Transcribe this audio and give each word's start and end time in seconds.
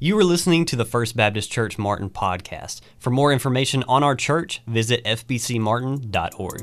You 0.00 0.16
are 0.16 0.22
listening 0.22 0.64
to 0.66 0.76
the 0.76 0.84
First 0.84 1.16
Baptist 1.16 1.50
Church 1.50 1.76
Martin 1.76 2.08
podcast. 2.08 2.82
For 3.00 3.10
more 3.10 3.32
information 3.32 3.82
on 3.88 4.04
our 4.04 4.14
church, 4.14 4.62
visit 4.68 5.02
fbcmartin.org. 5.02 6.60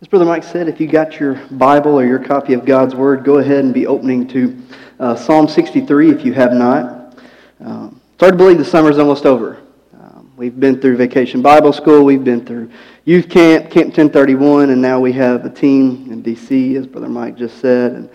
As 0.00 0.08
Brother 0.08 0.24
Mike 0.24 0.42
said, 0.42 0.68
if 0.68 0.80
you 0.80 0.86
got 0.86 1.20
your 1.20 1.34
Bible 1.50 2.00
or 2.00 2.06
your 2.06 2.18
copy 2.18 2.54
of 2.54 2.64
God's 2.64 2.94
Word, 2.94 3.22
go 3.22 3.36
ahead 3.36 3.62
and 3.62 3.74
be 3.74 3.86
opening 3.86 4.26
to 4.28 4.56
uh, 5.00 5.16
Psalm 5.16 5.48
63 5.48 6.10
if 6.10 6.24
you 6.24 6.32
have 6.34 6.52
not. 6.52 7.18
Um, 7.64 8.00
it's 8.12 8.20
hard 8.20 8.34
to 8.34 8.36
believe 8.36 8.58
the 8.58 8.64
summer's 8.64 8.98
almost 8.98 9.24
over. 9.24 9.58
Um, 9.98 10.30
we've 10.36 10.60
been 10.60 10.78
through 10.78 10.98
Vacation 10.98 11.40
Bible 11.40 11.72
School, 11.72 12.04
we've 12.04 12.22
been 12.22 12.44
through 12.44 12.70
youth 13.06 13.30
camp, 13.30 13.70
Camp 13.70 13.86
1031, 13.86 14.70
and 14.70 14.80
now 14.80 15.00
we 15.00 15.12
have 15.12 15.46
a 15.46 15.50
team 15.50 16.12
in 16.12 16.20
D.C., 16.20 16.76
as 16.76 16.86
Brother 16.86 17.08
Mike 17.08 17.36
just 17.36 17.58
said. 17.58 17.92
And 17.92 18.10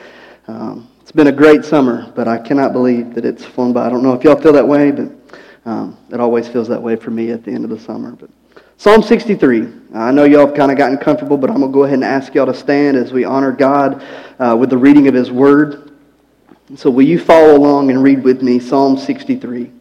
um, 0.48 0.88
it's 1.02 1.12
been 1.12 1.28
a 1.28 1.32
great 1.32 1.66
summer, 1.66 2.12
but 2.16 2.28
I 2.28 2.38
cannot 2.38 2.72
believe 2.72 3.16
that 3.16 3.26
it's 3.26 3.44
flown 3.44 3.74
by. 3.74 3.88
I 3.88 3.90
don't 3.90 4.04
know 4.04 4.14
if 4.14 4.24
y'all 4.24 4.40
feel 4.40 4.54
that 4.54 4.68
way, 4.68 4.92
but 4.92 5.12
um, 5.66 5.98
it 6.14 6.20
always 6.20 6.48
feels 6.48 6.68
that 6.68 6.82
way 6.82 6.96
for 6.96 7.10
me 7.10 7.32
at 7.32 7.44
the 7.44 7.52
end 7.52 7.64
of 7.64 7.72
the 7.72 7.80
summer. 7.80 8.12
But 8.12 8.30
Psalm 8.78 9.02
63. 9.02 9.70
I 9.96 10.12
know 10.12 10.26
y'all 10.26 10.46
have 10.46 10.56
kind 10.56 10.70
of 10.70 10.78
gotten 10.78 10.98
comfortable, 10.98 11.38
but 11.38 11.50
I'm 11.50 11.62
going 11.62 11.72
to 11.72 11.74
go 11.74 11.86
ahead 11.86 11.96
and 11.96 12.04
ask 12.04 12.36
y'all 12.36 12.46
to 12.46 12.54
stand 12.54 12.98
as 12.98 13.12
we 13.12 13.24
honor 13.24 13.54
God 13.54 14.04
uh, 14.38 14.56
with 14.60 14.70
the 14.70 14.78
reading 14.78 15.08
of 15.08 15.14
His 15.14 15.32
Word. 15.32 15.95
So, 16.74 16.90
will 16.90 17.06
you 17.06 17.20
follow 17.20 17.56
along 17.56 17.92
and 17.92 18.02
read 18.02 18.24
with 18.24 18.42
me 18.42 18.60
Psalm 18.60 18.98
63? 18.98 19.72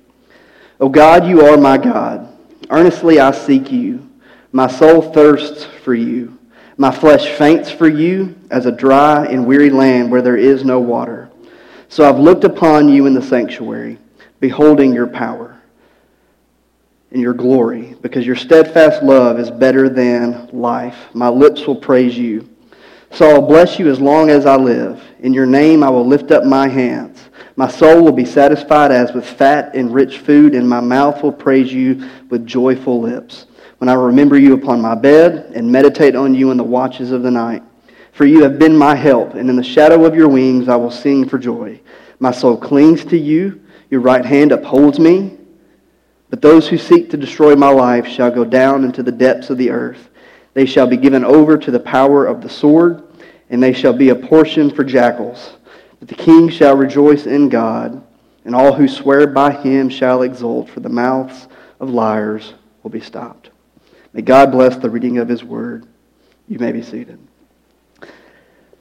O 0.80 0.88
God, 0.90 1.26
you 1.26 1.46
are 1.46 1.56
my 1.56 1.78
God. 1.78 2.30
Earnestly 2.68 3.20
I 3.20 3.30
seek 3.30 3.72
you. 3.72 4.10
My 4.52 4.66
soul 4.66 5.00
thirsts 5.00 5.64
for 5.64 5.94
you. 5.94 6.38
My 6.76 6.90
flesh 6.90 7.26
faints 7.38 7.70
for 7.70 7.88
you 7.88 8.36
as 8.50 8.66
a 8.66 8.72
dry 8.72 9.24
and 9.24 9.46
weary 9.46 9.70
land 9.70 10.10
where 10.10 10.20
there 10.20 10.36
is 10.36 10.62
no 10.62 10.78
water. 10.78 11.30
So 11.88 12.06
I've 12.06 12.18
looked 12.18 12.44
upon 12.44 12.90
you 12.90 13.06
in 13.06 13.14
the 13.14 13.22
sanctuary, 13.22 13.98
beholding 14.40 14.92
your 14.92 15.06
power 15.06 15.58
and 17.12 17.22
your 17.22 17.34
glory, 17.34 17.94
because 18.02 18.26
your 18.26 18.36
steadfast 18.36 19.02
love 19.02 19.38
is 19.38 19.50
better 19.50 19.88
than 19.88 20.50
life. 20.52 20.96
My 21.14 21.28
lips 21.28 21.66
will 21.66 21.76
praise 21.76 22.18
you. 22.18 22.53
So 23.14 23.30
I'll 23.30 23.42
bless 23.42 23.78
you 23.78 23.88
as 23.88 24.00
long 24.00 24.28
as 24.28 24.44
I 24.44 24.56
live. 24.56 25.00
In 25.20 25.32
your 25.32 25.46
name 25.46 25.84
I 25.84 25.88
will 25.88 26.04
lift 26.04 26.32
up 26.32 26.42
my 26.42 26.66
hands. 26.66 27.30
My 27.54 27.68
soul 27.68 28.02
will 28.02 28.12
be 28.12 28.24
satisfied 28.24 28.90
as 28.90 29.12
with 29.12 29.24
fat 29.24 29.76
and 29.76 29.94
rich 29.94 30.18
food, 30.18 30.52
and 30.52 30.68
my 30.68 30.80
mouth 30.80 31.22
will 31.22 31.32
praise 31.32 31.72
you 31.72 32.10
with 32.28 32.44
joyful 32.44 33.00
lips. 33.00 33.46
When 33.78 33.88
I 33.88 33.94
remember 33.94 34.36
you 34.36 34.54
upon 34.54 34.80
my 34.80 34.96
bed 34.96 35.52
and 35.54 35.70
meditate 35.70 36.16
on 36.16 36.34
you 36.34 36.50
in 36.50 36.56
the 36.56 36.64
watches 36.64 37.12
of 37.12 37.22
the 37.22 37.30
night. 37.30 37.62
For 38.10 38.24
you 38.24 38.42
have 38.42 38.58
been 38.58 38.76
my 38.76 38.96
help, 38.96 39.34
and 39.34 39.48
in 39.48 39.54
the 39.54 39.62
shadow 39.62 40.04
of 40.04 40.16
your 40.16 40.28
wings 40.28 40.68
I 40.68 40.74
will 40.74 40.90
sing 40.90 41.28
for 41.28 41.38
joy. 41.38 41.80
My 42.18 42.32
soul 42.32 42.56
clings 42.56 43.04
to 43.04 43.16
you. 43.16 43.60
Your 43.90 44.00
right 44.00 44.24
hand 44.24 44.50
upholds 44.50 44.98
me. 44.98 45.38
But 46.30 46.42
those 46.42 46.66
who 46.66 46.78
seek 46.78 47.10
to 47.10 47.16
destroy 47.16 47.54
my 47.54 47.68
life 47.68 48.08
shall 48.08 48.32
go 48.32 48.44
down 48.44 48.82
into 48.82 49.04
the 49.04 49.12
depths 49.12 49.50
of 49.50 49.58
the 49.58 49.70
earth. 49.70 50.10
They 50.54 50.66
shall 50.66 50.86
be 50.86 50.96
given 50.96 51.24
over 51.24 51.58
to 51.58 51.70
the 51.70 51.80
power 51.80 52.26
of 52.26 52.40
the 52.40 52.48
sword, 52.48 53.03
and 53.50 53.62
they 53.62 53.72
shall 53.72 53.92
be 53.92 54.08
a 54.08 54.14
portion 54.14 54.70
for 54.70 54.84
jackals. 54.84 55.54
But 56.00 56.08
the 56.08 56.14
king 56.14 56.48
shall 56.48 56.76
rejoice 56.76 57.26
in 57.26 57.48
God, 57.48 58.04
and 58.44 58.54
all 58.54 58.72
who 58.72 58.88
swear 58.88 59.26
by 59.26 59.52
him 59.52 59.88
shall 59.88 60.22
exult, 60.22 60.68
for 60.68 60.80
the 60.80 60.88
mouths 60.88 61.48
of 61.80 61.90
liars 61.90 62.54
will 62.82 62.90
be 62.90 63.00
stopped. 63.00 63.50
May 64.12 64.22
God 64.22 64.52
bless 64.52 64.76
the 64.76 64.90
reading 64.90 65.18
of 65.18 65.28
his 65.28 65.42
word. 65.42 65.86
You 66.48 66.58
may 66.58 66.72
be 66.72 66.82
seated. 66.82 67.18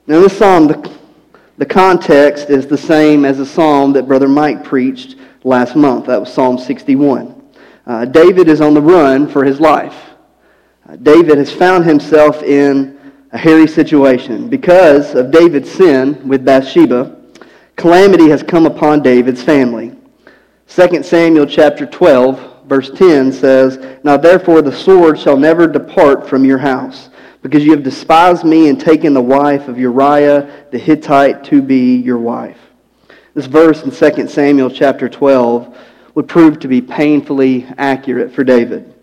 Now, 0.06 0.19
this 0.19 0.38
psalm, 0.38 0.68
the, 0.68 0.91
the 1.57 1.66
context 1.66 2.50
is 2.50 2.68
the 2.68 2.78
same 2.78 3.24
as 3.24 3.38
the 3.38 3.45
psalm 3.45 3.94
that 3.94 4.07
Brother 4.07 4.28
Mike 4.28 4.63
preached 4.63 5.16
last 5.45 5.75
month. 5.75 6.07
That 6.07 6.19
was 6.19 6.34
Psalm 6.34 6.57
61. 6.57 7.41
Uh, 7.85 8.06
David 8.06 8.50
is 8.50 8.62
on 8.62 8.74
the 8.74 8.81
run 8.81 9.28
for 9.28 9.44
his 9.44 9.59
life. 9.59 10.12
Uh, 10.88 10.97
David 10.97 11.38
has 11.38 11.51
found 11.51 11.85
himself 11.85 12.44
in 12.44 12.93
a 13.33 13.38
hairy 13.38 13.67
situation. 13.67 14.47
Because 14.47 15.16
of 15.16 15.31
David's 15.31 15.69
sin 15.69 16.27
with 16.27 16.45
Bathsheba, 16.45 17.19
calamity 17.75 18.29
has 18.29 18.44
come 18.44 18.67
upon 18.67 19.01
David's 19.01 19.41
family. 19.41 19.91
2 20.67 21.03
Samuel 21.03 21.47
chapter 21.47 21.88
12, 21.88 22.67
verse 22.67 22.91
10 22.91 23.31
says, 23.33 23.99
Now 24.03 24.17
therefore 24.17 24.61
the 24.61 24.71
sword 24.71 25.19
shall 25.19 25.35
never 25.35 25.67
depart 25.67 26.29
from 26.29 26.45
your 26.45 26.59
house, 26.59 27.09
because 27.41 27.66
you 27.66 27.71
have 27.71 27.83
despised 27.83 28.45
me 28.45 28.69
and 28.69 28.79
taken 28.79 29.13
the 29.13 29.21
wife 29.21 29.67
of 29.67 29.79
Uriah 29.79 30.67
the 30.71 30.77
Hittite 30.77 31.44
to 31.45 31.61
be 31.61 31.95
your 31.97 32.19
wife. 32.19 32.59
This 33.33 33.47
verse 33.47 33.81
in 33.83 33.89
2 33.89 34.27
Samuel 34.27 34.69
chapter 34.69 35.09
12 35.09 35.75
would 36.13 36.27
prove 36.27 36.59
to 36.59 36.67
be 36.67 36.81
painfully 36.81 37.65
accurate 37.79 38.31
for 38.31 38.44
David. 38.44 38.94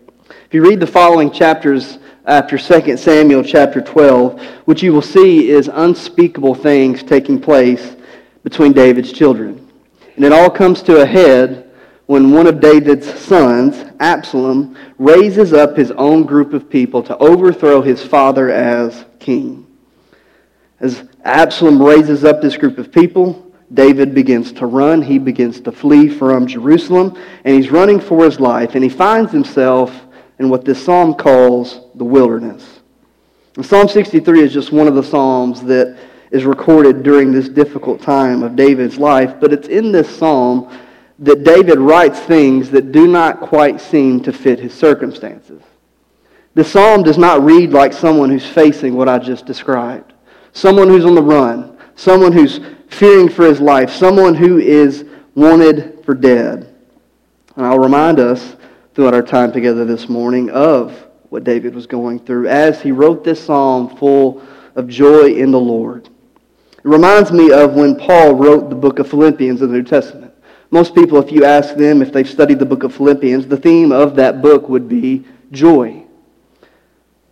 If 0.45 0.53
you 0.53 0.63
read 0.63 0.79
the 0.79 0.87
following 0.87 1.31
chapters 1.31 1.99
Uh, 2.23 2.29
after 2.29 2.57
2 2.57 2.97
Samuel 2.97 3.43
chapter 3.43 3.81
12, 3.81 4.39
what 4.65 4.83
you 4.83 4.93
will 4.93 5.01
see 5.01 5.49
is 5.49 5.67
unspeakable 5.73 6.53
things 6.53 7.01
taking 7.01 7.41
place 7.41 7.95
between 8.43 8.73
David's 8.73 9.11
children. 9.11 9.67
And 10.15 10.25
it 10.25 10.31
all 10.31 10.49
comes 10.49 10.83
to 10.83 11.01
a 11.01 11.05
head 11.05 11.71
when 12.05 12.31
one 12.31 12.45
of 12.45 12.59
David's 12.59 13.11
sons, 13.19 13.85
Absalom, 13.99 14.77
raises 14.99 15.51
up 15.51 15.75
his 15.75 15.89
own 15.91 16.23
group 16.23 16.53
of 16.53 16.69
people 16.69 17.01
to 17.03 17.17
overthrow 17.17 17.81
his 17.81 18.03
father 18.03 18.51
as 18.51 19.03
king. 19.17 19.65
As 20.79 21.03
Absalom 21.23 21.81
raises 21.81 22.23
up 22.23 22.39
this 22.39 22.57
group 22.57 22.77
of 22.77 22.91
people, 22.91 23.51
David 23.73 24.13
begins 24.13 24.51
to 24.53 24.67
run. 24.67 25.01
He 25.01 25.17
begins 25.17 25.59
to 25.61 25.71
flee 25.71 26.07
from 26.07 26.45
Jerusalem, 26.45 27.17
and 27.45 27.55
he's 27.55 27.71
running 27.71 27.99
for 27.99 28.25
his 28.25 28.39
life, 28.39 28.75
and 28.75 28.83
he 28.83 28.89
finds 28.89 29.31
himself 29.31 30.05
in 30.41 30.49
what 30.49 30.65
this 30.65 30.83
psalm 30.83 31.13
calls 31.13 31.81
the 31.95 32.03
wilderness. 32.03 32.79
And 33.55 33.65
psalm 33.65 33.87
63 33.87 34.41
is 34.41 34.51
just 34.51 34.71
one 34.71 34.87
of 34.87 34.95
the 34.95 35.03
psalms 35.03 35.61
that 35.61 35.97
is 36.31 36.45
recorded 36.45 37.03
during 37.03 37.31
this 37.31 37.47
difficult 37.47 38.01
time 38.01 38.41
of 38.41 38.55
David's 38.55 38.97
life, 38.97 39.35
but 39.39 39.53
it's 39.53 39.67
in 39.67 39.91
this 39.91 40.09
psalm 40.09 40.75
that 41.19 41.43
David 41.43 41.77
writes 41.77 42.19
things 42.21 42.71
that 42.71 42.91
do 42.91 43.05
not 43.05 43.39
quite 43.39 43.79
seem 43.79 44.19
to 44.23 44.33
fit 44.33 44.59
his 44.59 44.73
circumstances. 44.73 45.61
The 46.55 46.63
psalm 46.63 47.03
does 47.03 47.19
not 47.19 47.43
read 47.43 47.69
like 47.69 47.93
someone 47.93 48.31
who's 48.31 48.45
facing 48.45 48.95
what 48.95 49.07
I 49.07 49.19
just 49.19 49.45
described. 49.45 50.13
Someone 50.53 50.87
who's 50.87 51.05
on 51.05 51.13
the 51.13 51.21
run, 51.21 51.77
someone 51.95 52.31
who's 52.31 52.59
fearing 52.87 53.29
for 53.29 53.45
his 53.45 53.61
life, 53.61 53.91
someone 53.91 54.33
who 54.33 54.57
is 54.57 55.05
wanted 55.35 56.03
for 56.03 56.15
dead. 56.15 56.73
And 57.55 57.65
I'll 57.65 57.79
remind 57.79 58.19
us 58.19 58.55
throughout 58.93 59.13
our 59.13 59.23
time 59.23 59.51
together 59.51 59.85
this 59.85 60.09
morning 60.09 60.49
of 60.49 61.07
what 61.29 61.43
David 61.43 61.73
was 61.73 61.87
going 61.87 62.19
through 62.19 62.47
as 62.47 62.81
he 62.81 62.91
wrote 62.91 63.23
this 63.23 63.43
psalm 63.43 63.95
full 63.95 64.41
of 64.75 64.87
joy 64.87 65.33
in 65.33 65.51
the 65.51 65.59
Lord. 65.59 66.09
It 66.73 66.79
reminds 66.83 67.31
me 67.31 67.51
of 67.51 67.73
when 67.73 67.95
Paul 67.95 68.33
wrote 68.33 68.69
the 68.69 68.75
book 68.75 68.99
of 68.99 69.09
Philippians 69.09 69.61
in 69.61 69.69
the 69.69 69.77
New 69.77 69.83
Testament. 69.83 70.33
Most 70.71 70.93
people, 70.95 71.19
if 71.19 71.31
you 71.31 71.45
ask 71.45 71.75
them 71.75 72.01
if 72.01 72.11
they've 72.11 72.29
studied 72.29 72.59
the 72.59 72.65
book 72.65 72.83
of 72.83 72.93
Philippians, 72.95 73.47
the 73.47 73.57
theme 73.57 73.91
of 73.91 74.15
that 74.15 74.41
book 74.41 74.67
would 74.67 74.89
be 74.89 75.25
joy. 75.51 76.03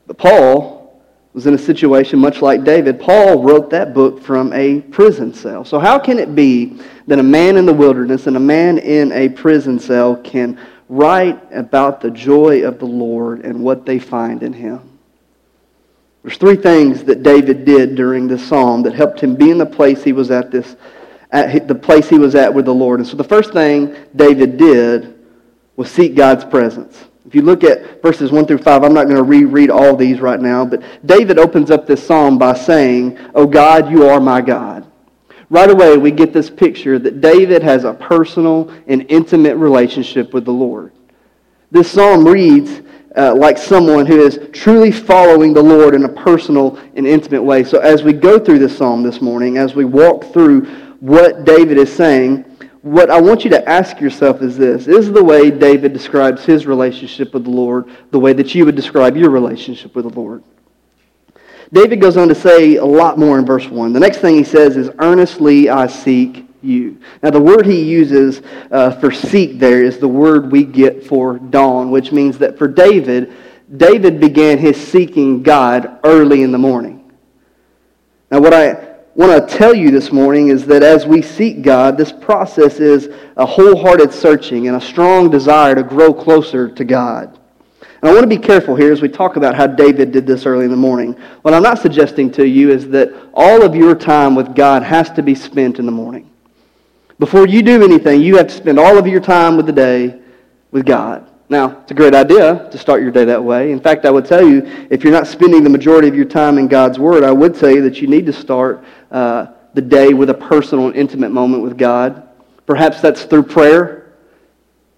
But 0.08 0.18
Paul 0.18 1.02
was 1.34 1.46
in 1.46 1.54
a 1.54 1.58
situation 1.58 2.20
much 2.20 2.42
like 2.42 2.64
David. 2.64 3.00
Paul 3.00 3.44
wrote 3.44 3.70
that 3.70 3.94
book 3.94 4.22
from 4.22 4.52
a 4.54 4.82
prison 4.82 5.34
cell. 5.34 5.64
So, 5.64 5.80
how 5.80 6.00
can 6.00 6.20
it 6.20 6.36
be 6.36 6.82
that 7.08 7.20
a 7.20 7.24
man 7.24 7.58
in 7.58 7.66
the 7.66 7.74
wilderness 7.74 8.28
and 8.28 8.36
a 8.36 8.42
man 8.42 8.78
in 8.78 9.12
a 9.12 9.30
prison 9.30 9.80
cell 9.80 10.16
can 10.18 10.60
write 10.90 11.42
about 11.54 12.02
the 12.02 12.12
joy 12.12 12.64
of 12.64 12.80
the 12.80 12.86
Lord 12.86 13.46
and 13.46 13.64
what 13.64 13.86
they 13.86 14.00
find 14.00 14.44
in 14.44 14.52
him? 14.52 15.00
There's 16.24 16.38
three 16.38 16.58
things 16.58 17.04
that 17.06 17.24
David 17.24 17.64
did 17.64 17.96
during 17.96 18.28
this 18.28 18.46
psalm 18.46 18.84
that 18.84 18.94
helped 18.94 19.22
him 19.22 19.36
be 19.36 19.52
in 19.52 19.58
the 19.58 19.66
place 19.66 20.04
he 20.04 20.12
was 20.12 20.32
at 20.32 20.52
this 20.52 20.76
at 21.32 21.68
the 21.68 21.76
place 21.76 22.10
he 22.10 22.18
was 22.18 22.34
at 22.34 22.52
with 22.52 22.66
the 22.66 22.74
Lord. 22.74 23.00
And 23.00 23.08
so 23.08 23.16
the 23.16 23.24
first 23.24 23.54
thing 23.54 23.96
David 24.16 24.58
did 24.58 25.20
was 25.76 25.92
seek 25.92 26.16
God's 26.16 26.44
presence. 26.44 27.06
If 27.26 27.36
you 27.36 27.44
look 27.44 27.64
at 27.64 28.02
verses 28.02 28.32
1 28.32 28.48
through 28.48 28.58
5, 28.58 28.84
I'm 28.84 28.94
not 28.94 29.04
going 29.04 29.16
to 29.16 29.24
reread 29.24 29.70
all 29.70 29.96
these 29.96 30.20
right 30.20 30.40
now, 30.40 30.66
but 30.66 30.82
David 31.06 31.38
opens 31.38 31.70
up 31.70 31.86
this 31.86 32.06
psalm 32.06 32.40
by 32.40 32.56
saying, 32.56 33.20
Oh 33.36 33.46
God, 33.46 33.92
you 33.92 34.10
are 34.10 34.20
my 34.20 34.42
God. 34.42 34.89
Right 35.50 35.70
away, 35.70 35.98
we 35.98 36.12
get 36.12 36.32
this 36.32 36.50
picture 36.50 37.00
that 37.00 37.22
David 37.22 37.64
has 37.64 37.84
a 37.84 37.94
personal 37.94 38.72
and 38.88 39.06
intimate 39.10 39.56
relationship 39.56 40.34
with 40.34 40.46
the 40.46 40.54
Lord. 40.54 40.92
This 41.72 41.92
psalm 41.92 42.28
reads 42.28 42.82
uh, 43.18 43.34
like 43.36 43.58
someone 43.58 44.06
who 44.06 44.22
is 44.22 44.40
truly 44.54 44.92
following 44.92 45.54
the 45.54 45.62
Lord 45.62 45.96
in 45.96 46.06
a 46.06 46.10
personal 46.10 46.78
and 46.96 47.08
intimate 47.08 47.42
way. 47.42 47.64
So, 47.64 47.80
as 47.80 48.04
we 48.04 48.14
go 48.14 48.38
through 48.38 48.60
this 48.60 48.78
psalm 48.78 49.02
this 49.02 49.22
morning, 49.22 49.58
as 49.58 49.74
we 49.74 49.86
walk 49.86 50.32
through 50.32 50.66
what 51.00 51.46
David 51.46 51.78
is 51.78 51.92
saying, 51.92 52.46
what 52.82 53.10
I 53.10 53.20
want 53.20 53.44
you 53.44 53.50
to 53.50 53.70
ask 53.70 54.00
yourself 54.00 54.42
is 54.42 54.58
this 54.58 54.88
Is 54.88 55.12
the 55.12 55.24
way 55.24 55.50
David 55.50 55.94
describes 55.94 56.46
his 56.46 56.66
relationship 56.66 57.34
with 57.34 57.46
the 57.46 57.50
Lord 57.50 57.90
the 58.12 58.20
way 58.20 58.34
that 58.34 58.54
you 58.54 58.66
would 58.66 58.76
describe 58.76 59.18
your 59.18 59.32
relationship 59.32 59.96
with 59.96 60.06
the 60.06 60.20
Lord? 60.20 60.44
David 61.72 62.02
goes 62.02 62.18
on 62.18 62.28
to 62.30 62.36
say 62.36 62.78
a 62.78 62.86
lot 62.86 63.20
more 63.20 63.38
in 63.38 63.46
verse 63.46 63.68
1. 63.68 63.94
The 63.94 64.00
next 64.00 64.18
thing 64.18 64.36
he 64.36 64.44
says 64.44 64.76
is, 64.76 64.90
Earnestly 65.00 65.70
I 65.70 65.88
seek 65.88 66.48
you. 66.62 67.00
Now, 67.22 67.30
the 67.30 67.40
word 67.40 67.66
he 67.66 67.84
uses 67.84 68.42
uh, 68.72 68.92
for 69.00 69.12
seek 69.12 69.60
there 69.60 69.84
is 69.84 70.00
the 70.00 70.08
word 70.08 70.52
we 70.52 70.64
get 70.64 71.06
for 71.06 71.38
dawn, 71.38 71.92
which 71.92 72.12
means 72.12 72.38
that 72.40 72.58
for 72.58 72.68
David, 72.68 73.34
David 73.78 74.20
began 74.20 74.58
his 74.58 74.78
seeking 74.78 75.44
God 75.44 76.00
early 76.04 76.42
in 76.44 76.52
the 76.52 76.58
morning. 76.58 77.12
Now, 78.32 78.42
what 78.42 78.54
I 78.54 78.98
want 79.16 79.48
to 79.48 79.58
tell 79.58 79.76
you 79.76 79.92
this 79.92 80.12
morning 80.12 80.50
is 80.50 80.66
that 80.66 80.82
as 80.84 81.06
we 81.06 81.22
seek 81.22 81.62
God, 81.62 81.98
this 81.98 82.12
process 82.12 82.80
is 82.80 83.10
a 83.38 83.46
wholehearted 83.46 84.12
searching 84.12 84.68
and 84.68 84.78
a 84.78 84.82
strong 84.82 85.30
desire 85.30 85.76
to 85.76 85.84
grow 85.84 86.14
closer 86.14 86.70
to 86.70 86.84
God. 86.84 87.39
And 88.02 88.10
I 88.10 88.14
want 88.14 88.24
to 88.24 88.28
be 88.28 88.38
careful 88.38 88.76
here 88.76 88.94
as 88.94 89.02
we 89.02 89.10
talk 89.10 89.36
about 89.36 89.56
how 89.56 89.68
David 89.68 90.12
did 90.12 90.26
this 90.26 90.46
early 90.46 90.64
in 90.64 90.72
the 90.72 90.78
morning. 90.78 91.14
What 91.42 91.54
I'm 91.54 91.64
not 91.64 91.80
suggesting 91.80 92.32
to 92.32 92.48
you 92.48 92.72
is 92.72 92.88
that 92.90 93.14
all 93.34 93.62
of 93.62 93.76
your 93.76 93.94
time 93.94 94.36
with 94.36 94.56
God 94.56 94.84
has 94.84 95.10
to 95.12 95.22
be 95.22 95.36
spent 95.36 95.80
in 95.80 95.86
the 95.86 95.92
morning. 95.92 96.30
Before 97.20 97.46
you 97.46 97.62
do 97.62 97.84
anything, 97.84 98.22
you 98.22 98.38
have 98.38 98.48
to 98.48 98.54
spend 98.54 98.80
all 98.80 98.98
of 98.98 99.06
your 99.06 99.20
time 99.20 99.58
with 99.58 99.66
the 99.66 99.74
day 99.74 100.22
with 100.72 100.86
God. 100.86 101.30
Now, 101.50 101.82
it's 101.82 101.92
a 101.92 101.96
great 101.96 102.14
idea 102.14 102.70
to 102.72 102.78
start 102.78 103.02
your 103.02 103.12
day 103.12 103.26
that 103.26 103.44
way. 103.44 103.72
In 103.72 103.82
fact, 103.82 104.06
I 104.06 104.12
would 104.12 104.26
tell 104.26 104.48
you, 104.48 104.62
if 104.90 105.04
you're 105.04 105.12
not 105.12 105.28
spending 105.28 105.64
the 105.64 105.70
majority 105.70 106.08
of 106.08 106.16
your 106.16 106.26
time 106.26 106.58
in 106.58 106.70
God's 106.70 107.00
Word, 107.00 107.24
I 107.24 107.32
would 107.32 107.58
say 107.58 107.80
that 107.80 108.02
you 108.02 108.08
need 108.08 108.28
to 108.28 108.34
start 108.34 108.84
uh, 109.12 109.48
the 109.74 109.82
day 109.82 110.14
with 110.14 110.30
a 110.30 110.34
personal 110.34 110.88
and 110.88 110.96
intimate 110.96 111.32
moment 111.32 111.64
with 111.64 111.78
God. 111.78 112.30
Perhaps 112.66 113.02
that's 113.02 113.24
through 113.24 113.44
prayer. 113.44 113.99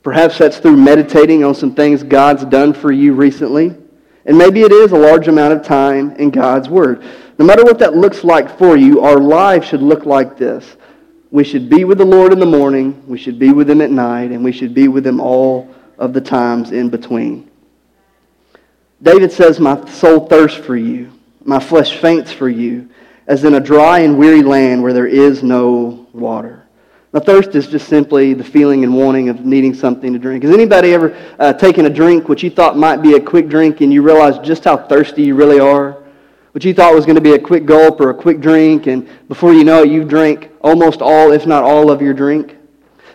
Perhaps 0.04 0.40
that's 0.40 0.58
through 0.58 0.78
meditating 0.78 1.44
on 1.44 1.54
some 1.54 1.76
things 1.76 2.02
God's 2.02 2.44
done 2.46 2.74
for 2.74 2.92
you 2.92 3.14
recently. 3.14 3.76
And 4.26 4.38
maybe 4.38 4.62
it 4.62 4.72
is 4.72 4.92
a 4.92 4.98
large 4.98 5.28
amount 5.28 5.54
of 5.54 5.64
time 5.64 6.12
in 6.18 6.30
God's 6.30 6.70
Word. 6.70 7.04
No 7.38 7.46
matter 7.46 7.64
what 7.64 7.80
that 7.80 7.96
looks 7.96 8.24
like 8.24 8.58
for 8.58 8.78
you, 8.78 9.02
our 9.02 9.20
lives 9.20 9.68
should 9.68 9.82
look 9.82 10.06
like 10.06 10.38
this. 10.38 10.78
We 11.32 11.44
should 11.44 11.70
be 11.70 11.86
with 11.86 11.98
the 11.98 12.06
Lord 12.06 12.34
in 12.34 12.40
the 12.40 12.46
morning, 12.46 13.04
we 13.08 13.18
should 13.18 13.40
be 13.40 13.52
with 13.52 13.70
Him 13.70 13.82
at 13.82 13.90
night, 13.90 14.32
and 14.32 14.44
we 14.44 14.52
should 14.52 14.74
be 14.74 14.88
with 14.88 15.08
Him 15.08 15.20
all 15.20 15.74
of 15.98 16.14
the 16.14 16.22
times 16.22 16.72
in 16.72 16.90
between. 16.90 17.50
David 19.02 19.32
says, 19.32 19.60
My 19.60 19.90
soul 19.90 20.28
thirsts 20.28 20.60
for 20.60 20.76
you, 20.76 21.12
my 21.44 21.60
flesh 21.60 21.98
faints 21.98 22.32
for 22.32 22.50
you, 22.50 22.90
as 23.28 23.44
in 23.44 23.56
a 23.56 23.60
dry 23.60 24.00
and 24.00 24.18
weary 24.18 24.44
land 24.44 24.84
where 24.84 24.94
there 24.94 25.08
is 25.08 25.42
no 25.42 26.08
water. 26.12 26.61
Now, 27.14 27.20
thirst 27.20 27.56
is 27.56 27.68
just 27.68 27.90
simply 27.90 28.34
the 28.34 28.44
feeling 28.44 28.86
and 28.86 28.96
wanting 28.96 29.28
of 29.28 29.46
needing 29.46 29.74
something 29.74 30.14
to 30.14 30.20
drink. 30.20 30.44
Has 30.44 30.54
anybody 30.54 30.94
ever 30.94 31.18
uh, 31.40 31.52
taken 31.52 31.86
a 31.86 31.90
drink 31.90 32.30
which 32.30 32.42
you 32.42 32.50
thought 32.50 32.78
might 32.78 33.02
be 33.02 33.16
a 33.16 33.20
quick 33.20 33.50
drink 33.50 33.82
and 33.82 33.92
you 33.92 34.02
realize 34.02 34.40
just 34.40 34.64
how 34.64 34.78
thirsty 34.78 35.24
you 35.24 35.36
really 35.36 35.60
are? 35.60 36.02
What 36.54 36.64
you 36.64 36.74
thought 36.74 36.94
was 36.94 37.06
going 37.06 37.16
to 37.16 37.22
be 37.22 37.34
a 37.34 37.40
quick 37.40 37.66
gulp 37.66 38.00
or 38.00 38.10
a 38.10 38.14
quick 38.14 38.40
drink, 38.40 38.88
and 38.88 39.08
before 39.28 39.54
you 39.54 39.64
know 39.64 39.84
it, 39.84 39.90
you've 39.90 40.08
drank 40.08 40.52
almost 40.62 41.02
all, 41.02 41.32
if 41.32 41.46
not 41.46 41.64
all, 41.64 41.92
of 41.92 42.02
your 42.02 42.14
drink? 42.14 42.58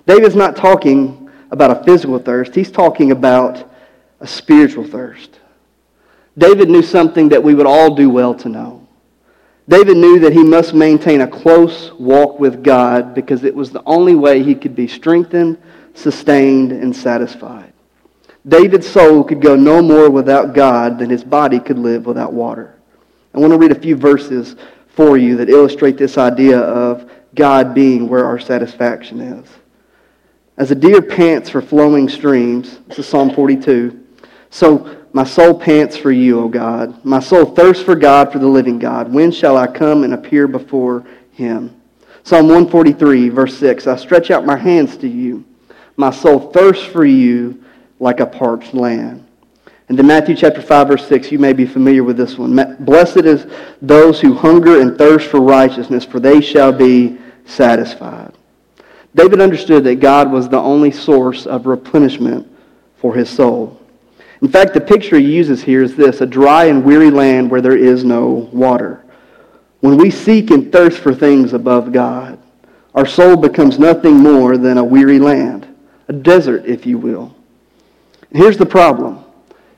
David's 0.07 0.37
not 0.37 0.57
talking 0.57 1.31
about 1.51 1.71
a 1.71 1.85
physical 1.85 2.19
thirst, 2.19 2.55
he's 2.55 2.71
talking 2.71 3.13
about 3.13 3.71
a 4.21 4.27
spiritual 4.27 4.85
thirst. 4.85 5.39
David 6.39 6.69
knew 6.69 6.83
something 6.83 7.29
that 7.31 7.43
we 7.43 7.55
would 7.55 7.67
all 7.67 7.95
do 7.95 8.09
well 8.09 8.35
to 8.35 8.49
know. 8.49 8.86
David 9.69 9.97
knew 9.97 10.21
that 10.21 10.33
he 10.33 10.45
must 10.45 10.75
maintain 10.75 11.23
a 11.23 11.27
close 11.27 11.93
walk 11.95 12.39
with 12.39 12.63
God 12.63 13.15
because 13.15 13.43
it 13.43 13.55
was 13.55 13.71
the 13.71 13.83
only 13.85 14.15
way 14.15 14.43
he 14.43 14.55
could 14.55 14.77
be 14.77 14.87
strengthened, 14.87 15.59
sustained, 15.95 16.71
and 16.71 16.95
satisfied. 16.95 17.73
David's 18.47 18.87
soul 18.87 19.25
could 19.25 19.41
go 19.41 19.57
no 19.57 19.83
more 19.83 20.09
without 20.09 20.55
God 20.55 20.99
than 20.99 21.11
his 21.11 21.25
body 21.25 21.59
could 21.59 21.79
live 21.79 22.07
without 22.07 22.33
water. 22.33 22.77
I 23.35 23.39
want 23.39 23.53
to 23.53 23.59
read 23.59 23.73
a 23.73 23.81
few 23.81 23.97
verses 23.97 24.55
for 24.89 25.19
you 25.19 25.37
that 25.39 25.51
illustrate 25.51 25.99
this 25.99 26.17
idea 26.17 26.61
of 26.61 27.11
God 27.35 27.75
being 27.75 28.09
where 28.09 28.25
our 28.25 28.39
satisfaction 28.39 29.21
is. 29.21 29.49
As 30.57 30.71
a 30.71 30.77
deer 30.77 31.03
pants 31.03 31.51
for 31.51 31.61
flowing 31.61 32.09
streams, 32.09 32.79
this 32.87 33.01
is 33.01 33.07
Psalm 33.07 33.35
42, 33.35 34.05
so 34.49 34.97
my 35.17 35.25
soul 35.25 35.59
pants 35.59 35.97
for 35.97 36.13
you, 36.13 36.39
O 36.41 36.47
God. 36.47 37.03
My 37.03 37.21
soul 37.21 37.47
thirsts 37.47 37.83
for 37.83 37.95
God, 37.95 38.31
for 38.31 38.39
the 38.39 38.47
living 38.47 38.79
God. 38.79 39.11
When 39.11 39.33
shall 39.33 39.57
I 39.57 39.67
come 39.67 40.05
and 40.05 40.13
appear 40.13 40.47
before 40.47 41.07
him? 41.33 41.75
Psalm 42.23 42.49
143, 42.49 43.31
verse 43.31 43.57
6 43.57 43.87
I 43.87 43.97
stretch 43.97 44.31
out 44.31 44.45
my 44.45 44.59
hands 44.59 44.99
to 44.99 45.09
you. 45.09 45.43
My 45.97 46.11
soul 46.11 46.53
thirsts 46.53 46.85
for 46.85 47.07
you 47.07 47.65
like 47.99 48.21
a 48.21 48.27
parched 48.27 48.75
land. 48.75 49.27
And 49.89 49.99
in 49.99 50.07
Matthew 50.07 50.37
chapter 50.37 50.61
5, 50.61 50.89
verse 50.89 51.09
6, 51.09 51.33
you 51.33 51.39
may 51.39 51.55
be 51.55 51.65
familiar 51.65 52.05
with 52.05 52.19
this 52.19 52.37
one. 52.37 52.77
Blessed 52.81 53.25
is 53.25 53.47
those 53.81 54.21
who 54.21 54.35
hunger 54.35 54.83
and 54.83 54.99
thirst 54.99 55.31
for 55.31 55.41
righteousness, 55.41 56.05
for 56.05 56.21
they 56.21 56.43
shall 56.43 56.75
be 56.75 57.17
satisfied. 57.47 58.35
David 59.15 59.41
understood 59.41 59.83
that 59.85 59.95
God 59.95 60.31
was 60.31 60.51
the 60.51 60.59
only 60.59 60.91
source 60.91 61.47
of 61.47 61.65
replenishment 61.65 62.47
for 62.99 63.15
his 63.15 63.31
soul. 63.31 63.81
In 64.43 64.49
fact, 64.49 64.75
the 64.75 64.81
picture 64.81 65.19
he 65.19 65.35
uses 65.35 65.63
here 65.63 65.83
is 65.83 65.97
this 65.97 66.21
a 66.21 66.27
dry 66.27 66.67
and 66.67 66.85
weary 66.85 67.11
land 67.11 67.51
where 67.51 67.61
there 67.61 67.77
is 67.77 68.05
no 68.05 68.49
water. 68.53 69.05
When 69.81 69.97
we 69.97 70.11
seek 70.11 70.51
and 70.51 70.71
thirst 70.71 70.99
for 70.99 71.15
things 71.15 71.53
above 71.53 71.93
God, 71.93 72.39
our 72.95 73.07
soul 73.07 73.37
becomes 73.37 73.79
nothing 73.79 74.15
more 74.15 74.57
than 74.57 74.79
a 74.79 74.85
weary 74.85 75.19
land, 75.19 75.67
a 76.09 76.13
desert, 76.13 76.65
if 76.67 76.87
you 76.87 76.99
will. 76.99 77.35
And 78.31 78.43
here's 78.43 78.57
the 78.57 78.67
problem 78.67 79.25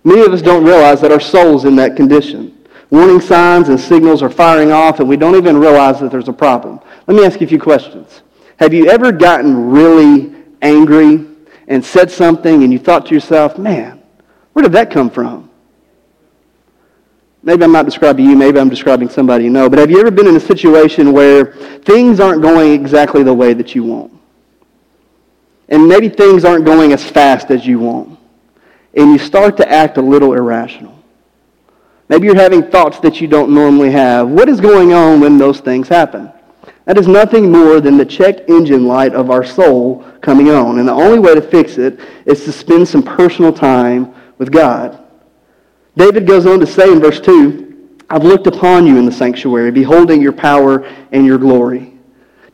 many 0.04 0.22
of 0.22 0.32
us 0.32 0.42
don't 0.42 0.64
realize 0.64 1.00
that 1.02 1.12
our 1.12 1.20
soul's 1.20 1.64
in 1.64 1.76
that 1.76 1.96
condition. 1.96 2.54
Warning 2.90 3.20
signs 3.20 3.68
and 3.68 3.78
signals 3.78 4.22
are 4.22 4.30
firing 4.30 4.72
off, 4.72 4.98
and 5.00 5.08
we 5.08 5.16
don't 5.16 5.36
even 5.36 5.58
realize 5.58 6.00
that 6.00 6.10
there's 6.10 6.28
a 6.28 6.32
problem. 6.32 6.80
Let 7.06 7.16
me 7.16 7.24
ask 7.24 7.40
you 7.40 7.46
a 7.46 7.50
few 7.50 7.60
questions. 7.60 8.22
Have 8.58 8.72
you 8.72 8.88
ever 8.88 9.12
gotten 9.12 9.70
really 9.70 10.34
angry 10.62 11.26
and 11.68 11.84
said 11.84 12.10
something, 12.10 12.64
and 12.64 12.72
you 12.72 12.78
thought 12.78 13.06
to 13.06 13.14
yourself, 13.14 13.58
man, 13.58 13.97
where 14.58 14.64
did 14.64 14.72
that 14.72 14.90
come 14.90 15.08
from? 15.08 15.48
Maybe 17.44 17.62
I'm 17.62 17.70
not 17.70 17.84
describing 17.84 18.24
you, 18.24 18.34
maybe 18.34 18.58
I'm 18.58 18.68
describing 18.68 19.08
somebody 19.08 19.44
you 19.44 19.50
know, 19.50 19.70
but 19.70 19.78
have 19.78 19.88
you 19.88 20.00
ever 20.00 20.10
been 20.10 20.26
in 20.26 20.34
a 20.34 20.40
situation 20.40 21.12
where 21.12 21.52
things 21.84 22.18
aren't 22.18 22.42
going 22.42 22.72
exactly 22.72 23.22
the 23.22 23.32
way 23.32 23.54
that 23.54 23.76
you 23.76 23.84
want? 23.84 24.12
And 25.68 25.86
maybe 25.86 26.08
things 26.08 26.44
aren't 26.44 26.64
going 26.64 26.92
as 26.92 27.08
fast 27.08 27.52
as 27.52 27.68
you 27.68 27.78
want. 27.78 28.18
And 28.94 29.12
you 29.12 29.18
start 29.18 29.56
to 29.58 29.70
act 29.70 29.96
a 29.96 30.02
little 30.02 30.32
irrational. 30.32 31.04
Maybe 32.08 32.26
you're 32.26 32.34
having 32.34 32.64
thoughts 32.64 32.98
that 32.98 33.20
you 33.20 33.28
don't 33.28 33.54
normally 33.54 33.92
have. 33.92 34.28
What 34.28 34.48
is 34.48 34.60
going 34.60 34.92
on 34.92 35.20
when 35.20 35.38
those 35.38 35.60
things 35.60 35.86
happen? 35.86 36.32
That 36.86 36.98
is 36.98 37.06
nothing 37.06 37.52
more 37.52 37.80
than 37.80 37.96
the 37.96 38.04
check 38.04 38.48
engine 38.48 38.88
light 38.88 39.14
of 39.14 39.30
our 39.30 39.44
soul 39.44 40.04
coming 40.20 40.50
on. 40.50 40.80
And 40.80 40.88
the 40.88 40.92
only 40.92 41.20
way 41.20 41.36
to 41.36 41.42
fix 41.42 41.78
it 41.78 42.00
is 42.26 42.42
to 42.42 42.50
spend 42.50 42.88
some 42.88 43.04
personal 43.04 43.52
time 43.52 44.16
with 44.38 44.50
God. 44.50 45.04
David 45.96 46.26
goes 46.26 46.46
on 46.46 46.60
to 46.60 46.66
say 46.66 46.90
in 46.90 47.00
verse 47.00 47.20
2, 47.20 47.98
I've 48.08 48.24
looked 48.24 48.46
upon 48.46 48.86
you 48.86 48.96
in 48.96 49.04
the 49.04 49.12
sanctuary, 49.12 49.70
beholding 49.70 50.22
your 50.22 50.32
power 50.32 50.84
and 51.12 51.26
your 51.26 51.38
glory. 51.38 51.92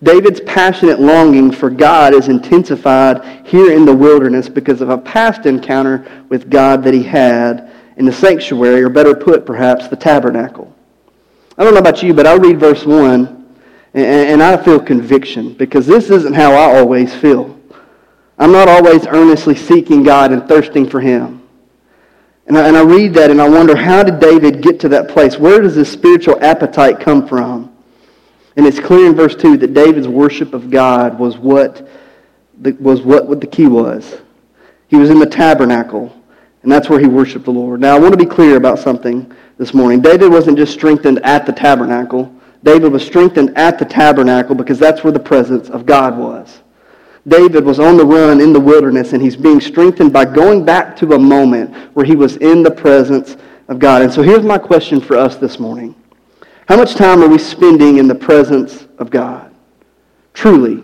David's 0.03 0.41
passionate 0.41 1.01
longing 1.01 1.51
for 1.51 1.71
God 1.71 2.13
is 2.13 2.29
intensified 2.29 3.47
here 3.47 3.73
in 3.73 3.85
the 3.85 3.95
wilderness 3.95 4.49
because 4.49 4.81
of 4.81 4.91
a 4.91 4.99
past 4.99 5.47
encounter 5.47 6.25
with 6.29 6.51
God 6.51 6.83
that 6.83 6.93
he 6.93 7.03
had 7.03 7.71
in 7.97 8.05
the 8.05 8.13
sanctuary, 8.13 8.83
or 8.83 8.89
better 8.89 9.15
put, 9.15 9.47
perhaps, 9.47 9.87
the 9.87 9.97
tabernacle. 9.97 10.75
I 11.57 11.63
don't 11.63 11.75
know 11.75 11.81
about 11.81 12.03
you, 12.03 12.13
but 12.13 12.27
I 12.27 12.35
read 12.35 12.59
verse 12.59 12.85
1 12.85 13.45
and 13.95 14.43
I 14.43 14.57
feel 14.57 14.81
conviction 14.81 15.55
because 15.55 15.87
this 15.87 16.11
isn't 16.11 16.35
how 16.35 16.53
I 16.53 16.77
always 16.77 17.15
feel. 17.15 17.57
I'm 18.37 18.51
not 18.51 18.69
always 18.69 19.07
earnestly 19.07 19.55
seeking 19.55 20.03
God 20.03 20.33
and 20.33 20.49
thirsting 20.49 20.91
for 20.91 21.01
him. 21.01 21.44
And 22.47 22.59
I, 22.59 22.69
and 22.69 22.77
I 22.77 22.83
read 22.83 23.15
that 23.15 23.31
and 23.31 23.41
I 23.41 23.49
wonder, 23.49 23.75
how 23.75 24.03
did 24.03 24.21
David 24.21 24.63
get 24.63 24.81
to 24.81 24.89
that 24.91 25.09
place? 25.09 25.39
Where 25.39 25.61
does 25.61 25.75
this 25.75 25.91
spiritual 25.91 26.43
appetite 26.45 27.01
come 27.01 27.27
from? 27.27 27.75
And 28.57 28.67
it's 28.67 28.79
clear 28.79 29.07
in 29.07 29.15
verse 29.15 29.35
2 29.35 29.57
that 29.59 29.75
David's 29.75 30.09
worship 30.09 30.55
of 30.55 30.71
God 30.71 31.19
was 31.19 31.39
what 31.39 31.89
the, 32.61 32.73
was 32.73 33.03
what, 33.03 33.27
what 33.27 33.41
the 33.41 33.47
key 33.47 33.67
was. 33.67 34.21
He 34.89 34.97
was 34.97 35.11
in 35.11 35.19
the 35.19 35.27
tabernacle, 35.27 36.15
and 36.63 36.71
that's 36.71 36.89
where 36.89 37.01
he 37.01 37.07
worshiped 37.07 37.47
the 37.47 37.51
Lord. 37.51 37.81
Now, 37.81 37.97
I 37.97 37.99
want 37.99 38.13
to 38.13 38.19
be 38.19 38.27
clear 38.27 38.57
about 38.57 38.79
something 38.79 39.33
this 39.59 39.75
morning. 39.75 40.01
David 40.01 40.31
wasn't 40.31 40.57
just 40.57 40.73
strengthened 40.73 41.25
at 41.25 41.47
the 41.47 41.53
tabernacle. 41.53 42.33
David 42.63 42.93
was 42.93 43.05
strengthened 43.05 43.57
at 43.57 43.79
the 43.79 43.85
tabernacle 43.85 44.55
because 44.55 44.79
that's 44.79 45.03
where 45.03 45.13
the 45.13 45.19
presence 45.19 45.69
of 45.69 45.85
God 45.85 46.17
was. 46.17 46.61
David 47.27 47.65
was 47.65 47.81
on 47.81 47.97
the 47.97 48.05
run 48.05 48.41
in 48.41 48.53
the 48.53 48.61
wilderness, 48.61 49.13
and 49.13 49.23
he's 49.23 49.37
being 49.37 49.61
strengthened 49.61 50.13
by 50.13 50.25
going 50.25 50.65
back 50.65 50.95
to 50.97 51.13
a 51.15 51.19
moment 51.19 51.75
where 51.95 52.05
he 52.05 52.17
was 52.17 52.37
in 52.37 52.63
the 52.63 52.71
presence 52.71 53.37
of 53.69 53.79
God. 53.79 54.03
And 54.03 54.13
so 54.13 54.23
here's 54.23 54.45
my 54.45 54.59
question 54.59 55.01
for 55.01 55.17
us 55.17 55.37
this 55.37 55.59
morning 55.59 55.95
How 56.69 56.77
much 56.77 56.95
time 56.95 57.23
are 57.23 57.29
we 57.29 57.39
spending 57.39 57.99
in 57.99 58.09
the 58.09 58.15
presence 58.15 58.87
of 58.99 59.11
God? 59.11 59.55
Truly. 60.35 60.83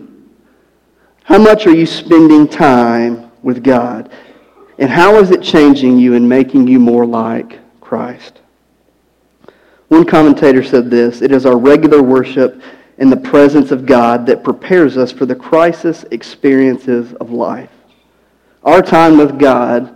How 1.23 1.37
much 1.37 1.67
are 1.67 1.75
you 1.75 1.85
spending 1.85 2.47
time 2.47 3.31
with 3.43 3.63
God? 3.63 4.11
And 4.79 4.89
how 4.89 5.17
is 5.17 5.29
it 5.29 5.43
changing 5.43 5.99
you 5.99 6.15
and 6.15 6.27
making 6.27 6.67
you 6.67 6.79
more 6.79 7.05
like 7.05 7.59
Christ? 7.79 8.41
One 9.89 10.05
commentator 10.05 10.63
said 10.63 10.89
this 10.89 11.21
It 11.21 11.31
is 11.31 11.45
our 11.45 11.57
regular 11.57 12.01
worship 12.01 12.61
in 13.01 13.09
the 13.09 13.17
presence 13.17 13.71
of 13.71 13.87
God 13.87 14.27
that 14.27 14.43
prepares 14.43 14.95
us 14.95 15.11
for 15.11 15.25
the 15.25 15.33
crisis 15.33 16.05
experiences 16.11 17.13
of 17.13 17.31
life. 17.31 17.71
Our 18.63 18.83
time 18.83 19.17
with 19.17 19.39
God, 19.39 19.95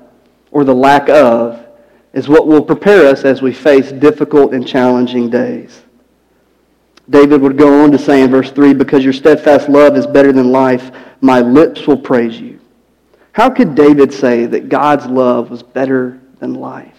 or 0.50 0.64
the 0.64 0.74
lack 0.74 1.08
of, 1.08 1.68
is 2.14 2.28
what 2.28 2.48
will 2.48 2.64
prepare 2.64 3.06
us 3.06 3.24
as 3.24 3.44
we 3.44 3.54
face 3.54 3.92
difficult 3.92 4.56
and 4.56 4.68
challenging 4.68 5.30
days. 5.30 5.84
David 7.08 7.42
would 7.42 7.60
go 7.60 7.84
on 7.84 7.92
to 7.92 8.00
say 8.00 8.24
in 8.24 8.32
verse 8.32 8.50
3 8.50 8.74
Because 8.74 9.04
your 9.04 9.14
steadfast 9.14 9.70
love 9.70 9.96
is 9.96 10.08
better 10.08 10.32
than 10.32 10.52
life, 10.52 10.90
my 11.22 11.42
lips 11.42 11.86
will 11.86 12.00
praise 12.00 12.42
you. 12.42 12.60
How 13.34 13.52
could 13.52 13.76
David 13.76 14.12
say 14.12 14.48
that 14.48 14.68
God's 14.68 15.06
love 15.06 15.52
was 15.52 15.62
better 15.62 16.20
than 16.40 16.56
life? 16.56 16.98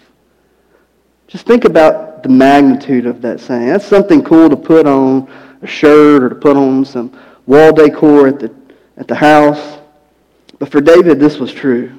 Just 1.26 1.46
think 1.46 1.64
about 1.64 2.22
the 2.22 2.28
magnitude 2.28 3.06
of 3.06 3.20
that 3.22 3.40
saying. 3.40 3.66
That's 3.66 3.84
something 3.84 4.22
cool 4.22 4.48
to 4.48 4.56
put 4.56 4.86
on 4.86 5.28
a 5.62 5.66
shirt 5.66 6.22
or 6.22 6.28
to 6.28 6.34
put 6.34 6.56
on 6.56 6.84
some 6.84 7.18
wall 7.46 7.72
decor 7.72 8.28
at 8.28 8.38
the, 8.38 8.54
at 8.96 9.08
the 9.08 9.14
house. 9.14 9.78
But 10.58 10.70
for 10.70 10.80
David, 10.80 11.20
this 11.20 11.38
was 11.38 11.52
true. 11.52 11.98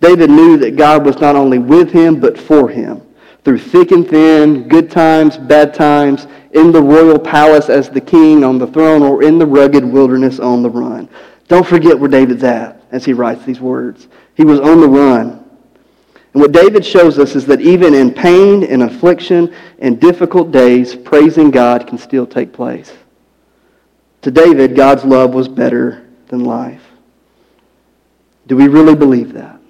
David 0.00 0.30
knew 0.30 0.56
that 0.58 0.76
God 0.76 1.04
was 1.04 1.20
not 1.20 1.36
only 1.36 1.58
with 1.58 1.90
him, 1.90 2.20
but 2.20 2.38
for 2.38 2.68
him. 2.68 3.02
Through 3.44 3.58
thick 3.58 3.90
and 3.90 4.08
thin, 4.08 4.68
good 4.68 4.90
times, 4.90 5.36
bad 5.36 5.72
times, 5.74 6.26
in 6.52 6.72
the 6.72 6.82
royal 6.82 7.18
palace 7.18 7.68
as 7.68 7.88
the 7.88 8.00
king 8.00 8.44
on 8.44 8.58
the 8.58 8.66
throne, 8.66 9.02
or 9.02 9.22
in 9.22 9.38
the 9.38 9.46
rugged 9.46 9.84
wilderness 9.84 10.38
on 10.38 10.62
the 10.62 10.70
run. 10.70 11.08
Don't 11.48 11.66
forget 11.66 11.98
where 11.98 12.08
David's 12.08 12.44
at 12.44 12.82
as 12.92 13.04
he 13.04 13.12
writes 13.12 13.44
these 13.44 13.60
words. 13.60 14.08
He 14.34 14.44
was 14.44 14.60
on 14.60 14.80
the 14.80 14.88
run. 14.88 15.49
And 16.32 16.42
what 16.42 16.52
David 16.52 16.84
shows 16.84 17.18
us 17.18 17.34
is 17.34 17.44
that 17.46 17.60
even 17.60 17.94
in 17.94 18.12
pain 18.12 18.62
and 18.62 18.84
affliction 18.84 19.52
and 19.80 20.00
difficult 20.00 20.52
days, 20.52 20.94
praising 20.94 21.50
God 21.50 21.86
can 21.86 21.98
still 21.98 22.26
take 22.26 22.52
place. 22.52 22.92
To 24.22 24.30
David, 24.30 24.76
God's 24.76 25.04
love 25.04 25.34
was 25.34 25.48
better 25.48 26.06
than 26.28 26.44
life. 26.44 26.82
Do 28.46 28.56
we 28.56 28.68
really 28.68 28.94
believe 28.94 29.32
that? 29.32 29.60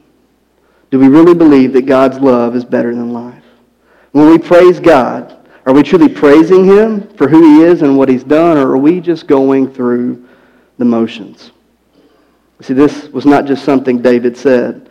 Do 0.90 0.98
we 0.98 1.08
really 1.08 1.34
believe 1.34 1.72
that 1.74 1.86
God's 1.86 2.18
love 2.18 2.56
is 2.56 2.64
better 2.64 2.94
than 2.94 3.12
life? 3.12 3.44
When 4.12 4.28
we 4.28 4.38
praise 4.38 4.80
God, 4.80 5.36
are 5.66 5.72
we 5.72 5.82
truly 5.82 6.08
praising 6.08 6.64
Him 6.64 7.08
for 7.16 7.28
who 7.28 7.58
He 7.58 7.62
is 7.62 7.82
and 7.82 7.96
what 7.96 8.08
He's 8.08 8.24
done, 8.24 8.58
or 8.58 8.72
are 8.72 8.78
we 8.78 9.00
just 9.00 9.26
going 9.26 9.72
through 9.72 10.26
the 10.78 10.84
motions? 10.84 11.52
See, 12.60 12.74
this 12.74 13.04
was 13.08 13.24
not 13.24 13.46
just 13.46 13.64
something 13.64 14.02
David 14.02 14.36
said. 14.36 14.89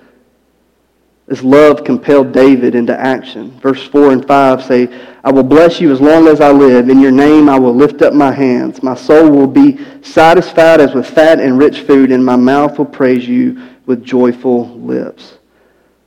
This 1.30 1.44
love 1.44 1.84
compelled 1.84 2.32
David 2.32 2.74
into 2.74 3.00
action. 3.00 3.52
Verse 3.60 3.88
4 3.88 4.14
and 4.14 4.26
5 4.26 4.64
say, 4.64 5.08
I 5.24 5.32
will 5.32 5.44
bless 5.44 5.80
you 5.80 5.92
as 5.92 6.02
long 6.02 6.28
as 6.28 6.42
I 6.42 6.52
live. 6.52 6.90
In 6.90 7.00
your 7.00 7.12
name 7.12 7.48
I 7.48 7.60
will 7.60 7.76
lift 7.76 8.02
up 8.02 8.16
my 8.16 8.32
hands. 8.32 8.82
My 8.82 8.96
soul 8.96 9.30
will 9.30 9.46
be 9.46 9.78
satisfied 10.02 10.82
as 10.82 10.96
with 10.96 11.08
fat 11.08 11.40
and 11.40 11.60
rich 11.60 11.82
food, 11.82 12.12
and 12.12 12.26
my 12.26 12.36
mouth 12.36 12.80
will 12.80 12.88
praise 12.88 13.28
you 13.28 13.62
with 13.86 14.04
joyful 14.04 14.70
lips. 14.80 15.38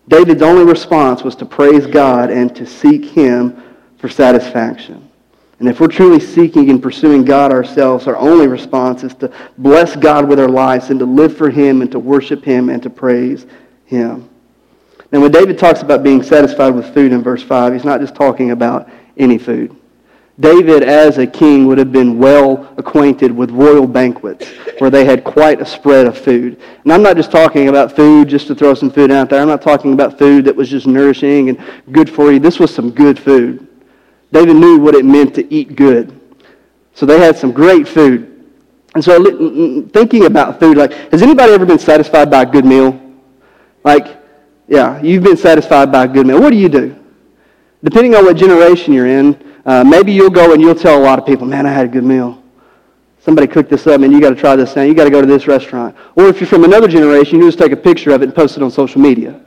David's 0.09 0.43
only 0.43 0.64
response 0.64 1.23
was 1.23 1.37
to 1.37 1.47
praise 1.47 1.87
God 1.87 2.29
and 2.29 2.55
to 2.57 2.67
seek 2.67 3.05
Him 3.05 3.62
for 3.99 4.09
satisfaction. 4.09 5.09
And 5.61 5.69
if 5.69 5.79
we're 5.79 5.87
truly 5.87 6.19
seeking 6.19 6.69
and 6.69 6.83
pursuing 6.83 7.25
God 7.25 7.52
ourselves, 7.52 8.09
our 8.09 8.17
only 8.17 8.49
response 8.49 9.05
is 9.05 9.14
to 9.14 9.33
bless 9.57 9.95
God 9.95 10.29
with 10.29 10.41
our 10.41 10.49
lives 10.49 10.91
and 10.91 10.99
to 10.99 11.07
live 11.07 11.37
for 11.37 11.49
Him 11.49 11.81
and 11.81 11.93
to 11.93 12.00
worship 12.00 12.43
Him 12.43 12.71
and 12.71 12.83
to 12.83 12.91
praise 12.91 13.47
Him. 13.85 14.29
Now, 15.12 15.21
when 15.21 15.31
David 15.31 15.59
talks 15.59 15.83
about 15.83 16.02
being 16.02 16.23
satisfied 16.23 16.75
with 16.75 16.92
food 16.95 17.12
in 17.12 17.23
verse 17.23 17.42
5, 17.42 17.75
he's 17.75 17.85
not 17.85 18.00
just 18.00 18.14
talking 18.14 18.50
about 18.50 18.88
any 19.19 19.37
food. 19.37 19.76
David, 20.40 20.83
as 20.83 21.19
a 21.19 21.26
king, 21.26 21.66
would 21.66 21.76
have 21.76 21.92
been 21.92 22.19
well 22.19 22.73
acquainted 22.78 23.31
with 23.31 23.50
royal 23.50 23.87
banquets 23.87 24.49
where 24.78 24.88
they 24.88 25.04
had 25.04 25.23
quite 25.23 25.61
a 25.61 25.66
spread 25.66 26.07
of 26.07 26.16
food. 26.16 26.59
And 26.83 26.92
I'm 26.92 27.02
not 27.02 27.16
just 27.16 27.31
talking 27.31 27.69
about 27.69 27.95
food 27.95 28.28
just 28.28 28.47
to 28.47 28.54
throw 28.54 28.73
some 28.73 28.90
food 28.90 29.11
out 29.11 29.28
there. 29.28 29.42
I'm 29.42 29.49
not 29.49 29.61
talking 29.61 29.92
about 29.92 30.19
food 30.19 30.47
that 30.47 30.57
was 30.57 30.71
just 30.71 30.87
nourishing 30.87 31.50
and 31.50 31.62
good 31.92 32.09
for 32.09 32.33
you. 32.33 32.38
This 32.38 32.59
was 32.59 32.75
some 32.75 32.90
good 32.90 33.19
food. 33.19 33.69
David 34.33 34.57
knew 34.57 34.78
what 34.78 34.95
it 34.95 35.04
meant 35.04 35.35
to 35.35 35.54
eat 35.54 35.76
good. 35.76 36.19
So 36.95 37.04
they 37.04 37.21
had 37.21 37.37
some 37.37 37.52
great 37.52 37.87
food. 37.87 38.47
And 38.95 39.04
so 39.04 39.23
thinking 39.88 40.25
about 40.25 40.59
food, 40.59 40.78
like, 40.78 40.92
has 41.12 41.21
anybody 41.23 41.52
ever 41.52 41.66
been 41.66 41.78
satisfied 41.78 42.31
by 42.31 42.42
a 42.42 42.47
good 42.47 42.64
meal? 42.64 42.99
Like, 43.85 44.22
yeah, 44.69 45.00
you've 45.02 45.23
been 45.23 45.37
satisfied 45.37 45.92
by 45.92 46.04
a 46.04 46.09
good 46.09 46.26
meal. 46.26 46.40
What 46.40 46.50
do 46.50 46.57
you 46.57 46.69
do? 46.69 46.97
Depending 47.85 48.14
on 48.14 48.25
what 48.25 48.37
generation 48.37 48.92
you're 48.92 49.07
in, 49.07 49.61
uh, 49.66 49.85
maybe 49.85 50.12
you'll 50.12 50.31
go 50.31 50.52
and 50.52 50.62
you'll 50.62 50.75
tell 50.75 50.99
a 50.99 51.02
lot 51.02 51.19
of 51.19 51.26
people, 51.26 51.47
man, 51.47 51.66
I 51.66 51.73
had 51.73 51.87
a 51.87 51.88
good 51.88 52.04
meal. 52.04 52.42
Somebody 53.21 53.47
cooked 53.47 53.71
this 53.71 53.87
up, 53.87 54.00
and 54.00 54.12
you 54.12 54.21
got 54.21 54.31
to 54.31 54.37
try 54.37 54.57
this 54.57 54.75
now. 54.75 54.83
You 54.83 54.95
got 54.95 55.04
to 55.04 55.11
go 55.11 55.21
to 55.21 55.26
this 55.26 55.47
restaurant. 55.47 55.95
Or 56.16 56.26
if 56.26 56.40
you're 56.40 56.49
from 56.49 56.64
another 56.64 56.88
generation, 56.88 57.38
you 57.38 57.47
just 57.47 57.59
take 57.59 57.71
a 57.71 57.76
picture 57.76 58.11
of 58.11 58.23
it 58.23 58.25
and 58.25 58.35
post 58.35 58.57
it 58.57 58.62
on 58.64 58.71
social 58.71 59.00
media. 59.00 59.40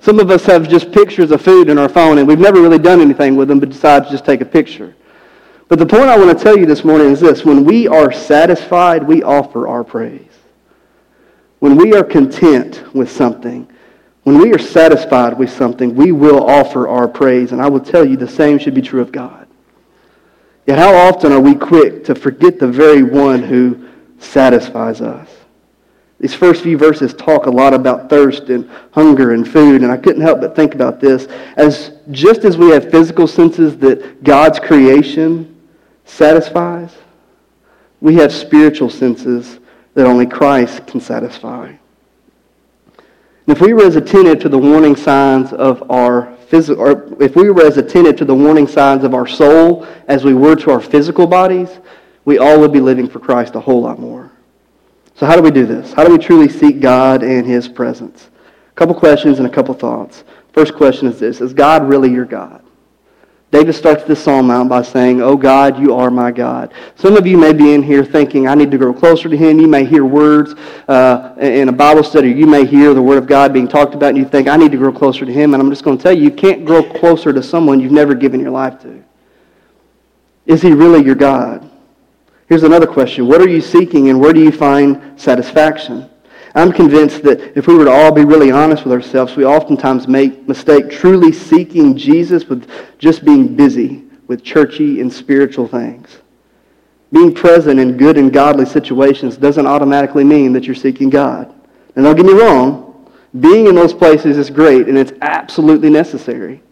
Some 0.00 0.20
of 0.20 0.30
us 0.30 0.44
have 0.44 0.68
just 0.68 0.92
pictures 0.92 1.32
of 1.32 1.42
food 1.42 1.68
in 1.68 1.78
our 1.78 1.88
phone, 1.88 2.18
and 2.18 2.28
we've 2.28 2.38
never 2.38 2.60
really 2.60 2.78
done 2.78 3.00
anything 3.00 3.34
with 3.34 3.48
them, 3.48 3.58
but 3.58 3.70
decide 3.70 4.04
to 4.04 4.10
just 4.10 4.24
take 4.24 4.40
a 4.40 4.44
picture. 4.44 4.94
But 5.66 5.80
the 5.80 5.86
point 5.86 6.04
I 6.04 6.16
want 6.16 6.36
to 6.36 6.44
tell 6.44 6.56
you 6.56 6.64
this 6.64 6.84
morning 6.84 7.10
is 7.10 7.18
this. 7.18 7.44
When 7.44 7.64
we 7.64 7.88
are 7.88 8.12
satisfied, 8.12 9.02
we 9.02 9.24
offer 9.24 9.66
our 9.66 9.82
praise. 9.82 10.30
When 11.58 11.76
we 11.76 11.92
are 11.94 12.04
content 12.04 12.84
with 12.94 13.10
something, 13.10 13.68
when 14.26 14.38
we 14.38 14.52
are 14.52 14.58
satisfied 14.58 15.38
with 15.38 15.50
something, 15.50 15.94
we 15.94 16.10
will 16.10 16.50
offer 16.50 16.88
our 16.88 17.06
praise. 17.06 17.52
And 17.52 17.62
I 17.62 17.68
will 17.68 17.78
tell 17.78 18.04
you 18.04 18.16
the 18.16 18.26
same 18.26 18.58
should 18.58 18.74
be 18.74 18.82
true 18.82 19.00
of 19.00 19.12
God. 19.12 19.46
Yet 20.66 20.80
how 20.80 20.92
often 20.96 21.30
are 21.30 21.38
we 21.40 21.54
quick 21.54 22.02
to 22.06 22.14
forget 22.16 22.58
the 22.58 22.66
very 22.66 23.04
one 23.04 23.40
who 23.40 23.88
satisfies 24.18 25.00
us? 25.00 25.28
These 26.18 26.34
first 26.34 26.64
few 26.64 26.76
verses 26.76 27.14
talk 27.14 27.46
a 27.46 27.50
lot 27.50 27.72
about 27.72 28.10
thirst 28.10 28.48
and 28.48 28.68
hunger 28.90 29.30
and 29.30 29.48
food, 29.48 29.82
and 29.82 29.92
I 29.92 29.96
couldn't 29.96 30.22
help 30.22 30.40
but 30.40 30.56
think 30.56 30.74
about 30.74 30.98
this. 30.98 31.28
As 31.56 31.92
just 32.10 32.44
as 32.44 32.58
we 32.58 32.70
have 32.70 32.90
physical 32.90 33.28
senses 33.28 33.78
that 33.78 34.24
God's 34.24 34.58
creation 34.58 35.56
satisfies, 36.04 36.90
we 38.00 38.16
have 38.16 38.32
spiritual 38.32 38.90
senses 38.90 39.60
that 39.94 40.04
only 40.04 40.26
Christ 40.26 40.84
can 40.88 41.00
satisfy. 41.00 41.76
And 43.46 43.56
if 43.56 43.62
we 43.62 43.72
were 43.72 43.84
as 43.84 43.96
attentive 43.96 44.40
to 44.40 44.48
the 44.48 44.58
warning 44.58 44.96
signs 44.96 45.52
of 45.52 45.88
our 45.90 46.34
physical, 46.48 46.82
or 46.82 47.22
if 47.22 47.36
we 47.36 47.50
were 47.50 47.64
as 47.64 47.76
attentive 47.76 48.16
to 48.16 48.24
the 48.24 48.34
warning 48.34 48.66
signs 48.66 49.04
of 49.04 49.14
our 49.14 49.26
soul 49.26 49.86
as 50.08 50.24
we 50.24 50.34
were 50.34 50.56
to 50.56 50.72
our 50.72 50.80
physical 50.80 51.26
bodies, 51.26 51.78
we 52.24 52.38
all 52.38 52.58
would 52.58 52.72
be 52.72 52.80
living 52.80 53.08
for 53.08 53.20
Christ 53.20 53.54
a 53.54 53.60
whole 53.60 53.82
lot 53.82 54.00
more. 54.00 54.32
So 55.14 55.26
how 55.26 55.36
do 55.36 55.42
we 55.42 55.52
do 55.52 55.64
this? 55.64 55.92
How 55.92 56.04
do 56.04 56.10
we 56.10 56.18
truly 56.18 56.48
seek 56.48 56.80
God 56.80 57.22
and 57.22 57.46
His 57.46 57.68
presence? 57.68 58.30
A 58.68 58.74
couple 58.74 58.94
questions 58.94 59.38
and 59.38 59.46
a 59.46 59.50
couple 59.50 59.74
thoughts. 59.74 60.24
First 60.52 60.74
question 60.74 61.06
is 61.06 61.20
this: 61.20 61.40
Is 61.40 61.54
God 61.54 61.88
really 61.88 62.10
your 62.10 62.24
God? 62.24 62.65
David 63.52 63.74
starts 63.74 64.02
this 64.04 64.22
psalm 64.22 64.50
out 64.50 64.68
by 64.68 64.82
saying, 64.82 65.22
Oh 65.22 65.36
God, 65.36 65.78
you 65.78 65.94
are 65.94 66.10
my 66.10 66.32
God. 66.32 66.74
Some 66.96 67.16
of 67.16 67.26
you 67.26 67.38
may 67.38 67.52
be 67.52 67.74
in 67.74 67.82
here 67.82 68.04
thinking, 68.04 68.48
I 68.48 68.54
need 68.54 68.72
to 68.72 68.78
grow 68.78 68.92
closer 68.92 69.28
to 69.28 69.36
him. 69.36 69.60
You 69.60 69.68
may 69.68 69.84
hear 69.84 70.04
words 70.04 70.54
uh, 70.88 71.34
in 71.38 71.68
a 71.68 71.72
Bible 71.72 72.02
study. 72.02 72.32
You 72.32 72.46
may 72.46 72.66
hear 72.66 72.92
the 72.92 73.02
Word 73.02 73.18
of 73.18 73.26
God 73.26 73.52
being 73.52 73.68
talked 73.68 73.94
about, 73.94 74.10
and 74.10 74.18
you 74.18 74.24
think, 74.24 74.48
I 74.48 74.56
need 74.56 74.72
to 74.72 74.76
grow 74.76 74.92
closer 74.92 75.24
to 75.24 75.32
him. 75.32 75.54
And 75.54 75.62
I'm 75.62 75.70
just 75.70 75.84
going 75.84 75.96
to 75.96 76.02
tell 76.02 76.12
you, 76.12 76.24
you 76.24 76.30
can't 76.32 76.64
grow 76.64 76.82
closer 76.82 77.32
to 77.32 77.42
someone 77.42 77.78
you've 77.80 77.92
never 77.92 78.14
given 78.14 78.40
your 78.40 78.50
life 78.50 78.80
to. 78.80 79.02
Is 80.44 80.60
he 80.60 80.72
really 80.72 81.04
your 81.04 81.14
God? 81.14 81.70
Here's 82.48 82.64
another 82.64 82.86
question. 82.86 83.26
What 83.28 83.40
are 83.40 83.48
you 83.48 83.60
seeking, 83.60 84.08
and 84.10 84.20
where 84.20 84.32
do 84.32 84.40
you 84.40 84.52
find 84.52 85.20
satisfaction? 85.20 86.10
I'm 86.56 86.72
convinced 86.72 87.22
that 87.24 87.54
if 87.54 87.66
we 87.66 87.74
were 87.74 87.84
to 87.84 87.92
all 87.92 88.10
be 88.10 88.24
really 88.24 88.50
honest 88.50 88.84
with 88.84 88.92
ourselves, 88.94 89.36
we 89.36 89.44
oftentimes 89.44 90.08
make 90.08 90.48
mistake 90.48 90.90
truly 90.90 91.30
seeking 91.30 91.94
Jesus 91.94 92.46
with 92.46 92.66
just 92.98 93.26
being 93.26 93.54
busy 93.54 94.04
with 94.26 94.42
churchy 94.42 95.02
and 95.02 95.12
spiritual 95.12 95.68
things. 95.68 96.16
Being 97.12 97.34
present 97.34 97.78
in 97.78 97.98
good 97.98 98.16
and 98.16 98.32
godly 98.32 98.64
situations 98.64 99.36
doesn't 99.36 99.66
automatically 99.66 100.24
mean 100.24 100.54
that 100.54 100.64
you're 100.64 100.74
seeking 100.74 101.10
God. 101.10 101.54
And 101.94 102.06
don't 102.06 102.16
get 102.16 102.24
me 102.24 102.32
wrong, 102.32 103.12
being 103.38 103.66
in 103.66 103.74
those 103.74 103.92
places 103.92 104.38
is 104.38 104.48
great 104.48 104.88
and 104.88 104.96
it's 104.96 105.12
absolutely 105.20 105.90
necessary. 105.90 106.62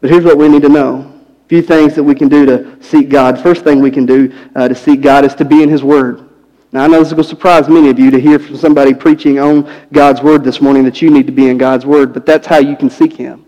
But 0.00 0.10
here's 0.10 0.24
what 0.24 0.36
we 0.36 0.48
need 0.48 0.62
to 0.62 0.68
know. 0.68 1.12
A 1.44 1.48
few 1.48 1.62
things 1.62 1.94
that 1.94 2.02
we 2.02 2.16
can 2.16 2.28
do 2.28 2.44
to 2.46 2.82
seek 2.82 3.08
God. 3.08 3.40
First 3.40 3.62
thing 3.62 3.80
we 3.80 3.92
can 3.92 4.04
do 4.04 4.34
uh, 4.56 4.66
to 4.66 4.74
seek 4.74 5.00
God 5.00 5.24
is 5.24 5.34
to 5.36 5.44
be 5.44 5.62
in 5.62 5.68
His 5.68 5.84
Word. 5.84 6.28
Now, 6.74 6.82
I 6.82 6.86
know 6.88 7.04
this 7.04 7.12
will 7.12 7.22
surprise 7.22 7.68
many 7.68 7.88
of 7.88 8.00
you 8.00 8.10
to 8.10 8.20
hear 8.20 8.36
from 8.40 8.56
somebody 8.56 8.94
preaching 8.94 9.38
on 9.38 9.72
God's 9.92 10.20
Word 10.22 10.42
this 10.42 10.60
morning 10.60 10.82
that 10.82 11.00
you 11.00 11.08
need 11.08 11.24
to 11.26 11.32
be 11.32 11.48
in 11.48 11.56
God's 11.56 11.86
Word, 11.86 12.12
but 12.12 12.26
that's 12.26 12.48
how 12.48 12.58
you 12.58 12.74
can 12.74 12.90
seek 12.90 13.12
Him. 13.12 13.46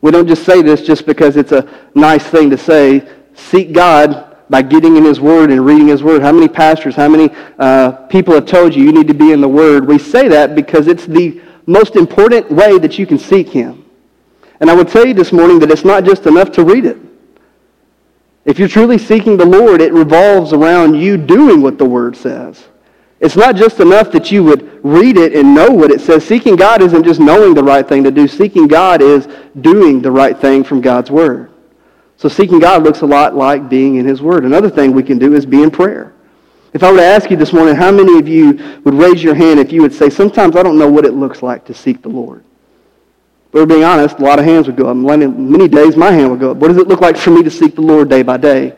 We 0.00 0.10
don't 0.10 0.26
just 0.26 0.42
say 0.42 0.60
this 0.60 0.82
just 0.82 1.06
because 1.06 1.36
it's 1.36 1.52
a 1.52 1.70
nice 1.94 2.24
thing 2.24 2.50
to 2.50 2.58
say. 2.58 3.08
Seek 3.34 3.72
God 3.72 4.36
by 4.50 4.62
getting 4.62 4.96
in 4.96 5.04
His 5.04 5.20
Word 5.20 5.52
and 5.52 5.64
reading 5.64 5.86
His 5.86 6.02
Word. 6.02 6.22
How 6.22 6.32
many 6.32 6.48
pastors, 6.48 6.96
how 6.96 7.08
many 7.08 7.32
uh, 7.60 7.92
people 8.08 8.34
have 8.34 8.46
told 8.46 8.74
you 8.74 8.82
you 8.82 8.90
need 8.90 9.06
to 9.06 9.14
be 9.14 9.30
in 9.30 9.40
the 9.40 9.48
Word? 9.48 9.86
We 9.86 9.98
say 9.98 10.26
that 10.26 10.56
because 10.56 10.88
it's 10.88 11.06
the 11.06 11.40
most 11.66 11.94
important 11.94 12.50
way 12.50 12.80
that 12.80 12.98
you 12.98 13.06
can 13.06 13.20
seek 13.20 13.48
Him. 13.48 13.88
And 14.58 14.68
I 14.68 14.74
would 14.74 14.88
tell 14.88 15.06
you 15.06 15.14
this 15.14 15.30
morning 15.30 15.60
that 15.60 15.70
it's 15.70 15.84
not 15.84 16.02
just 16.02 16.26
enough 16.26 16.50
to 16.50 16.64
read 16.64 16.84
it. 16.84 16.98
If 18.44 18.58
you're 18.58 18.68
truly 18.68 18.98
seeking 18.98 19.36
the 19.36 19.44
Lord, 19.44 19.80
it 19.80 19.92
revolves 19.92 20.52
around 20.52 20.94
you 20.94 21.16
doing 21.16 21.60
what 21.60 21.78
the 21.78 21.84
Word 21.84 22.16
says. 22.16 22.68
It's 23.20 23.36
not 23.36 23.54
just 23.54 23.80
enough 23.80 24.10
that 24.12 24.32
you 24.32 24.42
would 24.44 24.82
read 24.82 25.18
it 25.18 25.34
and 25.34 25.54
know 25.54 25.70
what 25.70 25.90
it 25.90 26.00
says. 26.00 26.24
Seeking 26.24 26.56
God 26.56 26.80
isn't 26.80 27.04
just 27.04 27.20
knowing 27.20 27.52
the 27.52 27.62
right 27.62 27.86
thing 27.86 28.02
to 28.04 28.10
do. 28.10 28.26
Seeking 28.26 28.66
God 28.66 29.02
is 29.02 29.28
doing 29.60 30.00
the 30.00 30.10
right 30.10 30.38
thing 30.38 30.64
from 30.64 30.80
God's 30.80 31.10
Word. 31.10 31.50
So 32.16 32.28
seeking 32.28 32.58
God 32.58 32.82
looks 32.82 33.02
a 33.02 33.06
lot 33.06 33.36
like 33.36 33.68
being 33.68 33.96
in 33.96 34.06
His 34.06 34.22
Word. 34.22 34.46
Another 34.46 34.70
thing 34.70 34.92
we 34.92 35.02
can 35.02 35.18
do 35.18 35.34
is 35.34 35.44
be 35.44 35.62
in 35.62 35.70
prayer. 35.70 36.14
If 36.72 36.82
I 36.82 36.90
were 36.90 36.98
to 36.98 37.04
ask 37.04 37.30
you 37.30 37.36
this 37.36 37.52
morning, 37.52 37.74
how 37.74 37.90
many 37.90 38.18
of 38.18 38.28
you 38.28 38.80
would 38.84 38.94
raise 38.94 39.22
your 39.22 39.34
hand 39.34 39.60
if 39.60 39.70
you 39.72 39.82
would 39.82 39.92
say, 39.92 40.08
sometimes 40.08 40.56
I 40.56 40.62
don't 40.62 40.78
know 40.78 40.88
what 40.88 41.04
it 41.04 41.12
looks 41.12 41.42
like 41.42 41.64
to 41.66 41.74
seek 41.74 42.00
the 42.00 42.08
Lord? 42.08 42.44
But 43.52 43.66
being 43.66 43.84
honest, 43.84 44.18
a 44.18 44.22
lot 44.22 44.38
of 44.38 44.44
hands 44.44 44.66
would 44.66 44.76
go 44.76 44.88
up. 44.88 44.96
Many 44.96 45.68
days 45.68 45.96
my 45.96 46.12
hand 46.12 46.30
would 46.30 46.40
go 46.40 46.52
up. 46.52 46.58
What 46.58 46.68
does 46.68 46.76
it 46.76 46.86
look 46.86 47.00
like 47.00 47.16
for 47.16 47.30
me 47.30 47.42
to 47.42 47.50
seek 47.50 47.74
the 47.74 47.80
Lord 47.80 48.08
day 48.08 48.22
by 48.22 48.36
day? 48.36 48.70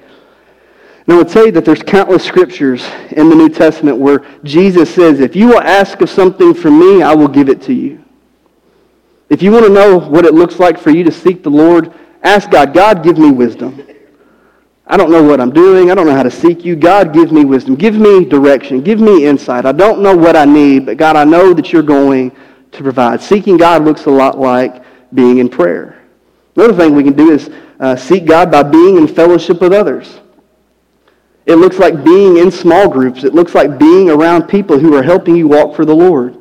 And 1.06 1.14
I 1.14 1.16
would 1.16 1.30
say 1.30 1.50
that 1.50 1.64
there's 1.64 1.82
countless 1.82 2.24
scriptures 2.24 2.88
in 3.10 3.28
the 3.28 3.34
New 3.34 3.48
Testament 3.48 3.98
where 3.98 4.24
Jesus 4.44 4.94
says, 4.94 5.20
if 5.20 5.36
you 5.36 5.48
will 5.48 5.60
ask 5.60 6.00
of 6.00 6.08
something 6.08 6.54
from 6.54 6.78
me, 6.78 7.02
I 7.02 7.14
will 7.14 7.28
give 7.28 7.48
it 7.48 7.60
to 7.62 7.74
you. 7.74 8.02
If 9.28 9.42
you 9.42 9.50
want 9.50 9.66
to 9.66 9.72
know 9.72 9.98
what 9.98 10.24
it 10.24 10.32
looks 10.32 10.58
like 10.58 10.78
for 10.78 10.90
you 10.90 11.04
to 11.04 11.12
seek 11.12 11.42
the 11.42 11.50
Lord, 11.50 11.92
ask 12.22 12.50
God, 12.50 12.72
God, 12.72 13.02
give 13.02 13.18
me 13.18 13.30
wisdom. 13.30 13.82
I 14.86 14.96
don't 14.96 15.10
know 15.10 15.22
what 15.22 15.40
I'm 15.40 15.52
doing. 15.52 15.90
I 15.90 15.94
don't 15.94 16.06
know 16.06 16.14
how 16.14 16.22
to 16.22 16.30
seek 16.30 16.64
you. 16.64 16.76
God, 16.76 17.12
give 17.12 17.32
me 17.32 17.44
wisdom. 17.44 17.74
Give 17.74 17.96
me 17.96 18.24
direction. 18.24 18.80
Give 18.82 19.00
me 19.00 19.26
insight. 19.26 19.66
I 19.66 19.72
don't 19.72 20.02
know 20.02 20.16
what 20.16 20.36
I 20.36 20.44
need, 20.44 20.86
but 20.86 20.98
God, 20.98 21.16
I 21.16 21.24
know 21.24 21.52
that 21.54 21.72
you're 21.72 21.82
going 21.82 22.30
to 22.72 22.82
provide. 22.82 23.22
Seeking 23.22 23.56
God 23.56 23.84
looks 23.84 24.06
a 24.06 24.10
lot 24.10 24.38
like 24.38 24.82
being 25.14 25.38
in 25.38 25.48
prayer. 25.48 26.02
Another 26.56 26.74
thing 26.74 26.94
we 26.94 27.04
can 27.04 27.14
do 27.14 27.30
is 27.30 27.50
uh, 27.80 27.96
seek 27.96 28.26
God 28.26 28.50
by 28.50 28.62
being 28.62 28.96
in 28.96 29.06
fellowship 29.06 29.60
with 29.60 29.72
others. 29.72 30.20
It 31.46 31.56
looks 31.56 31.78
like 31.78 32.04
being 32.04 32.36
in 32.36 32.50
small 32.50 32.88
groups. 32.88 33.24
It 33.24 33.34
looks 33.34 33.54
like 33.54 33.78
being 33.78 34.10
around 34.10 34.48
people 34.48 34.78
who 34.78 34.94
are 34.94 35.02
helping 35.02 35.34
you 35.34 35.48
walk 35.48 35.74
for 35.74 35.84
the 35.84 35.94
Lord. 35.94 36.38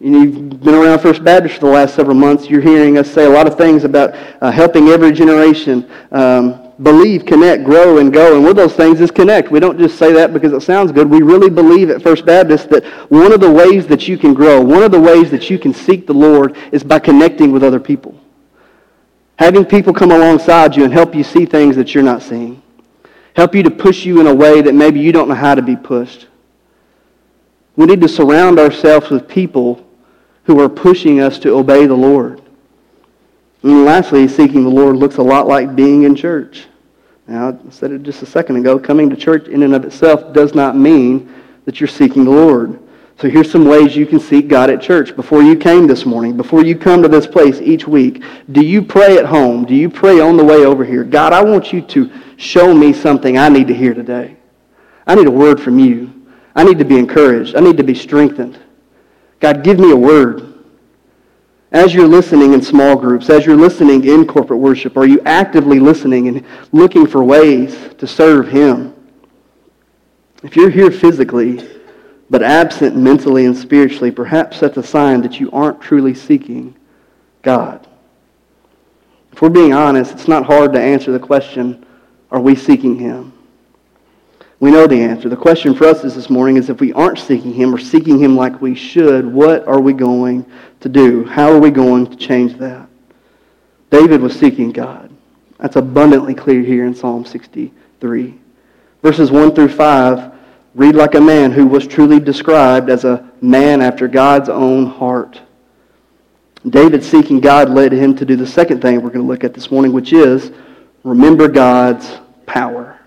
You've 0.00 0.60
been 0.60 0.74
around 0.74 1.00
First 1.00 1.24
Baptist 1.24 1.56
for 1.56 1.66
the 1.66 1.72
last 1.72 1.94
several 1.94 2.14
months. 2.14 2.48
You're 2.48 2.60
hearing 2.60 2.98
us 2.98 3.10
say 3.10 3.24
a 3.24 3.30
lot 3.30 3.46
of 3.46 3.58
things 3.58 3.84
about 3.84 4.14
uh, 4.40 4.50
helping 4.50 4.88
every 4.88 5.12
generation 5.12 5.90
um, 6.12 6.67
believe, 6.82 7.24
connect, 7.24 7.64
grow, 7.64 7.98
and 7.98 8.12
go. 8.12 8.34
And 8.34 8.42
one 8.42 8.50
of 8.50 8.56
those 8.56 8.74
things 8.74 9.00
is 9.00 9.10
connect. 9.10 9.50
We 9.50 9.60
don't 9.60 9.78
just 9.78 9.98
say 9.98 10.12
that 10.12 10.32
because 10.32 10.52
it 10.52 10.60
sounds 10.62 10.92
good. 10.92 11.08
We 11.08 11.22
really 11.22 11.50
believe 11.50 11.90
at 11.90 12.02
First 12.02 12.24
Baptist 12.24 12.70
that 12.70 12.84
one 13.10 13.32
of 13.32 13.40
the 13.40 13.50
ways 13.50 13.86
that 13.88 14.08
you 14.08 14.16
can 14.16 14.34
grow, 14.34 14.60
one 14.60 14.82
of 14.82 14.92
the 14.92 15.00
ways 15.00 15.30
that 15.30 15.50
you 15.50 15.58
can 15.58 15.74
seek 15.74 16.06
the 16.06 16.14
Lord 16.14 16.56
is 16.72 16.84
by 16.84 16.98
connecting 16.98 17.52
with 17.52 17.64
other 17.64 17.80
people. 17.80 18.18
Having 19.38 19.66
people 19.66 19.92
come 19.92 20.10
alongside 20.10 20.76
you 20.76 20.84
and 20.84 20.92
help 20.92 21.14
you 21.14 21.24
see 21.24 21.46
things 21.46 21.76
that 21.76 21.94
you're 21.94 22.04
not 22.04 22.22
seeing 22.22 22.62
help 23.38 23.54
you 23.54 23.62
to 23.62 23.70
push 23.70 24.04
you 24.04 24.18
in 24.18 24.26
a 24.26 24.34
way 24.34 24.60
that 24.60 24.74
maybe 24.74 24.98
you 24.98 25.12
don't 25.12 25.28
know 25.28 25.34
how 25.34 25.54
to 25.54 25.62
be 25.62 25.76
pushed. 25.76 26.26
We 27.76 27.86
need 27.86 28.00
to 28.00 28.08
surround 28.08 28.58
ourselves 28.58 29.10
with 29.10 29.28
people 29.28 29.86
who 30.42 30.58
are 30.58 30.68
pushing 30.68 31.20
us 31.20 31.38
to 31.40 31.54
obey 31.54 31.86
the 31.86 31.94
Lord. 31.94 32.42
And 33.62 33.84
lastly, 33.84 34.28
seeking 34.28 34.62
the 34.64 34.70
Lord 34.70 34.96
looks 34.96 35.16
a 35.16 35.22
lot 35.22 35.46
like 35.46 35.74
being 35.74 36.04
in 36.04 36.14
church. 36.14 36.66
Now, 37.26 37.48
I 37.50 37.70
said 37.70 37.90
it 37.90 38.02
just 38.02 38.22
a 38.22 38.26
second 38.26 38.56
ago. 38.56 38.78
Coming 38.78 39.10
to 39.10 39.16
church 39.16 39.48
in 39.48 39.62
and 39.62 39.74
of 39.74 39.84
itself 39.84 40.32
does 40.32 40.54
not 40.54 40.76
mean 40.76 41.32
that 41.64 41.80
you're 41.80 41.88
seeking 41.88 42.24
the 42.24 42.30
Lord. 42.30 42.78
So 43.20 43.28
here's 43.28 43.50
some 43.50 43.64
ways 43.64 43.96
you 43.96 44.06
can 44.06 44.20
seek 44.20 44.46
God 44.46 44.70
at 44.70 44.80
church. 44.80 45.16
Before 45.16 45.42
you 45.42 45.56
came 45.56 45.88
this 45.88 46.06
morning, 46.06 46.36
before 46.36 46.64
you 46.64 46.76
come 46.76 47.02
to 47.02 47.08
this 47.08 47.26
place 47.26 47.60
each 47.60 47.86
week, 47.86 48.22
do 48.52 48.64
you 48.64 48.80
pray 48.80 49.18
at 49.18 49.26
home? 49.26 49.64
Do 49.64 49.74
you 49.74 49.90
pray 49.90 50.20
on 50.20 50.36
the 50.36 50.44
way 50.44 50.64
over 50.64 50.84
here? 50.84 51.02
God, 51.02 51.32
I 51.32 51.42
want 51.42 51.72
you 51.72 51.82
to 51.82 52.10
show 52.36 52.72
me 52.72 52.92
something 52.92 53.36
I 53.36 53.48
need 53.48 53.66
to 53.68 53.74
hear 53.74 53.92
today. 53.92 54.36
I 55.04 55.16
need 55.16 55.26
a 55.26 55.32
word 55.32 55.60
from 55.60 55.80
you. 55.80 56.26
I 56.54 56.62
need 56.62 56.78
to 56.78 56.84
be 56.84 56.96
encouraged. 56.96 57.56
I 57.56 57.60
need 57.60 57.76
to 57.76 57.82
be 57.82 57.94
strengthened. 57.94 58.56
God, 59.40 59.64
give 59.64 59.80
me 59.80 59.90
a 59.90 59.96
word. 59.96 60.47
As 61.70 61.92
you're 61.92 62.08
listening 62.08 62.54
in 62.54 62.62
small 62.62 62.96
groups, 62.96 63.28
as 63.28 63.44
you're 63.44 63.56
listening 63.56 64.04
in 64.04 64.26
corporate 64.26 64.58
worship, 64.58 64.96
are 64.96 65.06
you 65.06 65.20
actively 65.26 65.78
listening 65.78 66.28
and 66.28 66.44
looking 66.72 67.06
for 67.06 67.22
ways 67.22 67.76
to 67.98 68.06
serve 68.06 68.48
Him? 68.48 68.94
If 70.42 70.56
you're 70.56 70.70
here 70.70 70.90
physically, 70.90 71.68
but 72.30 72.42
absent 72.42 72.96
mentally 72.96 73.44
and 73.44 73.56
spiritually, 73.56 74.10
perhaps 74.10 74.60
that's 74.60 74.78
a 74.78 74.82
sign 74.82 75.20
that 75.22 75.40
you 75.40 75.50
aren't 75.50 75.80
truly 75.80 76.14
seeking 76.14 76.74
God. 77.42 77.86
If 79.32 79.42
we're 79.42 79.50
being 79.50 79.74
honest, 79.74 80.12
it's 80.12 80.28
not 80.28 80.46
hard 80.46 80.72
to 80.72 80.80
answer 80.80 81.12
the 81.12 81.20
question 81.20 81.84
are 82.30 82.40
we 82.40 82.54
seeking 82.54 82.98
Him? 82.98 83.32
We 84.60 84.72
know 84.72 84.86
the 84.86 85.00
answer. 85.00 85.28
The 85.28 85.36
question 85.36 85.74
for 85.74 85.84
us 85.86 86.02
this 86.02 86.28
morning 86.28 86.56
is 86.56 86.68
if 86.68 86.80
we 86.80 86.92
aren't 86.92 87.18
seeking 87.18 87.52
Him 87.52 87.74
or 87.74 87.78
seeking 87.78 88.18
Him 88.18 88.36
like 88.36 88.60
we 88.60 88.74
should, 88.74 89.24
what 89.24 89.66
are 89.68 89.80
we 89.80 89.92
going 89.92 90.44
to 90.80 90.88
do? 90.88 91.24
How 91.24 91.52
are 91.52 91.60
we 91.60 91.70
going 91.70 92.06
to 92.08 92.16
change 92.16 92.54
that? 92.58 92.88
David 93.90 94.20
was 94.20 94.38
seeking 94.38 94.72
God. 94.72 95.10
That's 95.58 95.76
abundantly 95.76 96.34
clear 96.34 96.62
here 96.62 96.86
in 96.86 96.94
Psalm 96.94 97.24
63. 97.24 98.34
Verses 99.02 99.30
1 99.30 99.54
through 99.54 99.68
5 99.68 100.32
read 100.74 100.94
like 100.94 101.14
a 101.14 101.20
man 101.20 101.50
who 101.50 101.66
was 101.66 101.86
truly 101.86 102.20
described 102.20 102.90
as 102.90 103.04
a 103.04 103.28
man 103.40 103.80
after 103.80 104.06
God's 104.06 104.48
own 104.48 104.86
heart. 104.86 105.40
David 106.68 107.02
seeking 107.02 107.40
God 107.40 107.70
led 107.70 107.92
him 107.92 108.14
to 108.16 108.24
do 108.24 108.36
the 108.36 108.46
second 108.46 108.82
thing 108.82 108.96
we're 108.96 109.10
going 109.10 109.24
to 109.24 109.26
look 109.26 109.44
at 109.44 109.54
this 109.54 109.70
morning, 109.70 109.92
which 109.92 110.12
is 110.12 110.52
remember 111.04 111.48
God's 111.48 112.18
power. 112.46 112.97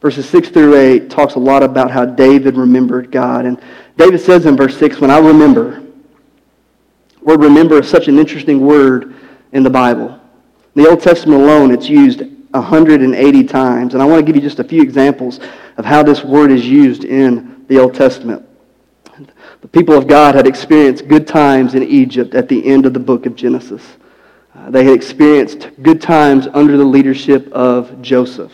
Verses 0.00 0.28
6 0.28 0.48
through 0.48 0.76
8 0.76 1.10
talks 1.10 1.34
a 1.34 1.38
lot 1.38 1.62
about 1.62 1.90
how 1.90 2.06
David 2.06 2.56
remembered 2.56 3.10
God. 3.10 3.44
And 3.44 3.60
David 3.96 4.20
says 4.20 4.46
in 4.46 4.56
verse 4.56 4.76
6, 4.78 5.00
when 5.00 5.10
I 5.10 5.18
remember, 5.18 5.82
word 7.20 7.40
remember 7.40 7.78
is 7.80 7.88
such 7.88 8.08
an 8.08 8.18
interesting 8.18 8.60
word 8.60 9.14
in 9.52 9.62
the 9.62 9.70
Bible. 9.70 10.18
In 10.74 10.82
the 10.82 10.88
Old 10.88 11.02
Testament 11.02 11.42
alone, 11.42 11.70
it's 11.70 11.88
used 11.88 12.22
180 12.52 13.44
times. 13.44 13.92
And 13.92 14.02
I 14.02 14.06
want 14.06 14.24
to 14.24 14.26
give 14.26 14.36
you 14.36 14.42
just 14.42 14.58
a 14.58 14.64
few 14.64 14.82
examples 14.82 15.38
of 15.76 15.84
how 15.84 16.02
this 16.02 16.24
word 16.24 16.50
is 16.50 16.66
used 16.66 17.04
in 17.04 17.66
the 17.68 17.78
Old 17.78 17.94
Testament. 17.94 18.46
The 19.60 19.68
people 19.68 19.94
of 19.94 20.06
God 20.06 20.34
had 20.34 20.46
experienced 20.46 21.08
good 21.08 21.26
times 21.26 21.74
in 21.74 21.82
Egypt 21.82 22.34
at 22.34 22.48
the 22.48 22.64
end 22.66 22.86
of 22.86 22.94
the 22.94 23.00
book 23.00 23.26
of 23.26 23.36
Genesis. 23.36 23.82
Uh, 24.54 24.70
they 24.70 24.84
had 24.84 24.94
experienced 24.94 25.68
good 25.82 26.00
times 26.00 26.48
under 26.54 26.78
the 26.78 26.84
leadership 26.84 27.52
of 27.52 28.00
Joseph. 28.00 28.52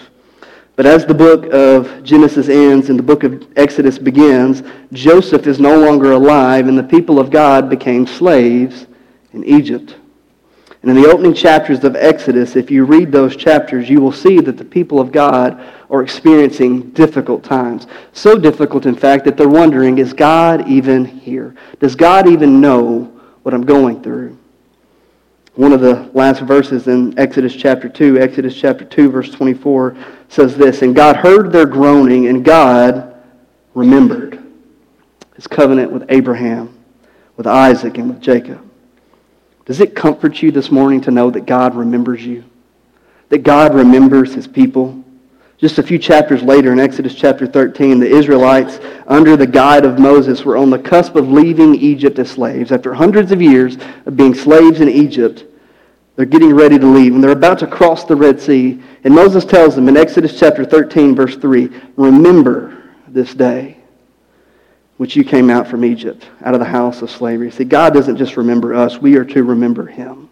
But 0.77 0.85
as 0.85 1.07
the 1.07 1.15
book 1.15 1.47
of 1.53 2.05
Genesis 2.05 2.49
ends 2.49 2.91
and 2.91 2.99
the 2.99 3.03
book 3.03 3.25
of 3.25 3.47
Exodus 3.57 3.99
begins, 3.99 4.63
Joseph 4.93 5.47
is 5.47 5.59
no 5.59 5.79
longer 5.79 6.13
alive 6.13 6.69
and 6.69 6.77
the 6.77 6.83
people 6.83 7.19
of 7.19 7.31
God 7.31 7.71
became 7.71 8.07
slaves 8.07 8.87
in 9.33 9.43
Egypt. 9.45 9.97
And 10.83 10.91
in 10.91 11.03
the 11.03 11.09
opening 11.11 11.35
chapters 11.35 11.83
of 11.83 11.97
Exodus, 11.97 12.55
if 12.55 12.71
you 12.71 12.85
read 12.85 13.11
those 13.11 13.35
chapters, 13.35 13.89
you 13.89 14.01
will 14.03 14.13
see 14.13 14.39
that 14.41 14.59
the 14.59 14.65
people 14.65 15.01
of 15.01 15.11
God 15.11 15.61
are 15.91 16.03
experiencing 16.03 16.91
difficult 16.91 17.43
times. 17.43 17.87
So 18.13 18.39
difficult, 18.39 18.87
in 18.87 18.95
fact, 18.95 19.25
that 19.25 19.37
they're 19.37 19.49
wondering, 19.49 19.99
is 19.99 20.13
God 20.13 20.69
even 20.69 21.05
here? 21.05 21.57
Does 21.81 21.97
God 21.97 22.29
even 22.29 22.61
know 22.61 23.05
what 23.43 23.55
I'm 23.55 23.65
going 23.65 24.03
through? 24.03 24.39
One 25.55 25.73
of 25.73 25.81
the 25.81 26.11
last 26.13 26.43
verses 26.43 26.87
in 26.87 27.19
Exodus 27.19 27.57
chapter 27.57 27.89
2, 27.89 28.19
Exodus 28.21 28.55
chapter 28.55 28.85
2, 28.85 29.11
verse 29.11 29.31
24, 29.31 29.97
says 30.29 30.57
this 30.57 30.83
And 30.83 30.95
God 30.95 31.17
heard 31.17 31.53
their 31.53 31.67
groaning, 31.67 32.29
and 32.29 32.45
God 32.45 33.15
remembered 33.75 34.43
his 35.35 35.47
covenant 35.47 35.93
with 35.93 36.05
Abraham, 36.09 36.77
with 37.37 37.47
Isaac, 37.47 37.99
and 37.99 38.09
with 38.09 38.21
Jacob. 38.21 38.63
Does 39.67 39.81
it 39.81 39.95
comfort 39.95 40.43
you 40.43 40.51
this 40.51 40.71
morning 40.71 41.01
to 41.03 41.11
know 41.11 41.31
that 41.31 41.45
God 41.45 41.75
remembers 41.75 42.25
you? 42.25 42.45
That 43.29 43.39
God 43.39 43.75
remembers 43.75 44.33
his 44.33 44.47
people? 44.47 45.05
Just 45.59 45.79
a 45.79 45.83
few 45.83 45.99
chapters 45.99 46.43
later 46.43 46.73
in 46.73 46.79
Exodus 46.79 47.15
chapter 47.15 47.47
13, 47.47 47.99
the 47.99 48.07
Israelites, 48.07 48.79
under 49.07 49.37
the 49.37 49.47
guide 49.47 49.85
of 49.85 49.99
Moses, 49.99 50.45
were 50.45 50.57
on 50.57 50.71
the 50.71 50.79
cusp 50.79 51.17
of 51.17 51.31
leaving 51.31 51.75
Egypt 51.75 52.19
as 52.19 52.31
slaves. 52.31 52.71
After 52.71 52.95
hundreds 52.95 53.33
of 53.33 53.41
years 53.41 53.77
of 54.05 54.17
being 54.17 54.35
slaves 54.35 54.81
in 54.81 54.89
Egypt, 54.89 55.45
they're 56.17 56.25
getting 56.27 56.55
ready 56.55 56.79
to 56.79 56.87
leave, 56.87 57.15
and 57.15 57.23
they're 57.23 57.31
about 57.31 57.59
to 57.61 57.67
cross 57.67 58.05
the 58.05 58.17
Red 58.17 58.41
Sea. 58.41 58.83
And 59.05 59.15
Moses 59.15 59.45
tells 59.45 59.77
them 59.77 59.89
in 59.89 59.97
Exodus 59.97 60.39
chapter 60.39 60.65
13, 60.65 61.15
verse 61.15 61.37
3, 61.37 61.71
Remember 61.97 62.83
this 63.09 63.35
day 63.35 63.77
which 64.97 65.15
you 65.15 65.25
came 65.25 65.51
out 65.51 65.69
from 65.69 65.85
Egypt, 65.85 66.27
out 66.43 66.55
of 66.55 66.61
the 66.61 66.67
house 66.67 67.03
of 67.03 67.11
slavery. 67.11 67.51
See, 67.51 67.65
God 67.65 67.93
doesn't 67.93 68.17
just 68.17 68.37
remember 68.37 68.75
us, 68.75 68.99
we 68.99 69.17
are 69.17 69.25
to 69.27 69.45
remember 69.45 69.87
him. 69.87 70.31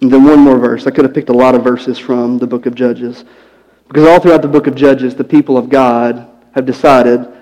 And 0.00 0.12
then 0.12 0.24
one 0.24 0.40
more 0.40 0.58
verse. 0.58 0.86
I 0.88 0.90
could 0.90 1.04
have 1.04 1.14
picked 1.14 1.28
a 1.28 1.32
lot 1.32 1.54
of 1.54 1.62
verses 1.62 1.96
from 1.96 2.38
the 2.38 2.46
book 2.46 2.66
of 2.66 2.74
Judges. 2.74 3.24
Because 3.86 4.08
all 4.08 4.18
throughout 4.18 4.42
the 4.42 4.48
book 4.48 4.66
of 4.66 4.74
Judges, 4.74 5.14
the 5.14 5.22
people 5.22 5.56
of 5.56 5.68
God 5.68 6.28
have 6.56 6.66
decided 6.66 7.32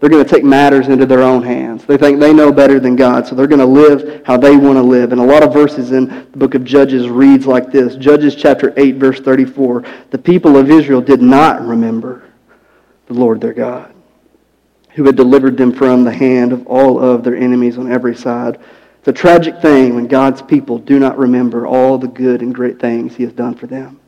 they're 0.00 0.10
going 0.10 0.24
to 0.24 0.30
take 0.30 0.44
matters 0.44 0.88
into 0.88 1.06
their 1.06 1.22
own 1.22 1.42
hands. 1.42 1.84
They 1.84 1.96
think 1.96 2.20
they 2.20 2.32
know 2.32 2.52
better 2.52 2.78
than 2.78 2.94
God, 2.94 3.26
so 3.26 3.34
they're 3.34 3.48
going 3.48 3.58
to 3.58 3.66
live 3.66 4.22
how 4.24 4.36
they 4.36 4.56
want 4.56 4.76
to 4.76 4.82
live. 4.82 5.10
And 5.10 5.20
a 5.20 5.24
lot 5.24 5.42
of 5.42 5.52
verses 5.52 5.90
in 5.90 6.06
the 6.06 6.38
book 6.38 6.54
of 6.54 6.64
Judges 6.64 7.08
reads 7.08 7.46
like 7.46 7.72
this. 7.72 7.96
Judges 7.96 8.36
chapter 8.36 8.72
8 8.76 8.94
verse 8.96 9.18
34. 9.18 9.84
The 10.10 10.18
people 10.18 10.56
of 10.56 10.70
Israel 10.70 11.00
did 11.00 11.20
not 11.20 11.62
remember 11.62 12.30
the 13.06 13.14
Lord 13.14 13.40
their 13.40 13.52
God, 13.52 13.92
who 14.90 15.04
had 15.04 15.16
delivered 15.16 15.56
them 15.56 15.72
from 15.72 16.04
the 16.04 16.12
hand 16.12 16.52
of 16.52 16.66
all 16.68 17.02
of 17.02 17.24
their 17.24 17.36
enemies 17.36 17.76
on 17.76 17.90
every 17.90 18.14
side. 18.14 18.60
It's 19.00 19.08
a 19.08 19.12
tragic 19.12 19.60
thing 19.60 19.96
when 19.96 20.06
God's 20.06 20.42
people 20.42 20.78
do 20.78 21.00
not 21.00 21.18
remember 21.18 21.66
all 21.66 21.98
the 21.98 22.08
good 22.08 22.40
and 22.40 22.54
great 22.54 22.78
things 22.78 23.16
he 23.16 23.24
has 23.24 23.32
done 23.32 23.54
for 23.54 23.66
them. 23.66 23.98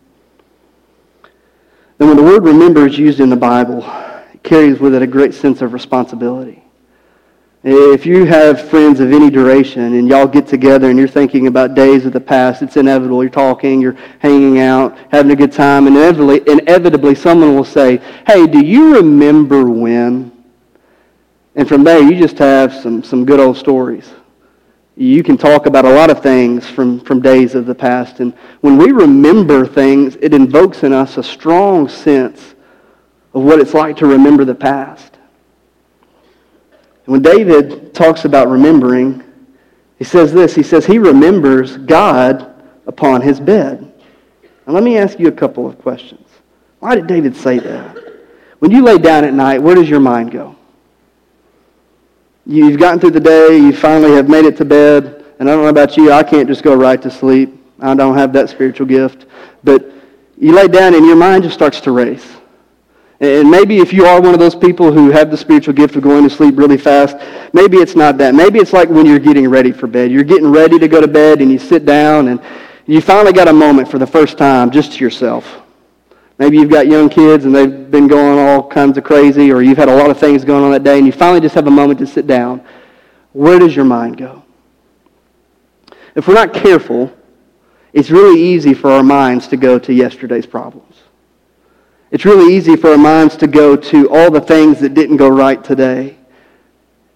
And 1.99 2.09
when 2.09 2.17
the 2.17 2.23
word 2.23 2.45
remember 2.45 2.87
is 2.87 2.97
used 2.97 3.19
in 3.19 3.29
the 3.29 3.37
Bible, 3.37 3.83
carries 4.43 4.81
with 4.81 4.95
it 4.95 5.03
a 5.03 5.07
great 5.07 5.35
sense 5.35 5.63
of 5.63 5.73
responsibility. 5.73 6.63
If 7.63 8.07
you 8.07 8.25
have 8.25 8.71
friends 8.71 9.01
of 9.01 9.13
any 9.13 9.29
duration 9.29 9.83
and 9.83 10.09
y'all 10.09 10.27
get 10.27 10.47
together 10.47 10.89
and 10.89 10.99
you're 10.99 11.09
thinking 11.09 11.47
about 11.47 11.75
days 11.75 12.07
of 12.07 12.15
the 12.15 12.21
past, 12.21 12.63
it's 12.63 12.79
inevitable. 12.79 13.23
You're 13.23 13.31
talking, 13.31 13.83
you're 13.83 13.99
hanging 14.19 14.61
out, 14.61 14.97
having 15.11 15.31
a 15.31 15.37
good 15.37 15.53
time, 15.53 15.87
and 15.87 15.95
inevitably, 15.95 16.41
inevitably 16.47 17.15
someone 17.15 17.55
will 17.55 17.65
say, 17.65 17.99
Hey, 18.27 18.47
do 18.47 18.65
you 18.65 18.97
remember 18.97 19.69
when? 19.69 20.33
And 21.55 21.69
from 21.69 21.85
there, 21.85 22.03
you 22.03 22.19
just 22.19 22.39
have 22.39 22.73
some, 22.73 23.03
some 23.03 23.27
good 23.27 23.41
old 23.41 23.59
stories 23.59 24.11
you 25.01 25.23
can 25.23 25.39
talk 25.39 25.65
about 25.65 25.87
a 25.87 25.91
lot 25.91 26.11
of 26.11 26.23
things 26.23 26.69
from, 26.69 27.01
from 27.01 27.23
days 27.23 27.55
of 27.55 27.65
the 27.65 27.75
past. 27.75 28.21
And 28.21 28.35
when 28.61 28.77
we 28.77 28.93
remember 28.93 29.67
things, 29.67 30.17
it 30.17 30.35
invokes 30.35 30.83
in 30.83 30.93
us 30.93 31.17
a 31.17 31.23
strong 31.23 31.89
sense 31.89 32.55
of 33.35 33.43
what 33.43 33.61
it's 33.61 33.75
like 33.75 33.97
to 33.99 34.07
remember 34.07 34.45
the 34.45 34.55
past. 34.55 35.19
When 37.05 37.23
David 37.23 37.95
talks 37.95 38.25
about 38.25 38.49
remembering, 38.49 39.25
he 39.99 40.05
says 40.05 40.33
this. 40.33 40.55
He 40.55 40.63
says 40.63 40.87
he 40.87 40.99
remembers 40.99 41.77
God 41.77 42.55
upon 42.87 43.21
his 43.21 43.41
bed. 43.41 43.93
Now 44.67 44.73
let 44.75 44.83
me 44.83 44.97
ask 44.97 45.19
you 45.19 45.29
a 45.29 45.33
couple 45.33 45.67
of 45.67 45.79
questions. 45.79 46.27
Why 46.79 46.95
did 46.95 47.07
David 47.07 47.37
say 47.37 47.59
that? 47.59 47.97
When 48.61 48.71
you 48.71 48.83
lay 48.83 48.99
down 48.99 49.25
at 49.25 49.35
night, 49.35 49.61
where 49.61 49.75
does 49.75 49.89
your 49.89 50.01
mind 50.01 50.31
go? 50.31 50.57
You've 52.47 52.79
gotten 52.79 53.01
through 53.01 53.13
the 53.13 53.21
day, 53.21 53.57
you 53.57 53.73
finally 53.73 54.13
have 54.13 54.29
made 54.29 54.45
it 54.45 54.57
to 54.59 54.65
bed, 54.65 55.25
and 55.39 55.49
I 55.49 55.55
don't 55.55 55.65
know 55.65 55.71
about 55.71 55.97
you, 55.97 56.13
I 56.13 56.23
can't 56.23 56.49
just 56.49 56.63
go 56.63 56.75
right 56.75 57.01
to 57.03 57.11
sleep. 57.11 57.57
I 57.81 57.95
don't 57.95 58.17
have 58.17 58.33
that 58.35 58.51
spiritual 58.51 58.87
gift. 58.87 59.27
But 59.65 59.91
you 60.39 60.53
lay 60.53 60.69
down 60.69 60.95
and 60.95 61.05
your 61.07 61.17
mind 61.17 61.45
just 61.45 61.55
starts 61.55 61.81
to 61.83 61.93
race. 61.93 62.37
And 63.21 63.51
maybe 63.51 63.79
if 63.79 63.93
you 63.93 64.07
are 64.07 64.21
one 64.21 64.33
of 64.33 64.41
those 64.41 64.55
people 64.55 64.91
who 64.93 65.11
have 65.11 65.31
the 65.31 65.37
spiritual 65.37 65.75
gift 65.75 65.95
of 65.95 66.03
going 66.03 66.25
to 66.25 66.31
sleep 66.31 66.57
really 66.57 66.79
fast, 66.79 67.17
maybe 67.53 67.77
it's 67.77 67.95
not 67.95 68.17
that. 68.19 68.35
Maybe 68.35 68.59
it's 68.59 68.73
like 68.73 68.89
when 68.89 69.05
you're 69.05 69.19
getting 69.19 69.47
ready 69.49 69.73
for 69.73 69.87
bed. 69.87 70.11
You're 70.11 70.25
getting 70.25 70.51
ready 70.51 70.79
to 70.79 70.89
go 70.89 71.03
to 71.03 71.09
bed 71.09 71.43
and 71.43 71.53
you 71.53 71.59
sit 71.59 71.85
down 71.85 72.29
and 72.29 72.41
you 72.87 73.03
finally 73.03 73.35
got 73.35 73.47
a 73.47 73.53
moment 73.53 73.91
for 73.91 73.99
the 73.99 74.07
first 74.07 74.39
time 74.39 74.71
just 74.71 74.93
to 74.95 75.05
yourself. 75.05 75.61
Maybe 76.39 76.57
you've 76.57 76.71
got 76.71 76.87
young 76.87 77.11
kids 77.11 77.45
and 77.45 77.55
they've 77.55 77.91
been 77.91 78.09
going 78.09 78.39
all 78.39 78.67
kinds 78.67 78.97
of 78.97 79.05
crazy, 79.05 79.53
or 79.53 79.61
you've 79.61 79.77
had 79.77 79.91
a 79.91 79.95
lot 79.95 80.09
of 80.09 80.19
things 80.19 80.43
going 80.43 80.65
on 80.65 80.71
that 80.71 80.83
day, 80.83 80.97
and 80.97 81.07
you 81.07 81.13
finally 81.13 81.41
just 81.41 81.55
have 81.55 81.67
a 81.67 81.71
moment 81.71 81.99
to 81.99 82.07
sit 82.07 82.27
down. 82.27 82.65
Where 83.35 83.59
does 83.59 83.77
your 83.77 83.85
mind 83.85 84.17
go? 84.17 84.43
If 86.15 86.27
we're 86.27 86.35
not 86.35 86.55
careful, 86.55 87.15
it's 87.93 88.11
really 88.11 88.41
easy 88.41 88.73
for 88.73 88.91
our 88.91 89.03
minds 89.03 89.49
to 89.49 89.59
go 89.59 89.79
to 89.79 89.93
yesterday's 89.93 90.47
problems. 90.47 90.90
It's 92.11 92.25
really 92.25 92.55
easy 92.55 92.77
for 92.77 92.91
our 92.91 92.99
minds 92.99 93.37
to 93.37 93.47
go 93.47 93.77
to 93.77 94.11
all 94.11 94.31
the 94.31 94.41
things 94.41 94.81
that 94.81 94.95
didn't 94.95 95.17
go 95.17 95.29
right 95.29 95.63
today 95.63 96.17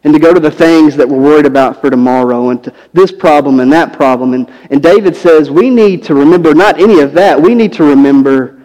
and 0.04 0.12
to 0.12 0.20
go 0.20 0.32
to 0.32 0.40
the 0.40 0.50
things 0.50 0.96
that 0.96 1.08
we're 1.08 1.20
worried 1.20 1.46
about 1.46 1.80
for 1.80 1.90
tomorrow 1.90 2.50
and 2.50 2.62
to 2.62 2.72
this 2.92 3.10
problem 3.10 3.60
and 3.60 3.72
that 3.72 3.92
problem. 3.92 4.34
And, 4.34 4.52
and 4.70 4.82
David 4.82 5.16
says 5.16 5.50
we 5.50 5.70
need 5.70 6.04
to 6.04 6.14
remember 6.14 6.54
not 6.54 6.78
any 6.78 7.00
of 7.00 7.12
that. 7.14 7.40
We 7.40 7.54
need 7.54 7.72
to 7.74 7.84
remember 7.84 8.62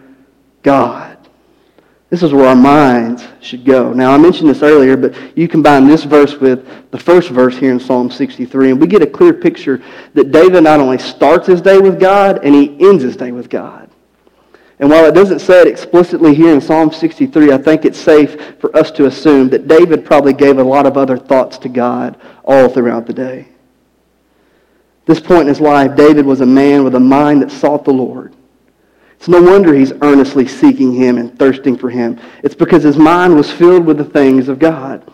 God. 0.62 1.10
This 2.10 2.24
is 2.24 2.32
where 2.32 2.46
our 2.46 2.56
minds 2.56 3.24
should 3.40 3.64
go. 3.64 3.92
Now, 3.92 4.12
I 4.12 4.18
mentioned 4.18 4.50
this 4.50 4.62
earlier, 4.62 4.96
but 4.96 5.14
you 5.38 5.46
combine 5.46 5.86
this 5.86 6.02
verse 6.02 6.34
with 6.34 6.90
the 6.90 6.98
first 6.98 7.30
verse 7.30 7.56
here 7.56 7.70
in 7.70 7.78
Psalm 7.78 8.10
63, 8.10 8.72
and 8.72 8.80
we 8.80 8.88
get 8.88 9.00
a 9.00 9.06
clear 9.06 9.32
picture 9.32 9.80
that 10.14 10.32
David 10.32 10.64
not 10.64 10.80
only 10.80 10.98
starts 10.98 11.46
his 11.46 11.60
day 11.60 11.78
with 11.78 12.00
God, 12.00 12.44
and 12.44 12.52
he 12.52 12.76
ends 12.84 13.04
his 13.04 13.16
day 13.16 13.30
with 13.30 13.48
God. 13.48 13.79
And 14.80 14.88
while 14.88 15.04
it 15.04 15.12
doesn't 15.12 15.40
say 15.40 15.60
it 15.60 15.66
explicitly 15.66 16.34
here 16.34 16.54
in 16.54 16.60
Psalm 16.60 16.90
63, 16.90 17.52
I 17.52 17.58
think 17.58 17.84
it's 17.84 17.98
safe 17.98 18.58
for 18.58 18.74
us 18.74 18.90
to 18.92 19.04
assume 19.06 19.50
that 19.50 19.68
David 19.68 20.06
probably 20.06 20.32
gave 20.32 20.58
a 20.58 20.64
lot 20.64 20.86
of 20.86 20.96
other 20.96 21.18
thoughts 21.18 21.58
to 21.58 21.68
God 21.68 22.18
all 22.44 22.70
throughout 22.70 23.06
the 23.06 23.12
day. 23.12 23.40
At 25.00 25.06
this 25.06 25.20
point 25.20 25.42
in 25.42 25.48
his 25.48 25.60
life, 25.60 25.96
David 25.96 26.24
was 26.24 26.40
a 26.40 26.46
man 26.46 26.82
with 26.82 26.94
a 26.94 27.00
mind 27.00 27.42
that 27.42 27.50
sought 27.50 27.84
the 27.84 27.92
Lord. 27.92 28.34
It's 29.16 29.28
no 29.28 29.42
wonder 29.42 29.74
he's 29.74 29.92
earnestly 30.00 30.48
seeking 30.48 30.94
him 30.94 31.18
and 31.18 31.38
thirsting 31.38 31.76
for 31.76 31.90
him. 31.90 32.18
It's 32.42 32.54
because 32.54 32.82
his 32.82 32.96
mind 32.96 33.36
was 33.36 33.52
filled 33.52 33.84
with 33.84 33.98
the 33.98 34.04
things 34.04 34.48
of 34.48 34.58
God. 34.58 35.06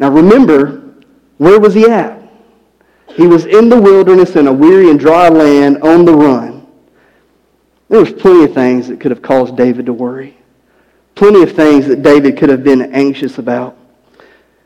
Now 0.00 0.10
remember, 0.10 0.96
where 1.36 1.60
was 1.60 1.72
he 1.72 1.88
at? 1.88 2.20
He 3.14 3.28
was 3.28 3.46
in 3.46 3.68
the 3.68 3.80
wilderness 3.80 4.34
in 4.34 4.48
a 4.48 4.52
weary 4.52 4.90
and 4.90 4.98
dry 4.98 5.28
land 5.28 5.82
on 5.82 6.04
the 6.04 6.14
run. 6.14 6.57
There 7.88 8.00
was 8.00 8.12
plenty 8.12 8.44
of 8.44 8.54
things 8.54 8.88
that 8.88 9.00
could 9.00 9.10
have 9.10 9.22
caused 9.22 9.56
David 9.56 9.86
to 9.86 9.92
worry. 9.92 10.36
Plenty 11.14 11.42
of 11.42 11.52
things 11.52 11.86
that 11.86 12.02
David 12.02 12.36
could 12.36 12.48
have 12.48 12.62
been 12.62 12.92
anxious 12.92 13.38
about. 13.38 13.76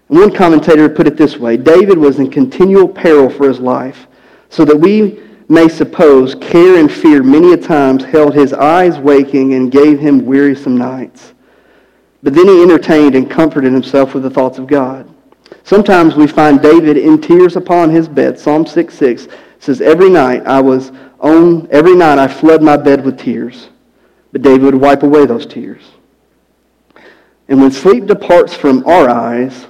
One 0.08 0.34
commentator 0.34 0.88
put 0.88 1.06
it 1.06 1.16
this 1.16 1.38
way 1.38 1.56
David 1.56 1.96
was 1.96 2.18
in 2.18 2.30
continual 2.30 2.88
peril 2.88 3.30
for 3.30 3.48
his 3.48 3.60
life, 3.60 4.06
so 4.50 4.64
that 4.64 4.76
we 4.76 5.22
may 5.48 5.68
suppose 5.68 6.34
care 6.34 6.78
and 6.78 6.90
fear 6.90 7.22
many 7.22 7.52
a 7.52 7.56
times 7.56 8.04
held 8.04 8.34
his 8.34 8.52
eyes 8.52 8.98
waking 8.98 9.54
and 9.54 9.70
gave 9.70 9.98
him 9.98 10.26
wearisome 10.26 10.76
nights. 10.76 11.32
But 12.22 12.34
then 12.34 12.46
he 12.46 12.62
entertained 12.62 13.14
and 13.14 13.30
comforted 13.30 13.72
himself 13.72 14.14
with 14.14 14.22
the 14.22 14.30
thoughts 14.30 14.58
of 14.58 14.66
God. 14.66 15.08
Sometimes 15.64 16.14
we 16.14 16.26
find 16.26 16.60
David 16.60 16.96
in 16.96 17.20
tears 17.20 17.56
upon 17.56 17.90
his 17.90 18.08
bed. 18.08 18.38
Psalm 18.38 18.66
6 18.66 18.94
6 18.94 19.28
says, 19.62 19.80
Every 19.80 20.10
night 20.10 20.44
I 20.44 20.60
was 20.60 20.90
on, 21.20 21.68
every 21.70 21.94
night 21.94 22.18
I 22.18 22.26
flood 22.26 22.62
my 22.62 22.76
bed 22.76 23.04
with 23.04 23.18
tears. 23.18 23.68
But 24.32 24.42
David 24.42 24.62
would 24.62 24.74
wipe 24.74 25.02
away 25.02 25.24
those 25.24 25.46
tears. 25.46 25.82
And 27.48 27.60
when 27.60 27.70
sleep 27.70 28.06
departs 28.06 28.54
from 28.54 28.84
our 28.86 29.08
eyes, 29.08 29.66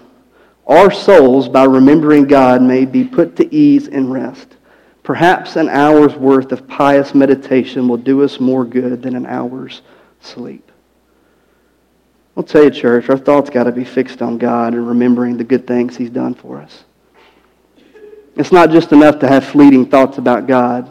our 0.66 0.90
souls, 0.90 1.48
by 1.48 1.64
remembering 1.64 2.26
God, 2.26 2.62
may 2.62 2.84
be 2.84 3.04
put 3.04 3.36
to 3.36 3.54
ease 3.54 3.88
and 3.88 4.10
rest. 4.10 4.56
Perhaps 5.02 5.56
an 5.56 5.68
hour's 5.68 6.14
worth 6.14 6.52
of 6.52 6.68
pious 6.68 7.14
meditation 7.14 7.88
will 7.88 7.96
do 7.96 8.22
us 8.22 8.38
more 8.38 8.64
good 8.64 9.02
than 9.02 9.16
an 9.16 9.26
hour's 9.26 9.82
sleep. 10.20 10.70
I'll 12.36 12.44
tell 12.44 12.64
you, 12.64 12.70
church, 12.70 13.10
our 13.10 13.18
thoughts 13.18 13.50
got 13.50 13.64
to 13.64 13.72
be 13.72 13.84
fixed 13.84 14.22
on 14.22 14.38
God 14.38 14.72
and 14.74 14.86
remembering 14.86 15.36
the 15.36 15.44
good 15.44 15.66
things 15.66 15.96
He's 15.96 16.08
done 16.08 16.34
for 16.34 16.62
us. 16.62 16.84
It's 18.36 18.52
not 18.52 18.70
just 18.70 18.92
enough 18.92 19.18
to 19.20 19.28
have 19.28 19.44
fleeting 19.44 19.86
thoughts 19.86 20.18
about 20.18 20.46
God. 20.46 20.90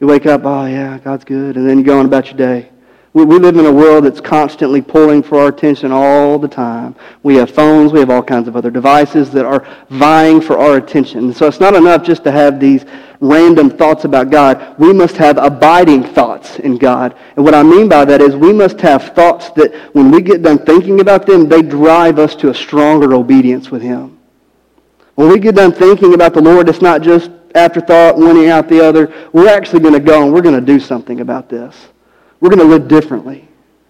You 0.00 0.06
wake 0.06 0.26
up, 0.26 0.42
oh, 0.44 0.66
yeah, 0.66 0.98
God's 0.98 1.24
good, 1.24 1.56
and 1.56 1.68
then 1.68 1.78
you 1.78 1.84
go 1.84 1.98
on 1.98 2.06
about 2.06 2.26
your 2.26 2.36
day. 2.36 2.68
We, 3.14 3.24
we 3.24 3.38
live 3.38 3.56
in 3.56 3.66
a 3.66 3.72
world 3.72 4.04
that's 4.04 4.20
constantly 4.20 4.80
pulling 4.80 5.22
for 5.22 5.38
our 5.38 5.48
attention 5.48 5.92
all 5.92 6.38
the 6.38 6.48
time. 6.48 6.96
We 7.22 7.36
have 7.36 7.50
phones, 7.50 7.92
we 7.92 8.00
have 8.00 8.10
all 8.10 8.22
kinds 8.22 8.48
of 8.48 8.56
other 8.56 8.70
devices 8.70 9.30
that 9.32 9.44
are 9.44 9.66
vying 9.90 10.40
for 10.40 10.58
our 10.58 10.76
attention. 10.76 11.32
So 11.32 11.46
it's 11.46 11.60
not 11.60 11.74
enough 11.74 12.02
just 12.02 12.24
to 12.24 12.32
have 12.32 12.58
these 12.58 12.84
random 13.20 13.70
thoughts 13.70 14.04
about 14.04 14.30
God. 14.30 14.78
We 14.78 14.92
must 14.92 15.16
have 15.16 15.38
abiding 15.38 16.04
thoughts 16.04 16.58
in 16.58 16.78
God. 16.78 17.16
And 17.36 17.44
what 17.44 17.54
I 17.54 17.62
mean 17.62 17.88
by 17.88 18.04
that 18.04 18.20
is 18.20 18.34
we 18.34 18.52
must 18.52 18.80
have 18.80 19.14
thoughts 19.14 19.50
that 19.50 19.74
when 19.92 20.10
we 20.10 20.22
get 20.22 20.42
done 20.42 20.58
thinking 20.58 21.00
about 21.00 21.26
them, 21.26 21.48
they 21.48 21.62
drive 21.62 22.18
us 22.18 22.34
to 22.36 22.50
a 22.50 22.54
stronger 22.54 23.14
obedience 23.14 23.70
with 23.70 23.82
Him. 23.82 24.18
When 25.14 25.28
we 25.28 25.38
get 25.38 25.54
done 25.54 25.72
thinking 25.72 26.14
about 26.14 26.34
the 26.34 26.40
Lord, 26.40 26.68
it's 26.68 26.80
not 26.80 27.02
just 27.02 27.30
afterthought, 27.54 28.16
one 28.16 28.46
out 28.46 28.68
the 28.68 28.84
other. 28.84 29.12
We're 29.32 29.48
actually 29.48 29.80
going 29.80 29.94
to 29.94 30.00
go 30.00 30.24
and 30.24 30.32
we're 30.32 30.42
going 30.42 30.58
to 30.58 30.60
do 30.60 30.80
something 30.80 31.20
about 31.20 31.48
this. 31.48 31.88
We're 32.40 32.50
going 32.50 32.60
to 32.60 32.64
live 32.64 32.88
differently. 32.88 33.48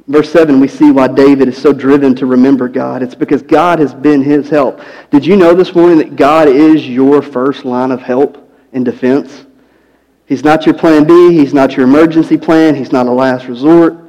Verse 0.08 0.32
7, 0.32 0.58
we 0.58 0.66
see 0.66 0.90
why 0.90 1.06
David 1.06 1.46
is 1.48 1.56
so 1.56 1.72
driven 1.72 2.14
to 2.16 2.26
remember 2.26 2.68
God. 2.68 3.02
It's 3.02 3.14
because 3.14 3.40
God 3.40 3.78
has 3.78 3.94
been 3.94 4.20
his 4.20 4.50
help. 4.50 4.80
Did 5.11 5.24
you 5.24 5.37
know 5.37 5.54
this 5.54 5.76
morning 5.76 5.98
that 5.98 6.16
God 6.16 6.48
is 6.48 6.88
your 6.88 7.22
first 7.22 7.64
line 7.64 7.92
of 7.92 8.02
help 8.02 8.52
and 8.72 8.85
defense? 8.85 9.46
He's 10.26 10.42
not 10.42 10.66
your 10.66 10.74
plan 10.74 11.04
B. 11.04 11.32
He's 11.32 11.54
not 11.54 11.76
your 11.76 11.87
emergency 11.87 12.37
plan. 12.37 12.74
He's 12.74 12.90
not 12.90 13.06
a 13.06 13.12
last 13.12 13.46
resort. 13.46 14.02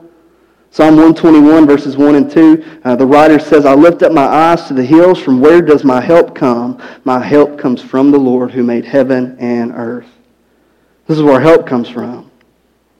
Psalm 0.73 0.95
121, 0.95 1.67
verses 1.67 1.95
1 1.95 2.15
and 2.15 2.31
2, 2.31 2.79
uh, 2.83 2.95
the 2.95 3.05
writer 3.05 3.37
says, 3.37 3.63
I 3.63 3.75
lift 3.75 4.01
up 4.01 4.11
my 4.11 4.25
eyes 4.25 4.67
to 4.69 4.73
the 4.73 4.83
hills. 4.83 5.19
From 5.19 5.39
where 5.39 5.61
does 5.61 5.83
my 5.83 6.01
help 6.01 6.33
come? 6.33 6.81
My 7.03 7.23
help 7.23 7.59
comes 7.59 7.79
from 7.79 8.09
the 8.09 8.17
Lord 8.17 8.49
who 8.49 8.63
made 8.63 8.83
heaven 8.83 9.37
and 9.39 9.71
earth. 9.71 10.07
This 11.05 11.19
is 11.19 11.23
where 11.23 11.39
help 11.39 11.67
comes 11.67 11.89
from. 11.89 12.31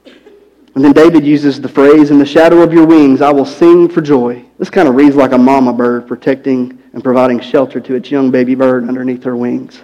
And 0.06 0.86
then 0.86 0.92
David 0.92 1.26
uses 1.26 1.60
the 1.60 1.68
phrase, 1.68 2.12
In 2.12 2.20
the 2.20 2.28
shadow 2.28 2.62
of 2.62 2.72
your 2.72 2.86
wings, 2.86 3.24
I 3.24 3.32
will 3.32 3.44
sing 3.44 3.90
for 3.90 4.02
joy. 4.02 4.46
This 4.60 4.70
kind 4.70 4.88
of 4.88 4.94
reads 4.94 5.16
like 5.16 5.32
a 5.32 5.38
mama 5.40 5.74
bird 5.74 6.08
protecting 6.08 6.80
and 6.94 7.04
providing 7.04 7.40
shelter 7.40 7.80
to 7.80 7.96
its 7.96 8.12
young 8.12 8.30
baby 8.30 8.54
bird 8.54 8.88
underneath 8.88 9.24
her 9.24 9.36
wings. 9.36 9.82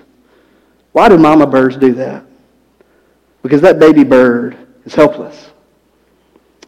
Why 0.91 1.09
do 1.09 1.17
mama 1.17 1.47
birds 1.47 1.75
do 1.75 1.93
that? 1.93 2.23
Because 3.41 3.61
that 3.61 3.79
baby 3.79 4.03
bird 4.03 4.55
is 4.85 4.93
helpless. 4.93 5.49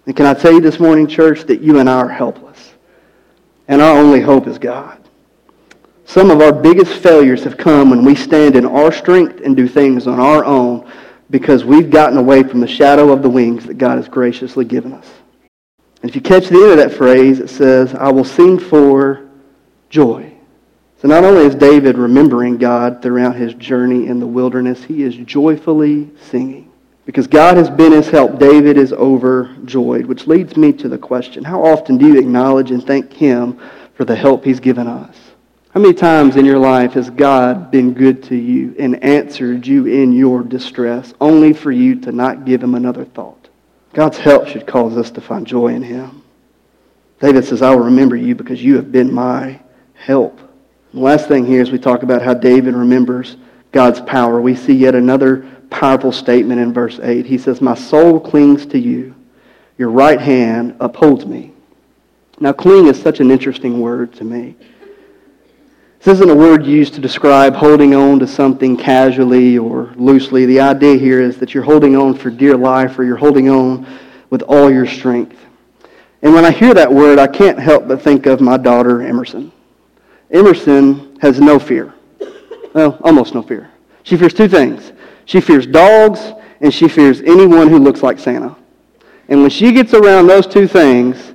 And 0.06 0.16
can 0.16 0.26
I 0.26 0.34
tell 0.34 0.52
you 0.52 0.62
this 0.62 0.80
morning, 0.80 1.08
church, 1.08 1.44
that 1.44 1.62
you 1.62 1.80
and 1.80 1.90
I 1.90 1.98
are 1.98 2.10
helpless. 2.10 2.74
And 3.68 3.82
our 3.82 3.98
only 3.98 4.20
hope 4.20 4.48
is 4.48 4.58
God. 4.58 4.98
Some 6.06 6.30
of 6.30 6.42
our 6.42 6.52
biggest 6.52 6.92
failures 7.02 7.44
have 7.44 7.56
come 7.56 7.90
when 7.90 8.04
we 8.04 8.16
stand 8.16 8.56
in 8.56 8.66
our 8.66 8.92
strength 8.92 9.42
and 9.46 9.56
do 9.56 9.68
things 9.68 10.08
on 10.08 10.20
our 10.20 10.44
own 10.44 10.92
because 11.30 11.64
we've 11.64 11.90
gotten 11.90 12.18
away 12.18 12.44
from 12.44 12.60
the 12.60 12.68
shadow 12.68 13.12
of 13.14 13.22
the 13.22 13.30
wings 13.30 13.66
that 13.66 13.78
God 13.78 13.98
has 13.98 14.10
graciously 14.10 14.66
given 14.66 14.92
us. 14.92 15.08
And 16.02 16.10
if 16.10 16.16
you 16.16 16.22
catch 16.22 16.50
the 16.50 16.58
end 16.58 16.72
of 16.72 16.78
that 16.78 16.92
phrase, 16.92 17.40
it 17.40 17.50
says, 17.50 17.94
I 17.94 18.12
will 18.12 18.26
sing 18.26 18.60
for 18.60 19.30
joy. 19.90 20.34
So 21.02 21.08
not 21.08 21.24
only 21.24 21.46
is 21.46 21.56
David 21.56 21.98
remembering 21.98 22.58
God 22.58 23.02
throughout 23.02 23.36
his 23.36 23.54
journey 23.54 24.08
in 24.08 24.20
the 24.20 24.28
wilderness, 24.28 24.84
he 24.84 25.04
is 25.04 25.16
joyfully 25.16 26.12
singing. 26.30 26.71
Because 27.06 27.28
God 27.28 27.58
has 27.58 27.70
been 27.70 27.92
his 27.92 28.10
help, 28.10 28.38
David 28.38 28.78
is 28.78 28.94
overjoyed, 28.94 30.06
which 30.06 30.28
leads 30.28 30.56
me 30.56 30.72
to 30.74 30.88
the 30.88 30.98
question, 30.98 31.44
how 31.44 31.66
often 31.66 31.98
do 31.98 32.08
you 32.08 32.20
acknowledge 32.20 32.72
and 32.72 32.86
thank 32.86 33.12
him 33.12 33.60
for 33.96 34.06
the 34.06 34.16
help 34.16 34.46
he's 34.46 34.60
given 34.60 34.88
us? 34.88 35.18
How 35.74 35.80
many 35.80 35.94
times 35.94 36.36
in 36.36 36.46
your 36.46 36.60
life 36.60 36.94
has 36.94 37.10
God 37.10 37.72
been 37.72 37.94
good 37.94 38.24
to 38.24 38.36
you 38.36 38.76
and 38.78 39.02
answered 39.04 39.66
you 39.66 39.86
in 39.88 40.12
your 40.12 40.44
distress, 40.44 41.14
only 41.22 41.54
for 41.54 41.72
you 41.72 41.96
to 42.02 42.12
not 42.12 42.46
give 42.46 42.62
him 42.62 42.76
another 42.76 43.06
thought? 43.06 43.50
God's 43.94 44.18
help 44.18 44.48
should 44.48 44.68
cause 44.68 44.98
us 44.98 45.12
to 45.12 45.22
find 45.22 45.48
joy 45.48 45.70
in 45.70 45.82
him. 45.82 46.24
David 47.20 47.46
says, 47.46 47.62
I 47.62 47.72
will 47.72 47.86
remember 47.86 48.16
you 48.16 48.36
because 48.36 48.64
you 48.64 48.76
have 48.76 48.92
been 48.92 49.14
my 49.14 49.60
help. 49.94 50.40
The 50.94 51.00
last 51.00 51.28
thing 51.28 51.46
here 51.46 51.62
is 51.62 51.72
we 51.72 51.80
talk 51.80 52.04
about 52.04 52.22
how 52.22 52.34
David 52.34 52.74
remembers 52.74 53.38
God's 53.72 54.02
power. 54.02 54.42
We 54.42 54.56
see 54.56 54.74
yet 54.74 54.96
another 54.96 55.50
powerful 55.70 56.12
statement 56.12 56.60
in 56.60 56.74
verse 56.74 57.00
8. 57.02 57.26
He 57.26 57.38
says, 57.38 57.62
My 57.62 57.76
soul 57.76 58.20
clings 58.20 58.66
to 58.68 58.80
you. 58.80 59.16
Your 59.78 59.90
right 59.90 60.20
hand 60.20 60.76
upholds 60.80 61.26
me. 61.26 61.54
Now, 62.40 62.54
cling 62.54 62.88
is 62.88 63.02
such 63.02 63.20
an 63.20 63.32
interesting 63.32 63.82
word 63.82 64.14
to 64.14 64.24
me. 64.24 64.56
This 66.00 66.16
isn't 66.16 66.30
a 66.30 66.36
word 66.36 66.66
used 66.66 66.96
to 66.96 67.02
describe 67.02 67.54
holding 67.54 67.94
on 67.94 68.18
to 68.20 68.28
something 68.28 68.76
casually 68.76 69.60
or 69.60 69.94
loosely. 69.96 70.48
The 70.48 70.60
idea 70.60 70.98
here 70.98 71.22
is 71.22 71.38
that 71.38 71.54
you're 71.54 71.64
holding 71.64 71.96
on 71.96 72.16
for 72.16 72.32
dear 72.32 72.58
life 72.58 72.98
or 72.98 73.04
you're 73.04 73.18
holding 73.18 73.50
on 73.50 73.88
with 74.32 74.42
all 74.44 74.72
your 74.72 74.88
strength. 74.88 75.38
And 76.24 76.34
when 76.34 76.44
I 76.44 76.52
hear 76.52 76.74
that 76.74 76.92
word, 76.92 77.20
I 77.20 77.28
can't 77.28 77.60
help 77.60 77.88
but 77.88 78.02
think 78.02 78.26
of 78.26 78.42
my 78.42 78.58
daughter, 78.58 79.04
Emerson. 79.04 79.52
Emerson 80.32 81.20
has 81.22 81.40
no 81.40 81.60
fear. 81.60 81.94
Well, 82.74 82.98
almost 83.04 83.34
no 83.34 83.42
fear. 83.42 83.70
She 84.04 84.18
fears 84.18 84.34
two 84.34 84.48
things. 84.48 84.92
She 85.26 85.42
fears 85.42 85.68
dogs 85.68 86.34
and 86.62 86.74
she 86.74 86.88
fears 86.88 87.22
anyone 87.22 87.68
who 87.68 87.80
looks 87.80 88.04
like 88.04 88.20
Santa. 88.20 88.56
And 89.28 89.42
when 89.42 89.50
she 89.50 89.72
gets 89.72 89.94
around 89.94 90.28
those 90.28 90.48
two 90.48 90.68
things, 90.68 91.34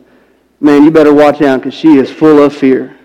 man, 0.60 0.84
you 0.84 0.90
better 0.90 1.14
watch 1.14 1.42
out 1.42 1.60
because 1.60 1.74
she 1.74 1.96
is 1.96 2.10
full 2.10 2.42
of 2.42 2.54
fear. 2.54 2.96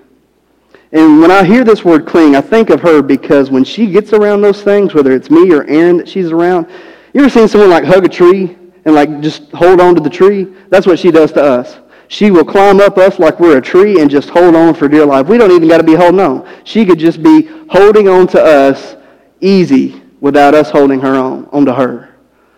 And 0.92 1.22
when 1.22 1.32
I 1.32 1.44
hear 1.44 1.64
this 1.64 1.86
word 1.86 2.06
cling, 2.06 2.36
I 2.36 2.42
think 2.42 2.70
of 2.70 2.82
her 2.82 3.02
because 3.02 3.50
when 3.50 3.64
she 3.64 3.88
gets 3.88 4.12
around 4.12 4.42
those 4.42 4.62
things, 4.62 4.94
whether 4.94 5.14
it's 5.14 5.30
me 5.30 5.54
or 5.54 5.64
Aaron 5.64 5.98
that 5.98 6.10
she's 6.10 6.32
around, 6.32 6.68
you 7.14 7.22
ever 7.22 7.30
seen 7.30 7.48
someone 7.48 7.70
like 7.70 7.86
hug 7.86 8.04
a 8.04 8.10
tree 8.10 8.58
and 8.84 8.94
like 8.94 9.22
just 9.22 9.52
hold 9.52 9.80
on 9.80 9.96
to 9.96 10.02
the 10.02 10.10
tree? 10.10 10.54
That's 10.70 10.86
what 10.86 11.00
she 11.00 11.12
does 11.12 11.32
to 11.34 11.42
us. 11.42 11.80
She 12.12 12.30
will 12.30 12.44
climb 12.44 12.82
up 12.82 12.98
us 12.98 13.20
like 13.20 13.40
we're 13.40 13.58
a 13.58 13.62
tree 13.62 14.02
and 14.02 14.12
just 14.12 14.28
hold 14.28 14.54
on 14.54 14.74
for 14.74 14.90
dear 14.90 15.06
life. 15.06 15.28
We 15.28 15.38
don't 15.38 15.52
even 15.52 15.70
got 15.70 15.78
to 15.78 15.84
be 15.84 15.96
holding 15.96 16.20
on. 16.20 16.46
She 16.66 16.86
could 16.86 17.00
just 17.00 17.24
be 17.24 17.44
holding 17.70 18.10
on 18.10 18.28
to 18.28 18.44
us 18.44 18.98
easy 19.40 20.02
without 20.20 20.54
us 20.54 20.70
holding 20.70 21.00
her 21.00 21.16
on 21.16 21.46
onto 21.54 21.72
her. 21.72 22.14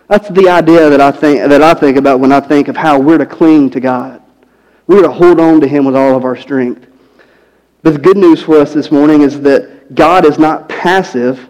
That's 0.08 0.28
the 0.30 0.48
idea 0.48 0.90
that 0.90 1.00
I 1.00 1.12
think 1.12 1.48
that 1.48 1.62
I 1.62 1.72
think 1.72 1.96
about 1.96 2.18
when 2.18 2.32
I 2.32 2.40
think 2.40 2.66
of 2.66 2.76
how 2.76 2.98
we're 2.98 3.16
to 3.16 3.26
cling 3.26 3.70
to 3.70 3.78
God. 3.78 4.20
We're 4.88 5.02
to 5.02 5.12
hold 5.12 5.38
on 5.38 5.60
to 5.60 5.68
him 5.68 5.84
with 5.84 5.94
all 5.94 6.16
of 6.16 6.24
our 6.24 6.36
strength. 6.36 6.88
But 7.84 7.92
the 7.92 8.00
good 8.00 8.16
news 8.16 8.42
for 8.42 8.58
us 8.58 8.74
this 8.74 8.90
morning 8.90 9.22
is 9.22 9.40
that 9.42 9.94
God 9.94 10.26
is 10.26 10.36
not 10.36 10.68
passive 10.68 11.48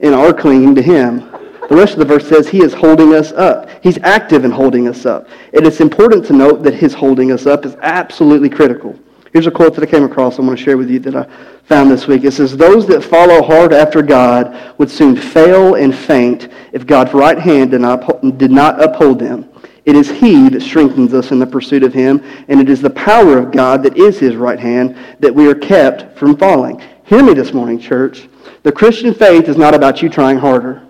in 0.00 0.14
our 0.14 0.32
clinging 0.32 0.74
to 0.76 0.82
Him. 0.82 1.28
The 1.72 1.78
rest 1.78 1.94
of 1.94 2.00
the 2.00 2.04
verse 2.04 2.28
says 2.28 2.50
He 2.50 2.62
is 2.62 2.74
holding 2.74 3.14
us 3.14 3.32
up. 3.32 3.66
He's 3.82 3.96
active 4.02 4.44
in 4.44 4.50
holding 4.50 4.88
us 4.88 5.06
up. 5.06 5.26
And 5.54 5.66
it's 5.66 5.80
important 5.80 6.22
to 6.26 6.34
note 6.34 6.62
that 6.64 6.74
His 6.74 6.92
holding 6.92 7.32
us 7.32 7.46
up 7.46 7.64
is 7.64 7.76
absolutely 7.80 8.50
critical. 8.50 8.94
Here's 9.32 9.46
a 9.46 9.50
quote 9.50 9.74
that 9.76 9.82
I 9.82 9.86
came 9.86 10.04
across 10.04 10.38
I 10.38 10.42
want 10.42 10.58
to 10.58 10.62
share 10.62 10.76
with 10.76 10.90
you 10.90 10.98
that 10.98 11.16
I 11.16 11.26
found 11.64 11.90
this 11.90 12.06
week. 12.06 12.24
It 12.24 12.32
says, 12.32 12.54
Those 12.54 12.86
that 12.88 13.02
follow 13.02 13.40
hard 13.40 13.72
after 13.72 14.02
God 14.02 14.74
would 14.76 14.90
soon 14.90 15.16
fail 15.16 15.76
and 15.76 15.96
faint 15.96 16.50
if 16.74 16.86
God's 16.86 17.14
right 17.14 17.38
hand 17.38 17.70
did 17.70 17.80
not, 17.80 18.20
did 18.36 18.50
not 18.50 18.78
uphold 18.82 19.18
them. 19.18 19.48
It 19.86 19.96
is 19.96 20.10
He 20.10 20.50
that 20.50 20.60
strengthens 20.60 21.14
us 21.14 21.30
in 21.30 21.38
the 21.38 21.46
pursuit 21.46 21.84
of 21.84 21.94
Him, 21.94 22.22
and 22.48 22.60
it 22.60 22.68
is 22.68 22.82
the 22.82 22.90
power 22.90 23.38
of 23.38 23.50
God 23.50 23.82
that 23.84 23.96
is 23.96 24.18
His 24.18 24.36
right 24.36 24.60
hand 24.60 24.94
that 25.20 25.34
we 25.34 25.48
are 25.48 25.54
kept 25.54 26.18
from 26.18 26.36
falling. 26.36 26.82
Hear 27.04 27.22
me 27.22 27.32
this 27.32 27.54
morning, 27.54 27.78
church. 27.78 28.28
The 28.62 28.72
Christian 28.72 29.14
faith 29.14 29.48
is 29.48 29.56
not 29.56 29.72
about 29.72 30.02
you 30.02 30.10
trying 30.10 30.36
harder. 30.36 30.86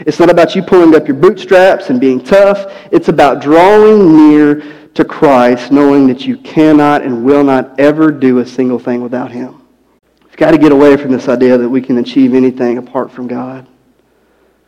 It's 0.00 0.18
not 0.18 0.30
about 0.30 0.54
you 0.54 0.62
pulling 0.62 0.94
up 0.94 1.06
your 1.06 1.16
bootstraps 1.16 1.90
and 1.90 2.00
being 2.00 2.22
tough. 2.22 2.72
It's 2.90 3.08
about 3.08 3.42
drawing 3.42 4.16
near 4.16 4.62
to 4.94 5.04
Christ, 5.04 5.70
knowing 5.70 6.06
that 6.08 6.22
you 6.22 6.36
cannot 6.38 7.02
and 7.02 7.24
will 7.24 7.44
not 7.44 7.78
ever 7.78 8.10
do 8.10 8.38
a 8.38 8.46
single 8.46 8.78
thing 8.78 9.02
without 9.02 9.30
Him. 9.30 9.62
We've 10.24 10.36
got 10.36 10.52
to 10.52 10.58
get 10.58 10.72
away 10.72 10.96
from 10.96 11.12
this 11.12 11.28
idea 11.28 11.58
that 11.58 11.68
we 11.68 11.80
can 11.80 11.98
achieve 11.98 12.34
anything 12.34 12.78
apart 12.78 13.10
from 13.10 13.28
God. 13.28 13.66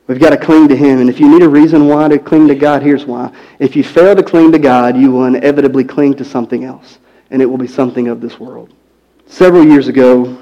We've 0.07 0.21
got 0.21 0.31
to 0.31 0.37
cling 0.37 0.69
to 0.69 0.77
Him. 0.77 1.01
And 1.01 1.09
if 1.09 1.19
you 1.19 1.29
need 1.29 1.43
a 1.43 1.49
reason 1.49 1.89
why 1.89 2.09
to 2.09 2.19
cling 2.19 2.49
to 2.49 2.55
God, 2.55 2.83
here's 2.83 3.07
why. 3.07 3.33
If 3.59 3.77
you 3.77 3.85
fail 3.85 4.15
to 4.15 4.23
cling 4.23 4.53
to 4.53 4.59
God, 4.59 4.97
you 4.97 5.11
will 5.11 5.25
inevitably 5.25 5.85
cling 5.85 6.15
to 6.15 6.25
something 6.25 6.65
else, 6.65 6.99
and 7.31 7.41
it 7.41 7.47
will 7.47 7.59
be 7.59 7.69
something 7.69 8.09
of 8.09 8.21
this 8.21 8.39
world. 8.39 8.73
Several 9.27 9.65
years 9.65 9.89
ago, 9.89 10.37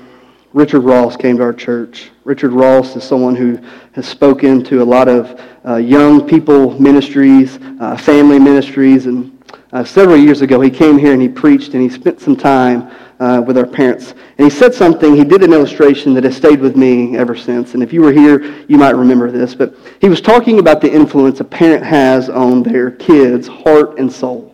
Richard 0.53 0.81
Ross 0.81 1.17
came 1.17 1.37
to 1.37 1.45
our 1.45 1.53
church. 1.53 2.11
Richard 2.25 2.51
Ross 2.51 2.97
is 2.97 3.05
someone 3.05 3.37
who 3.37 3.57
has 3.93 4.09
spoken 4.09 4.65
to 4.65 4.83
a 4.83 4.85
lot 4.85 5.09
of 5.09 5.41
uh, 5.65 5.77
young 5.77 6.27
people 6.27 6.79
ministries, 6.81 7.61
uh, 7.81 7.97
family 7.97 8.41
ministries, 8.41 9.07
and 9.07 9.41
uh, 9.73 9.85
several 9.85 10.17
years 10.17 10.43
ago 10.43 10.61
he 10.61 10.69
came 10.69 10.99
here 10.99 11.13
and 11.13 11.23
he 11.23 11.29
preached 11.29 11.75
and 11.75 11.83
he 11.83 11.89
spent 11.89 12.21
some 12.21 12.35
time 12.35 12.91
uh, 13.21 13.41
with 13.47 13.57
our 13.57 13.67
parents. 13.67 14.13
And 14.39 14.45
he 14.45 14.51
said 14.51 14.75
something, 14.75 15.15
he 15.15 15.23
did 15.23 15.45
an 15.45 15.53
illustration 15.53 16.15
that 16.15 16.25
has 16.25 16.37
stayed 16.37 16.61
with 16.61 16.77
me 16.77 17.17
ever 17.17 17.37
since. 17.37 17.75
And 17.75 17.83
if 17.83 17.93
you 17.93 18.01
were 18.03 18.13
here, 18.13 18.65
you 18.67 18.77
might 18.77 18.97
remember 18.97 19.31
this. 19.31 19.55
But 19.55 19.77
he 20.01 20.09
was 20.09 20.21
talking 20.21 20.59
about 20.59 20.81
the 20.81 20.93
influence 20.93 21.39
a 21.39 21.45
parent 21.45 21.85
has 21.85 22.29
on 22.29 22.65
their 22.65 22.91
kid's 22.91 23.47
heart 23.47 23.99
and 23.99 24.13
soul. 24.13 24.50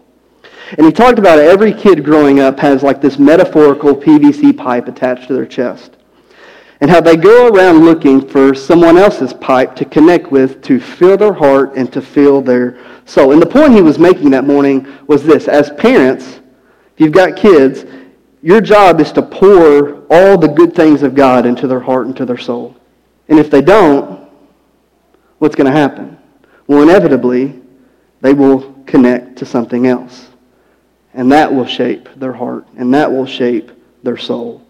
And 0.73 0.85
he 0.85 0.93
talked 0.93 1.19
about 1.19 1.39
every 1.39 1.73
kid 1.73 2.05
growing 2.05 2.41
up 2.41 2.59
has 2.59 2.83
like 2.83 3.01
this 3.01 3.19
metaphorical 3.19 3.95
PVC 3.95 4.57
pipe 4.57 4.89
attached 4.89 5.29
to 5.29 5.35
their 5.35 5.47
chest. 5.47 5.97
And 6.81 6.91
how 6.91 7.01
they 7.01 7.17
go 7.17 7.49
around 7.49 7.85
looking 7.85 8.29
for 8.29 8.55
someone 8.55 8.99
else's 8.99 9.33
pipe 9.33 9.75
to 9.77 9.85
connect 9.85 10.31
with 10.31 10.61
to 10.63 10.79
fill 10.79 11.17
their 11.17 11.33
heart 11.33 11.75
and 11.77 11.91
to 11.93 12.03
fill 12.03 12.43
their 12.43 12.79
soul. 13.07 13.33
And 13.33 13.41
the 13.41 13.47
point 13.47 13.73
he 13.73 13.81
was 13.81 13.99
making 13.99 14.31
that 14.31 14.45
morning 14.45 14.87
was 15.07 15.23
this. 15.23 15.49
As 15.49 15.71
parents, 15.71 16.41
if 16.93 17.01
you've 17.01 17.13
got 17.13 17.37
kids, 17.37 17.87
your 18.43 18.61
job 18.61 19.01
is 19.01 19.11
to 19.13 19.23
pour 19.23 20.03
all 20.11 20.37
the 20.37 20.49
good 20.49 20.75
things 20.75 21.03
of 21.03 21.15
God 21.15 21.47
into 21.47 21.67
their 21.67 21.81
heart 21.81 22.07
and 22.07 22.17
to 22.17 22.27
their 22.27 22.37
soul. 22.37 22.77
And 23.29 23.39
if 23.39 23.51
they 23.51 23.63
don't, 23.63 24.29
what's 25.39 25.55
going 25.55 25.73
to 25.73 25.79
happen? 25.79 26.19
Well, 26.67 26.83
inevitably, 26.83 27.61
they 28.21 28.35
will 28.35 28.75
connect 28.87 29.37
to 29.37 29.47
something 29.47 29.87
else. 29.87 30.26
And 31.17 31.33
that 31.33 31.53
will 31.53 31.67
shape 31.67 32.09
their 32.17 32.35
heart, 32.35 32.69
and 32.77 32.93
that 32.95 33.11
will 33.11 33.27
shape 33.27 33.73
their 34.03 34.19
soul. 34.19 34.63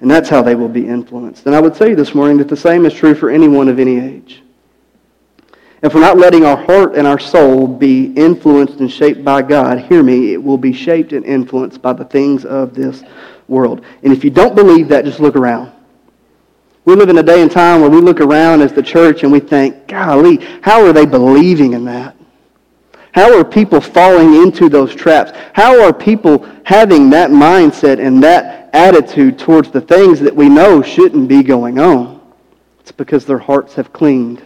And 0.00 0.10
that's 0.10 0.28
how 0.28 0.42
they 0.42 0.54
will 0.56 0.68
be 0.68 0.88
influenced. 0.88 1.46
And 1.46 1.54
I 1.54 1.60
would 1.60 1.76
say 1.76 1.94
this 1.94 2.14
morning 2.14 2.38
that 2.38 2.48
the 2.48 2.56
same 2.56 2.86
is 2.86 2.94
true 2.94 3.14
for 3.14 3.30
anyone 3.30 3.68
of 3.68 3.78
any 3.78 4.00
age. 4.00 4.42
If 5.82 5.94
we're 5.94 6.00
not 6.00 6.16
letting 6.16 6.46
our 6.46 6.56
heart 6.56 6.94
and 6.96 7.06
our 7.06 7.18
soul 7.18 7.68
be 7.68 8.12
influenced 8.14 8.80
and 8.80 8.90
shaped 8.90 9.24
by 9.24 9.42
God, 9.42 9.78
hear 9.78 10.02
me, 10.02 10.32
it 10.32 10.42
will 10.42 10.56
be 10.56 10.72
shaped 10.72 11.12
and 11.12 11.24
influenced 11.24 11.82
by 11.82 11.92
the 11.92 12.04
things 12.06 12.44
of 12.44 12.74
this 12.74 13.04
world. 13.46 13.84
And 14.02 14.12
if 14.12 14.24
you 14.24 14.30
don't 14.30 14.54
believe 14.54 14.88
that, 14.88 15.04
just 15.04 15.20
look 15.20 15.36
around. 15.36 15.70
We 16.86 16.94
live 16.94 17.10
in 17.10 17.18
a 17.18 17.22
day 17.22 17.42
and 17.42 17.50
time 17.50 17.82
where 17.82 17.90
we 17.90 18.00
look 18.00 18.20
around 18.20 18.62
as 18.62 18.72
the 18.72 18.82
church 18.82 19.22
and 19.22 19.30
we 19.30 19.40
think, 19.40 19.86
golly, 19.86 20.36
how 20.62 20.82
are 20.84 20.92
they 20.94 21.04
believing 21.04 21.74
in 21.74 21.84
that? 21.84 22.16
How 23.12 23.38
are 23.38 23.44
people 23.44 23.80
falling 23.80 24.42
into 24.42 24.68
those 24.68 24.94
traps? 24.94 25.32
How 25.52 25.82
are 25.82 25.92
people 25.92 26.46
having 26.64 27.10
that 27.10 27.30
mindset 27.30 28.04
and 28.04 28.22
that 28.22 28.70
attitude 28.74 29.38
towards 29.38 29.70
the 29.70 29.82
things 29.82 30.18
that 30.20 30.34
we 30.34 30.48
know 30.48 30.82
shouldn't 30.82 31.28
be 31.28 31.42
going 31.42 31.78
on? 31.78 32.20
It's 32.80 32.92
because 32.92 33.26
their 33.26 33.38
hearts 33.38 33.74
have 33.74 33.92
clinged 33.92 34.42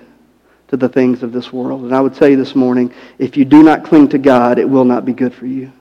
to 0.69 0.77
the 0.77 0.89
things 0.89 1.23
of 1.23 1.33
this 1.33 1.53
world. 1.53 1.85
And 1.85 1.95
I 1.95 2.01
would 2.01 2.15
tell 2.15 2.29
you 2.29 2.37
this 2.37 2.57
morning, 2.57 2.93
if 3.19 3.37
you 3.37 3.45
do 3.45 3.63
not 3.63 3.85
cling 3.85 4.09
to 4.09 4.19
God, 4.19 4.59
it 4.59 4.69
will 4.69 4.85
not 4.85 5.05
be 5.05 5.13
good 5.13 5.33
for 5.33 5.47
you. 5.47 5.73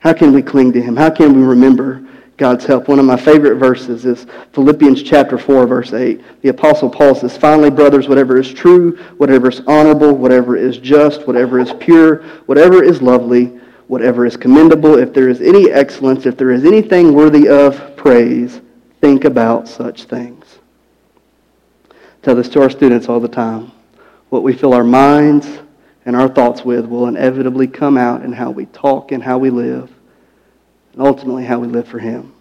How 0.00 0.12
can 0.12 0.32
we 0.32 0.42
cling 0.42 0.72
to 0.72 0.82
him? 0.82 0.96
How 0.96 1.10
can 1.10 1.34
we 1.34 1.42
remember 1.42 2.04
God's 2.40 2.64
help? 2.64 2.88
One 2.88 2.98
of 2.98 3.04
my 3.04 3.18
favorite 3.18 3.56
verses 3.56 4.06
is 4.06 4.24
Philippians 4.54 5.02
chapter 5.02 5.36
4, 5.36 5.66
verse 5.66 5.92
8. 5.92 6.40
The 6.40 6.48
Apostle 6.48 6.88
Paul 6.88 7.14
says, 7.14 7.36
Finally, 7.36 7.68
brothers, 7.68 8.08
whatever 8.08 8.40
is 8.40 8.50
true, 8.50 8.96
whatever 9.18 9.50
is 9.50 9.60
honorable, 9.66 10.14
whatever 10.14 10.56
is 10.56 10.78
just, 10.78 11.26
whatever 11.26 11.58
is 11.58 11.74
pure, 11.80 12.22
whatever 12.46 12.82
is 12.82 13.02
lovely, 13.02 13.60
whatever 13.88 14.24
is 14.24 14.38
commendable, 14.38 14.96
if 14.96 15.12
there 15.12 15.28
is 15.28 15.42
any 15.42 15.70
excellence, 15.70 16.24
if 16.24 16.38
there 16.38 16.50
is 16.50 16.64
anything 16.64 17.12
worthy 17.12 17.46
of 17.46 17.94
praise, 17.94 18.62
think 19.02 19.26
about 19.26 19.68
such 19.68 20.04
things. 20.04 20.60
Tell 22.22 22.34
this 22.34 22.48
to 22.48 22.62
our 22.62 22.70
students 22.70 23.10
all 23.10 23.20
the 23.20 23.28
time. 23.28 23.70
What 24.30 24.44
we 24.44 24.54
fill 24.54 24.72
our 24.72 24.82
minds 24.82 25.46
and 26.06 26.16
our 26.16 26.28
thoughts 26.28 26.64
with 26.64 26.86
will 26.86 27.06
inevitably 27.06 27.66
come 27.66 27.98
out 27.98 28.24
in 28.24 28.32
how 28.32 28.50
we 28.50 28.64
talk 28.64 29.12
and 29.12 29.22
how 29.22 29.36
we 29.36 29.50
live, 29.50 29.90
and 30.92 31.02
ultimately 31.02 31.44
how 31.44 31.58
we 31.58 31.68
live 31.68 31.88
for 31.88 31.98
Him. 31.98 32.32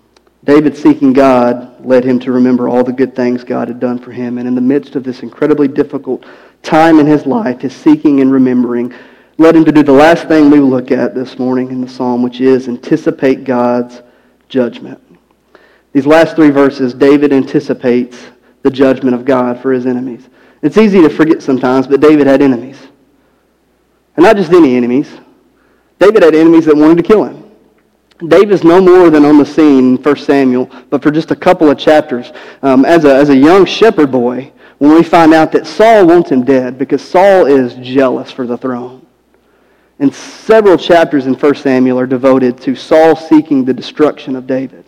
David 0.43 0.77
seeking 0.77 1.11
God 1.11 1.85
led 1.85 2.05
him 2.05 2.19
to 2.21 2.31
remember 2.31 2.69
all 2.69 2.83
the 2.83 2.93
good 2.93 3.15
things 3.15 3.43
God 3.43 3.67
had 3.67 3.79
done 3.79 3.99
for 3.99 4.11
him. 4.11 4.37
And 4.37 4.47
in 4.47 4.55
the 4.55 4.61
midst 4.61 4.95
of 4.95 5.03
this 5.03 5.21
incredibly 5.21 5.67
difficult 5.67 6.25
time 6.63 6.99
in 6.99 7.05
his 7.05 7.25
life, 7.25 7.61
his 7.61 7.75
seeking 7.75 8.21
and 8.21 8.31
remembering 8.31 8.93
led 9.37 9.55
him 9.55 9.65
to 9.65 9.71
do 9.71 9.83
the 9.83 9.91
last 9.91 10.27
thing 10.27 10.49
we 10.49 10.59
look 10.59 10.91
at 10.91 11.13
this 11.13 11.37
morning 11.39 11.71
in 11.71 11.81
the 11.81 11.87
psalm, 11.87 12.23
which 12.23 12.39
is 12.39 12.67
anticipate 12.67 13.43
God's 13.43 14.01
judgment. 14.47 15.01
These 15.91 16.05
last 16.05 16.35
three 16.35 16.51
verses, 16.51 16.93
David 16.93 17.33
anticipates 17.33 18.17
the 18.61 18.69
judgment 18.69 19.15
of 19.15 19.25
God 19.25 19.59
for 19.61 19.71
his 19.71 19.85
enemies. 19.85 20.27
It's 20.61 20.77
easy 20.77 21.01
to 21.01 21.09
forget 21.09 21.41
sometimes, 21.41 21.87
but 21.87 22.01
David 22.01 22.27
had 22.27 22.41
enemies. 22.41 22.77
And 24.15 24.25
not 24.25 24.35
just 24.35 24.51
any 24.51 24.75
enemies. 24.75 25.09
David 25.99 26.23
had 26.23 26.35
enemies 26.35 26.65
that 26.65 26.75
wanted 26.75 26.97
to 26.97 27.03
kill 27.03 27.23
him. 27.23 27.48
David's 28.27 28.63
no 28.63 28.81
more 28.81 29.09
than 29.09 29.23
on 29.23 29.37
the 29.37 29.45
scene 29.45 29.95
in 29.95 30.03
1 30.03 30.15
Samuel, 30.17 30.69
but 30.89 31.01
for 31.01 31.09
just 31.09 31.31
a 31.31 31.35
couple 31.35 31.69
of 31.69 31.77
chapters. 31.77 32.31
Um, 32.61 32.83
as, 32.83 33.05
a, 33.05 33.15
as 33.15 33.29
a 33.29 33.35
young 33.35 33.65
shepherd 33.65 34.11
boy, 34.11 34.51
when 34.77 34.93
we 34.93 35.03
find 35.03 35.33
out 35.33 35.51
that 35.53 35.65
Saul 35.65 36.05
wants 36.07 36.31
him 36.31 36.43
dead 36.43 36.77
because 36.77 37.01
Saul 37.01 37.45
is 37.45 37.75
jealous 37.75 38.31
for 38.31 38.45
the 38.45 38.57
throne. 38.57 39.05
And 39.99 40.13
several 40.13 40.77
chapters 40.77 41.27
in 41.27 41.33
1 41.33 41.55
Samuel 41.55 41.99
are 41.99 42.07
devoted 42.07 42.59
to 42.61 42.75
Saul 42.75 43.15
seeking 43.15 43.65
the 43.65 43.73
destruction 43.73 44.35
of 44.35 44.47
David. 44.47 44.85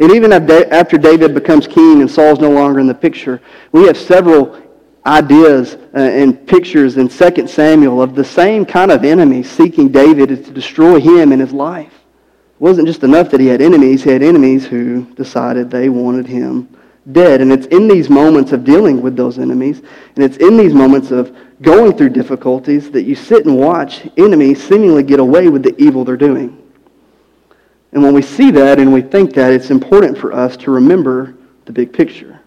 And 0.00 0.10
even 0.10 0.32
after 0.32 0.98
David 0.98 1.34
becomes 1.34 1.66
king 1.66 2.00
and 2.00 2.10
Saul's 2.10 2.40
no 2.40 2.50
longer 2.50 2.80
in 2.80 2.86
the 2.86 2.94
picture, 2.94 3.40
we 3.72 3.86
have 3.86 3.96
several 3.96 4.60
ideas 5.06 5.74
uh, 5.74 5.98
and 5.98 6.46
pictures 6.46 6.96
in 6.96 7.08
2 7.08 7.46
Samuel 7.46 8.02
of 8.02 8.14
the 8.14 8.24
same 8.24 8.64
kind 8.64 8.90
of 8.90 9.04
enemy 9.04 9.42
seeking 9.42 9.88
David 9.88 10.28
to 10.28 10.50
destroy 10.50 10.98
him 10.98 11.32
in 11.32 11.40
his 11.40 11.52
life. 11.52 12.03
It 12.54 12.60
wasn't 12.60 12.86
just 12.86 13.02
enough 13.02 13.30
that 13.30 13.40
he 13.40 13.46
had 13.46 13.60
enemies, 13.60 14.04
he 14.04 14.10
had 14.10 14.22
enemies 14.22 14.66
who 14.66 15.04
decided 15.14 15.70
they 15.70 15.88
wanted 15.88 16.26
him 16.26 16.68
dead. 17.12 17.40
And 17.40 17.52
it's 17.52 17.66
in 17.66 17.88
these 17.88 18.08
moments 18.08 18.52
of 18.52 18.64
dealing 18.64 19.02
with 19.02 19.16
those 19.16 19.38
enemies, 19.38 19.82
and 20.14 20.24
it's 20.24 20.36
in 20.38 20.56
these 20.56 20.72
moments 20.72 21.10
of 21.10 21.36
going 21.62 21.96
through 21.96 22.10
difficulties 22.10 22.90
that 22.90 23.02
you 23.02 23.14
sit 23.14 23.44
and 23.44 23.58
watch 23.58 24.08
enemies 24.16 24.62
seemingly 24.62 25.02
get 25.02 25.20
away 25.20 25.48
with 25.48 25.62
the 25.62 25.74
evil 25.82 26.04
they're 26.04 26.16
doing. 26.16 26.60
And 27.92 28.02
when 28.02 28.14
we 28.14 28.22
see 28.22 28.50
that 28.52 28.78
and 28.78 28.92
we 28.92 29.02
think 29.02 29.34
that, 29.34 29.52
it's 29.52 29.70
important 29.70 30.18
for 30.18 30.32
us 30.32 30.56
to 30.58 30.70
remember 30.70 31.34
the 31.64 31.72
big 31.72 31.92
picture. 31.92 32.40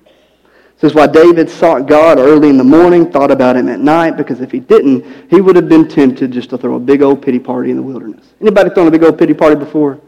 This 0.80 0.92
is 0.92 0.96
why 0.96 1.08
David 1.08 1.50
sought 1.50 1.88
God 1.88 2.20
early 2.20 2.50
in 2.50 2.58
the 2.58 2.64
morning, 2.64 3.12
thought 3.12 3.32
about 3.32 3.56
him 3.56 3.68
at 3.68 3.80
night, 3.80 4.16
because 4.16 4.42
if 4.42 4.52
he 4.52 4.60
didn't, 4.60 5.04
he 5.30 5.42
would 5.42 5.56
have 5.56 5.68
been 5.68 5.88
tempted 5.88 6.32
just 6.32 6.52
to 6.52 6.58
throw 6.58 6.76
a 6.76 6.80
big 6.80 7.02
old 7.02 7.22
pity 7.22 7.40
party 7.40 7.72
in 7.72 7.78
the 7.78 7.82
wilderness. 7.82 8.28
Anybody 8.40 8.70
thrown 8.70 8.88
a 8.88 8.92
big 8.92 9.04
old 9.04 9.18
pity 9.18 9.34
party 9.34 9.56
before? 9.56 10.00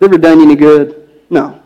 Ever 0.00 0.18
done 0.18 0.40
you 0.40 0.46
any 0.46 0.56
good? 0.56 1.08
No. 1.30 1.60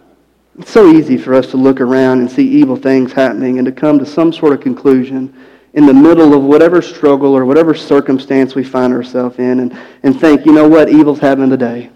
It's 0.58 0.70
so 0.70 0.86
easy 0.86 1.16
for 1.16 1.32
us 1.32 1.46
to 1.52 1.56
look 1.56 1.80
around 1.80 2.20
and 2.20 2.30
see 2.30 2.46
evil 2.46 2.76
things 2.76 3.12
happening 3.12 3.56
and 3.56 3.64
to 3.64 3.72
come 3.72 3.98
to 3.98 4.04
some 4.04 4.34
sort 4.34 4.52
of 4.52 4.60
conclusion 4.60 5.34
in 5.72 5.86
the 5.86 5.94
middle 5.94 6.34
of 6.34 6.42
whatever 6.42 6.82
struggle 6.82 7.34
or 7.34 7.46
whatever 7.46 7.74
circumstance 7.74 8.54
we 8.54 8.62
find 8.62 8.92
ourselves 8.92 9.38
in 9.38 9.60
and, 9.60 9.78
and 10.02 10.20
think, 10.20 10.44
you 10.44 10.52
know 10.52 10.68
what, 10.68 10.90
evil's 10.90 11.20
happening 11.20 11.48
today 11.48 11.90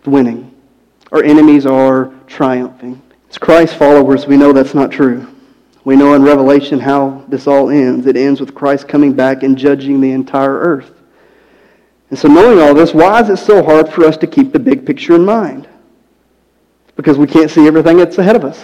It's 0.00 0.08
winning. 0.08 0.54
Our 1.10 1.22
enemies 1.22 1.64
are 1.64 2.12
triumphing. 2.26 3.00
As 3.30 3.38
Christ 3.38 3.76
followers, 3.76 4.26
we 4.26 4.36
know 4.36 4.52
that's 4.52 4.74
not 4.74 4.90
true. 4.90 5.33
We 5.84 5.96
know 5.96 6.14
in 6.14 6.22
Revelation 6.22 6.80
how 6.80 7.24
this 7.28 7.46
all 7.46 7.68
ends. 7.68 8.06
It 8.06 8.16
ends 8.16 8.40
with 8.40 8.54
Christ 8.54 8.88
coming 8.88 9.12
back 9.12 9.42
and 9.42 9.56
judging 9.56 10.00
the 10.00 10.12
entire 10.12 10.58
earth. 10.58 10.90
And 12.10 12.18
so, 12.18 12.28
knowing 12.28 12.58
all 12.58 12.74
this, 12.74 12.94
why 12.94 13.20
is 13.20 13.28
it 13.28 13.38
so 13.38 13.62
hard 13.62 13.88
for 13.88 14.04
us 14.04 14.16
to 14.18 14.26
keep 14.26 14.52
the 14.52 14.58
big 14.58 14.86
picture 14.86 15.14
in 15.14 15.24
mind? 15.24 15.68
Because 16.96 17.18
we 17.18 17.26
can't 17.26 17.50
see 17.50 17.66
everything 17.66 17.96
that's 17.96 18.18
ahead 18.18 18.36
of 18.36 18.44
us. 18.44 18.62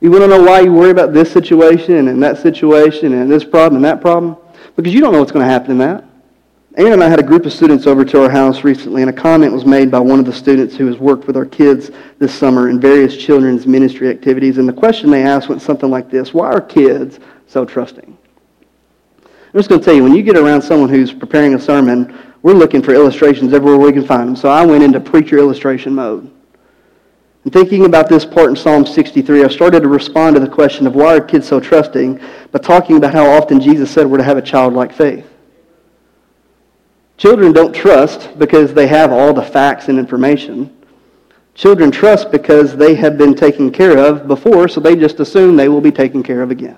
You 0.00 0.10
want 0.10 0.22
to 0.22 0.28
know 0.28 0.42
why 0.42 0.60
you 0.60 0.72
worry 0.72 0.90
about 0.90 1.12
this 1.12 1.32
situation 1.32 2.08
and 2.08 2.22
that 2.22 2.38
situation 2.38 3.12
and 3.12 3.30
this 3.30 3.44
problem 3.44 3.76
and 3.76 3.84
that 3.84 4.00
problem? 4.00 4.36
Because 4.76 4.92
you 4.92 5.00
don't 5.00 5.12
know 5.12 5.20
what's 5.20 5.32
going 5.32 5.46
to 5.46 5.50
happen 5.50 5.72
in 5.72 5.78
that. 5.78 6.04
Ann 6.76 6.92
and 6.92 7.04
I 7.04 7.08
had 7.08 7.20
a 7.20 7.24
group 7.24 7.46
of 7.46 7.52
students 7.52 7.86
over 7.86 8.04
to 8.04 8.24
our 8.24 8.28
house 8.28 8.64
recently, 8.64 9.02
and 9.02 9.08
a 9.08 9.12
comment 9.12 9.52
was 9.52 9.64
made 9.64 9.92
by 9.92 10.00
one 10.00 10.18
of 10.18 10.24
the 10.24 10.32
students 10.32 10.74
who 10.74 10.88
has 10.88 10.98
worked 10.98 11.28
with 11.28 11.36
our 11.36 11.46
kids 11.46 11.92
this 12.18 12.34
summer 12.34 12.68
in 12.68 12.80
various 12.80 13.16
children's 13.16 13.64
ministry 13.64 14.08
activities. 14.10 14.58
And 14.58 14.68
the 14.68 14.72
question 14.72 15.08
they 15.08 15.22
asked 15.22 15.48
went 15.48 15.62
something 15.62 15.88
like 15.88 16.10
this 16.10 16.34
Why 16.34 16.50
are 16.50 16.60
kids 16.60 17.20
so 17.46 17.64
trusting? 17.64 18.18
I'm 19.24 19.60
just 19.60 19.68
going 19.68 19.80
to 19.80 19.84
tell 19.84 19.94
you, 19.94 20.02
when 20.02 20.16
you 20.16 20.24
get 20.24 20.36
around 20.36 20.62
someone 20.62 20.88
who's 20.88 21.12
preparing 21.12 21.54
a 21.54 21.60
sermon, 21.60 22.18
we're 22.42 22.54
looking 22.54 22.82
for 22.82 22.92
illustrations 22.92 23.52
everywhere 23.52 23.78
we 23.78 23.92
can 23.92 24.04
find 24.04 24.28
them. 24.28 24.34
So 24.34 24.48
I 24.48 24.66
went 24.66 24.82
into 24.82 24.98
preacher 24.98 25.38
illustration 25.38 25.94
mode. 25.94 26.28
And 27.44 27.52
thinking 27.52 27.84
about 27.84 28.08
this 28.08 28.24
part 28.24 28.50
in 28.50 28.56
Psalm 28.56 28.84
63, 28.84 29.44
I 29.44 29.48
started 29.48 29.80
to 29.82 29.88
respond 29.88 30.34
to 30.34 30.40
the 30.40 30.48
question 30.48 30.88
of 30.88 30.96
why 30.96 31.14
are 31.14 31.20
kids 31.20 31.46
so 31.46 31.60
trusting 31.60 32.20
by 32.50 32.58
talking 32.58 32.96
about 32.96 33.12
how 33.12 33.30
often 33.30 33.60
Jesus 33.60 33.92
said 33.92 34.08
we're 34.08 34.18
to 34.18 34.24
have 34.24 34.38
a 34.38 34.42
childlike 34.42 34.92
faith. 34.92 35.30
Children 37.16 37.52
don't 37.52 37.72
trust 37.74 38.38
because 38.38 38.74
they 38.74 38.86
have 38.86 39.12
all 39.12 39.32
the 39.32 39.42
facts 39.42 39.88
and 39.88 39.98
information. 39.98 40.74
Children 41.54 41.92
trust 41.92 42.32
because 42.32 42.76
they 42.76 42.94
have 42.96 43.16
been 43.16 43.34
taken 43.34 43.70
care 43.70 43.96
of 43.96 44.26
before, 44.26 44.66
so 44.66 44.80
they 44.80 44.96
just 44.96 45.20
assume 45.20 45.56
they 45.56 45.68
will 45.68 45.80
be 45.80 45.92
taken 45.92 46.22
care 46.22 46.42
of 46.42 46.50
again. 46.50 46.76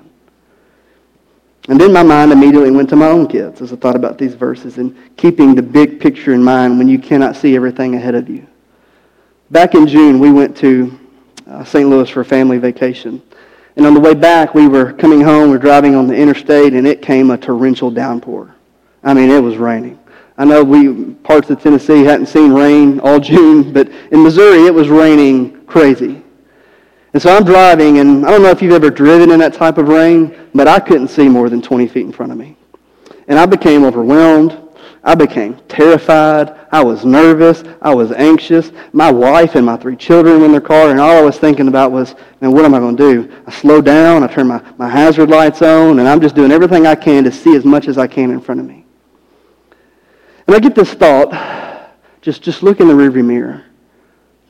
And 1.69 1.81
then 1.81 1.93
my 1.93 2.03
mind 2.03 2.31
immediately 2.31 2.71
went 2.71 2.89
to 2.91 2.97
my 2.97 3.09
own 3.09 3.27
kids 3.27 3.61
as 3.61 3.73
I 3.73 3.77
thought 3.77 3.97
about 3.97 4.19
these 4.19 4.35
verses 4.35 4.79
and 4.79 4.97
keeping 5.17 5.55
the 5.55 5.63
big 5.63 5.99
picture 5.99 6.33
in 6.33 6.43
mind 6.43 6.79
when 6.79 6.87
you 6.87 6.99
cannot 6.99 7.35
see 7.35 7.57
everything 7.57 7.97
ahead 7.97 8.15
of 8.15 8.29
you. 8.29 8.47
Back 9.51 9.75
in 9.75 9.87
June, 9.87 10.21
we 10.21 10.31
went 10.31 10.57
to 10.59 10.97
uh, 11.49 11.65
St. 11.65 11.89
Louis 11.89 12.09
for 12.09 12.21
a 12.21 12.25
family 12.25 12.59
vacation. 12.59 13.23
And 13.77 13.87
on 13.87 13.95
the 13.95 14.01
way 14.01 14.15
back, 14.15 14.55
we 14.55 14.69
were 14.69 14.93
coming 14.93 15.21
home, 15.21 15.51
we 15.51 15.57
were 15.57 15.63
driving 15.63 15.95
on 15.95 16.07
the 16.07 16.15
interstate, 16.15 16.73
and 16.75 16.87
it 16.87 17.03
came 17.03 17.31
a 17.31 17.39
torrential 17.39 17.91
downpour. 17.91 18.55
I 19.03 19.15
mean, 19.15 19.31
it 19.31 19.41
was 19.41 19.57
raining. 19.57 19.99
I 20.39 20.45
know 20.45 20.63
we 20.63 21.15
parts 21.15 21.49
of 21.51 21.63
Tennessee 21.63 22.05
hadn't 22.05 22.27
seen 22.27 22.53
rain 22.53 23.01
all 23.01 23.21
June, 23.33 23.73
but 23.73 23.89
in 24.11 24.23
Missouri 24.23 24.67
it 24.67 24.75
was 24.75 24.89
raining 24.89 25.65
crazy. 25.67 26.23
And 27.13 27.23
so 27.23 27.35
I'm 27.35 27.45
driving, 27.45 27.99
and 27.99 28.27
I 28.27 28.31
don't 28.31 28.43
know 28.43 28.51
if 28.51 28.61
you've 28.61 28.75
ever 28.75 28.91
driven 28.91 29.31
in 29.31 29.39
that 29.39 29.55
type 29.55 29.79
of 29.79 29.89
rain, 29.89 30.49
but 30.55 30.69
I 30.69 30.79
couldn't 30.79 31.09
see 31.09 31.29
more 31.29 31.49
than 31.49 31.63
20 31.63 31.89
feet 31.89 32.05
in 32.05 32.13
front 32.13 32.31
of 32.31 32.37
me. 32.37 32.57
And 33.29 33.39
I 33.39 33.47
became 33.47 33.85
overwhelmed. 33.85 34.61
I 35.03 35.15
became 35.15 35.59
terrified. 35.69 36.55
I 36.73 36.83
was 36.85 37.05
nervous. 37.05 37.63
I 37.81 37.95
was 37.95 38.13
anxious. 38.13 38.73
My 38.93 39.11
wife 39.11 39.55
and 39.55 39.65
my 39.65 39.77
three 39.77 39.97
children 39.97 40.41
were 40.41 40.47
in 40.47 40.53
their 40.53 40.61
car, 40.61 40.91
and 40.91 41.01
all 41.01 41.17
I 41.17 41.23
was 41.23 41.39
thinking 41.39 41.69
about 41.69 41.93
was, 41.93 42.15
man, 42.41 42.53
what 42.53 42.65
am 42.65 42.75
I 42.75 42.81
going 42.81 42.97
to 42.97 43.13
do? 43.13 43.43
I 43.47 43.53
slow 43.53 43.81
down. 43.81 44.23
I 44.23 44.27
turn 44.27 44.49
my, 44.49 44.61
my 44.77 44.89
hazard 44.89 45.31
lights 45.31 45.63
on, 45.63 46.01
and 46.01 46.09
I'm 46.09 46.21
just 46.21 46.35
doing 46.35 46.53
everything 46.53 46.87
I 46.87 46.97
can 46.97 47.25
to 47.25 47.33
see 47.33 47.55
as 47.57 47.65
much 47.65 47.89
as 47.89 47.99
I 47.99 48.07
can 48.07 48.31
in 48.31 48.41
front 48.41 48.61
of 48.61 48.67
me. 48.67 48.86
And 50.47 50.55
I 50.55 50.61
get 50.61 50.75
this 50.75 50.93
thought, 50.95 51.33
just, 52.23 52.43
just 52.43 52.63
look 52.63 52.81
in 52.81 52.89
the 52.89 52.95
rearview 52.95 53.25
mirror. 53.25 53.65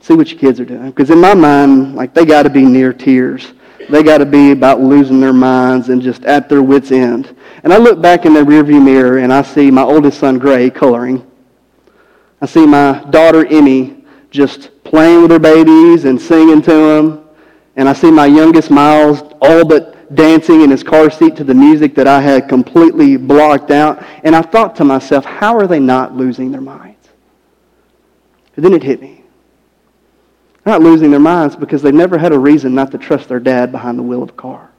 See 0.01 0.13
what 0.13 0.29
your 0.29 0.39
kids 0.39 0.59
are 0.59 0.65
doing. 0.65 0.91
Because 0.91 1.09
in 1.09 1.19
my 1.19 1.33
mind, 1.33 1.95
like 1.95 2.13
they 2.13 2.25
got 2.25 2.43
to 2.43 2.49
be 2.49 2.63
near 2.63 2.93
tears. 2.93 3.53
They 3.89 4.03
got 4.03 4.19
to 4.19 4.25
be 4.25 4.51
about 4.51 4.81
losing 4.81 5.19
their 5.19 5.33
minds 5.33 5.89
and 5.89 6.01
just 6.01 6.23
at 6.25 6.49
their 6.49 6.61
wits' 6.61 6.91
end. 6.91 7.35
And 7.63 7.73
I 7.73 7.77
look 7.77 8.01
back 8.01 8.25
in 8.25 8.33
the 8.33 8.41
rearview 8.41 8.83
mirror 8.83 9.19
and 9.19 9.33
I 9.33 9.41
see 9.41 9.71
my 9.71 9.83
oldest 9.83 10.19
son, 10.19 10.37
Gray, 10.37 10.69
coloring. 10.69 11.25
I 12.41 12.45
see 12.45 12.65
my 12.65 13.03
daughter, 13.09 13.45
Emmy, 13.47 14.05
just 14.29 14.83
playing 14.83 15.23
with 15.23 15.31
her 15.31 15.39
babies 15.39 16.05
and 16.05 16.21
singing 16.21 16.61
to 16.63 16.71
them. 16.71 17.29
And 17.75 17.89
I 17.89 17.93
see 17.93 18.11
my 18.11 18.25
youngest, 18.25 18.69
Miles, 18.69 19.21
all 19.41 19.65
but 19.65 19.96
dancing 20.13 20.61
in 20.61 20.69
his 20.69 20.83
car 20.83 21.09
seat 21.09 21.35
to 21.35 21.43
the 21.43 21.53
music 21.53 21.95
that 21.95 22.07
I 22.07 22.21
had 22.21 22.47
completely 22.47 23.17
blocked 23.17 23.71
out. 23.71 24.03
And 24.23 24.35
I 24.35 24.41
thought 24.41 24.75
to 24.77 24.83
myself, 24.83 25.25
how 25.25 25.57
are 25.57 25.67
they 25.67 25.79
not 25.79 26.15
losing 26.15 26.51
their 26.51 26.61
minds? 26.61 27.09
And 28.55 28.65
then 28.65 28.73
it 28.73 28.83
hit 28.83 29.01
me. 29.01 29.23
They're 30.63 30.73
not 30.73 30.81
losing 30.81 31.11
their 31.11 31.19
minds 31.19 31.55
because 31.55 31.81
they've 31.81 31.93
never 31.93 32.17
had 32.17 32.33
a 32.33 32.39
reason 32.39 32.73
not 32.75 32.91
to 32.91 32.97
trust 32.97 33.29
their 33.29 33.39
dad 33.39 33.71
behind 33.71 33.97
the 33.97 34.03
wheel 34.03 34.23
of 34.23 34.29
a 34.29 34.33
car. 34.33 34.69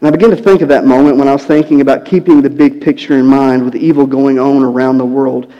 And 0.00 0.08
I 0.08 0.10
began 0.10 0.30
to 0.30 0.36
think 0.36 0.62
of 0.62 0.68
that 0.68 0.86
moment 0.86 1.16
when 1.16 1.28
I 1.28 1.32
was 1.32 1.44
thinking 1.44 1.82
about 1.82 2.04
keeping 2.06 2.40
the 2.40 2.50
big 2.50 2.80
picture 2.80 3.18
in 3.18 3.26
mind 3.26 3.64
with 3.64 3.76
evil 3.76 4.06
going 4.06 4.38
on 4.38 4.62
around 4.62 4.98
the 4.98 5.04
world. 5.04 5.52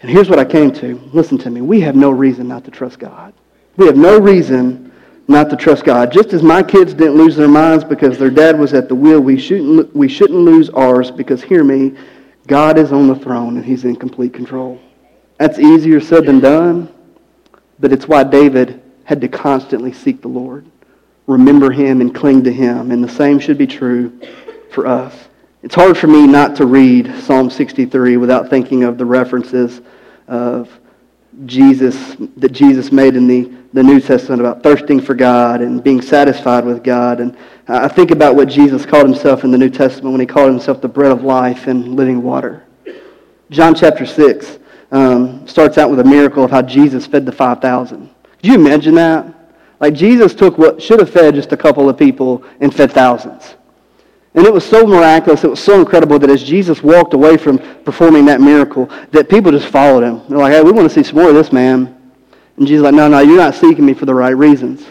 And 0.00 0.10
here's 0.10 0.30
what 0.30 0.38
I 0.38 0.44
came 0.44 0.72
to. 0.74 1.00
Listen 1.12 1.36
to 1.38 1.50
me. 1.50 1.60
We 1.60 1.80
have 1.80 1.96
no 1.96 2.10
reason 2.10 2.46
not 2.46 2.64
to 2.64 2.70
trust 2.70 3.00
God. 3.00 3.34
We 3.76 3.86
have 3.86 3.96
no 3.96 4.18
reason 4.18 4.87
not 5.28 5.50
to 5.50 5.56
trust 5.56 5.84
God. 5.84 6.10
Just 6.10 6.32
as 6.32 6.42
my 6.42 6.62
kids 6.62 6.94
didn't 6.94 7.16
lose 7.16 7.36
their 7.36 7.48
minds 7.48 7.84
because 7.84 8.18
their 8.18 8.30
dad 8.30 8.58
was 8.58 8.74
at 8.74 8.88
the 8.88 8.94
wheel, 8.94 9.20
we 9.20 9.38
shouldn't, 9.38 9.94
we 9.94 10.08
shouldn't 10.08 10.38
lose 10.38 10.70
ours 10.70 11.10
because, 11.10 11.42
hear 11.42 11.62
me, 11.62 11.96
God 12.46 12.78
is 12.78 12.92
on 12.92 13.06
the 13.06 13.14
throne 13.14 13.56
and 13.56 13.64
he's 13.64 13.84
in 13.84 13.94
complete 13.94 14.32
control. 14.32 14.80
That's 15.36 15.58
easier 15.58 16.00
said 16.00 16.26
than 16.26 16.40
done, 16.40 16.92
but 17.78 17.92
it's 17.92 18.08
why 18.08 18.24
David 18.24 18.82
had 19.04 19.20
to 19.20 19.28
constantly 19.28 19.92
seek 19.92 20.22
the 20.22 20.28
Lord 20.28 20.66
remember 21.28 21.70
him 21.70 22.00
and 22.00 22.12
cling 22.12 22.42
to 22.44 22.52
him. 22.52 22.90
And 22.90 23.04
the 23.04 23.08
same 23.08 23.38
should 23.38 23.58
be 23.58 23.66
true 23.66 24.18
for 24.72 24.88
us. 24.88 25.14
It's 25.62 25.74
hard 25.74 25.96
for 25.96 26.06
me 26.08 26.26
not 26.26 26.56
to 26.56 26.66
read 26.66 27.14
Psalm 27.22 27.50
63 27.50 28.16
without 28.16 28.48
thinking 28.48 28.82
of 28.82 28.98
the 28.98 29.04
references 29.04 29.80
of 30.26 30.68
Jesus 31.46 32.16
that 32.36 32.52
Jesus 32.52 32.90
made 32.90 33.14
in 33.14 33.26
the, 33.26 33.52
the 33.72 33.82
New 33.82 34.00
Testament 34.00 34.40
about 34.40 34.62
thirsting 34.62 35.00
for 35.00 35.14
God 35.14 35.60
and 35.60 35.82
being 35.82 36.00
satisfied 36.00 36.64
with 36.64 36.82
God. 36.82 37.20
And 37.20 37.36
I 37.68 37.88
think 37.88 38.10
about 38.10 38.34
what 38.34 38.48
Jesus 38.48 38.84
called 38.84 39.06
himself 39.06 39.44
in 39.44 39.50
the 39.50 39.58
New 39.58 39.70
Testament 39.70 40.12
when 40.12 40.20
he 40.20 40.26
called 40.26 40.50
himself 40.50 40.80
the 40.80 40.88
bread 40.88 41.12
of 41.12 41.22
life 41.22 41.66
and 41.66 41.94
living 41.94 42.22
water. 42.22 42.64
John 43.50 43.74
chapter 43.74 44.04
6 44.04 44.58
um, 44.90 45.46
starts 45.46 45.78
out 45.78 45.90
with 45.90 46.00
a 46.00 46.04
miracle 46.04 46.44
of 46.44 46.50
how 46.50 46.62
Jesus 46.62 47.06
fed 47.06 47.24
the 47.24 47.32
5,000. 47.32 48.08
Could 48.38 48.46
you 48.46 48.54
imagine 48.54 48.94
that? 48.96 49.34
Like 49.80 49.94
Jesus 49.94 50.34
took 50.34 50.58
what 50.58 50.82
should 50.82 50.98
have 50.98 51.10
fed 51.10 51.34
just 51.34 51.52
a 51.52 51.56
couple 51.56 51.88
of 51.88 51.96
people 51.96 52.44
and 52.60 52.74
fed 52.74 52.92
thousands. 52.92 53.54
And 54.38 54.46
it 54.46 54.52
was 54.52 54.64
so 54.64 54.86
miraculous, 54.86 55.42
it 55.42 55.50
was 55.50 55.58
so 55.58 55.80
incredible 55.80 56.16
that 56.20 56.30
as 56.30 56.44
Jesus 56.44 56.80
walked 56.80 57.12
away 57.12 57.36
from 57.36 57.58
performing 57.82 58.24
that 58.26 58.40
miracle, 58.40 58.86
that 59.10 59.28
people 59.28 59.50
just 59.50 59.66
followed 59.66 60.04
him. 60.04 60.22
They're 60.28 60.38
like, 60.38 60.52
hey, 60.52 60.62
we 60.62 60.70
want 60.70 60.88
to 60.88 60.94
see 60.94 61.02
some 61.02 61.16
more 61.16 61.28
of 61.28 61.34
this 61.34 61.50
man. 61.50 62.12
And 62.56 62.64
Jesus 62.64 62.84
like, 62.84 62.94
no, 62.94 63.08
no, 63.08 63.18
you're 63.18 63.36
not 63.36 63.56
seeking 63.56 63.84
me 63.84 63.94
for 63.94 64.06
the 64.06 64.14
right 64.14 64.36
reasons. 64.36 64.86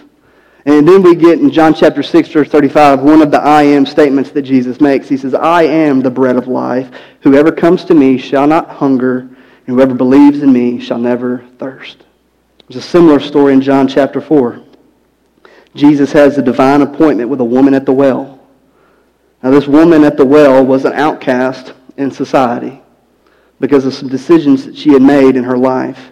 And 0.65 0.85
then 0.85 1.01
we 1.01 1.15
get 1.15 1.39
in 1.39 1.49
John 1.49 1.73
chapter 1.73 2.03
6, 2.03 2.27
verse 2.27 2.49
35, 2.49 2.99
one 2.99 3.21
of 3.21 3.31
the 3.31 3.39
I 3.39 3.63
am 3.63 3.85
statements 3.85 4.31
that 4.31 4.41
Jesus 4.41 4.81
makes. 4.81 5.07
He 5.07 5.15
says, 5.15 5.33
I 5.33 5.63
am 5.63 6.01
the 6.01 6.11
bread 6.11 6.35
of 6.35 6.49
life. 6.49 6.93
Whoever 7.21 7.49
comes 7.49 7.85
to 7.85 7.93
me 7.93 8.17
shall 8.17 8.47
not 8.47 8.69
hunger, 8.69 9.19
and 9.19 9.37
whoever 9.65 9.93
believes 9.93 10.43
in 10.43 10.51
me 10.51 10.81
shall 10.81 10.99
never 10.99 11.45
thirst. 11.57 12.03
There's 12.67 12.83
a 12.83 12.85
similar 12.85 13.21
story 13.21 13.53
in 13.53 13.61
John 13.61 13.87
chapter 13.87 14.19
4. 14.19 14.61
Jesus 15.73 16.11
has 16.11 16.37
a 16.37 16.41
divine 16.41 16.81
appointment 16.81 17.29
with 17.29 17.39
a 17.39 17.45
woman 17.45 17.73
at 17.73 17.85
the 17.85 17.93
well. 17.93 18.36
Now, 19.43 19.51
this 19.51 19.67
woman 19.67 20.03
at 20.03 20.17
the 20.17 20.25
well 20.25 20.65
was 20.65 20.85
an 20.85 20.93
outcast 20.93 21.73
in 21.97 22.11
society 22.11 22.81
because 23.59 23.85
of 23.85 23.93
some 23.93 24.09
decisions 24.09 24.65
that 24.65 24.75
she 24.75 24.91
had 24.91 25.01
made 25.01 25.35
in 25.35 25.43
her 25.43 25.57
life. 25.57 26.11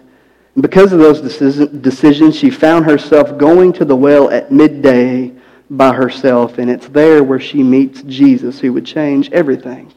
And 0.54 0.62
because 0.62 0.92
of 0.92 0.98
those 0.98 1.20
decisions, 1.20 2.36
she 2.36 2.50
found 2.50 2.84
herself 2.84 3.36
going 3.36 3.72
to 3.74 3.84
the 3.84 3.96
well 3.96 4.30
at 4.30 4.50
midday 4.50 5.32
by 5.68 5.92
herself, 5.92 6.58
and 6.58 6.70
it's 6.70 6.88
there 6.88 7.24
where 7.24 7.40
she 7.40 7.62
meets 7.62 8.02
Jesus, 8.02 8.60
who 8.60 8.72
would 8.72 8.86
change 8.86 9.30
everything. 9.32 9.92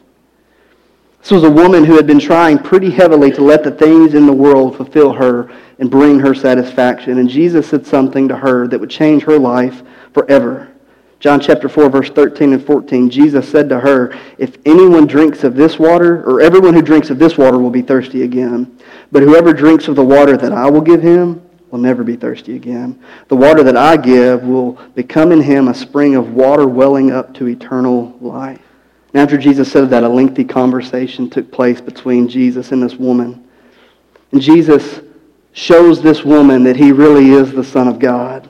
This 1.22 1.32
was 1.32 1.44
a 1.44 1.52
woman 1.52 1.86
who 1.86 1.96
had 1.96 2.08
been 2.08 2.20
trying 2.20 2.58
pretty 2.58 2.90
heavily 2.90 3.32
to 3.32 3.42
let 3.42 3.64
the 3.64 3.72
things 3.72 4.14
in 4.16 4.26
the 4.26 4.34
world 4.34 4.76
fulfill 4.78 5.14
her 5.14 5.52
and 5.78 5.92
bring 5.92 6.20
her 6.20 6.34
satisfaction. 6.34 7.20
And 7.20 7.30
Jesus 7.30 7.70
said 7.70 7.86
something 7.86 8.28
to 8.30 8.36
her 8.36 8.68
that 8.68 8.80
would 8.80 8.90
change 8.90 9.24
her 9.24 9.38
life 9.38 9.84
forever. 10.14 10.72
John 11.20 11.42
chapter 11.42 11.68
4, 11.68 11.90
verse 11.90 12.10
13 12.10 12.54
and 12.54 12.66
14, 12.66 13.10
Jesus 13.10 13.50
said 13.50 13.68
to 13.70 13.80
her, 13.80 14.18
If 14.38 14.58
anyone 14.66 15.06
drinks 15.06 15.44
of 15.44 15.54
this 15.54 15.78
water, 15.78 16.24
or 16.24 16.40
everyone 16.40 16.74
who 16.74 16.82
drinks 16.82 17.10
of 17.10 17.20
this 17.20 17.38
water 17.38 17.58
will 17.58 17.70
be 17.70 17.82
thirsty 17.82 18.24
again. 18.24 18.80
But 19.12 19.24
whoever 19.24 19.52
drinks 19.52 19.90
of 19.90 19.96
the 19.98 20.04
water 20.04 20.38
that 20.38 20.54
I 20.54 20.70
will 20.70 20.82
give 20.82 21.02
him 21.02 21.42
will 21.72 21.80
never 21.80 22.06
be 22.06 22.16
thirsty 22.16 22.56
again. 22.56 23.04
The 23.28 23.36
water 23.36 23.64
that 23.64 23.76
I 23.76 23.98
give 23.98 24.44
will 24.44 24.74
become 24.96 25.34
in 25.34 25.42
him 25.42 25.68
a 25.68 25.74
spring 25.74 26.16
of 26.16 26.34
water 26.34 26.68
welling 26.68 27.12
up 27.12 27.34
to 27.36 27.48
eternal 27.48 28.18
life. 28.22 28.62
And 29.14 29.22
after 29.22 29.38
Jesus 29.38 29.70
said 29.72 29.90
that, 29.90 30.04
a 30.04 30.10
lengthy 30.10 30.46
conversation 30.46 31.30
took 31.30 31.52
place 31.52 31.82
between 31.82 32.30
Jesus 32.30 32.72
and 32.72 32.82
this 32.82 32.96
woman. 32.96 33.46
And 34.32 34.42
Jesus 34.42 35.02
shows 35.52 36.02
this 36.02 36.24
woman 36.24 36.64
that 36.64 36.78
he 36.78 36.94
really 36.94 37.32
is 37.32 37.52
the 37.52 37.64
Son 37.64 37.90
of 37.90 38.00
God. 38.00 38.49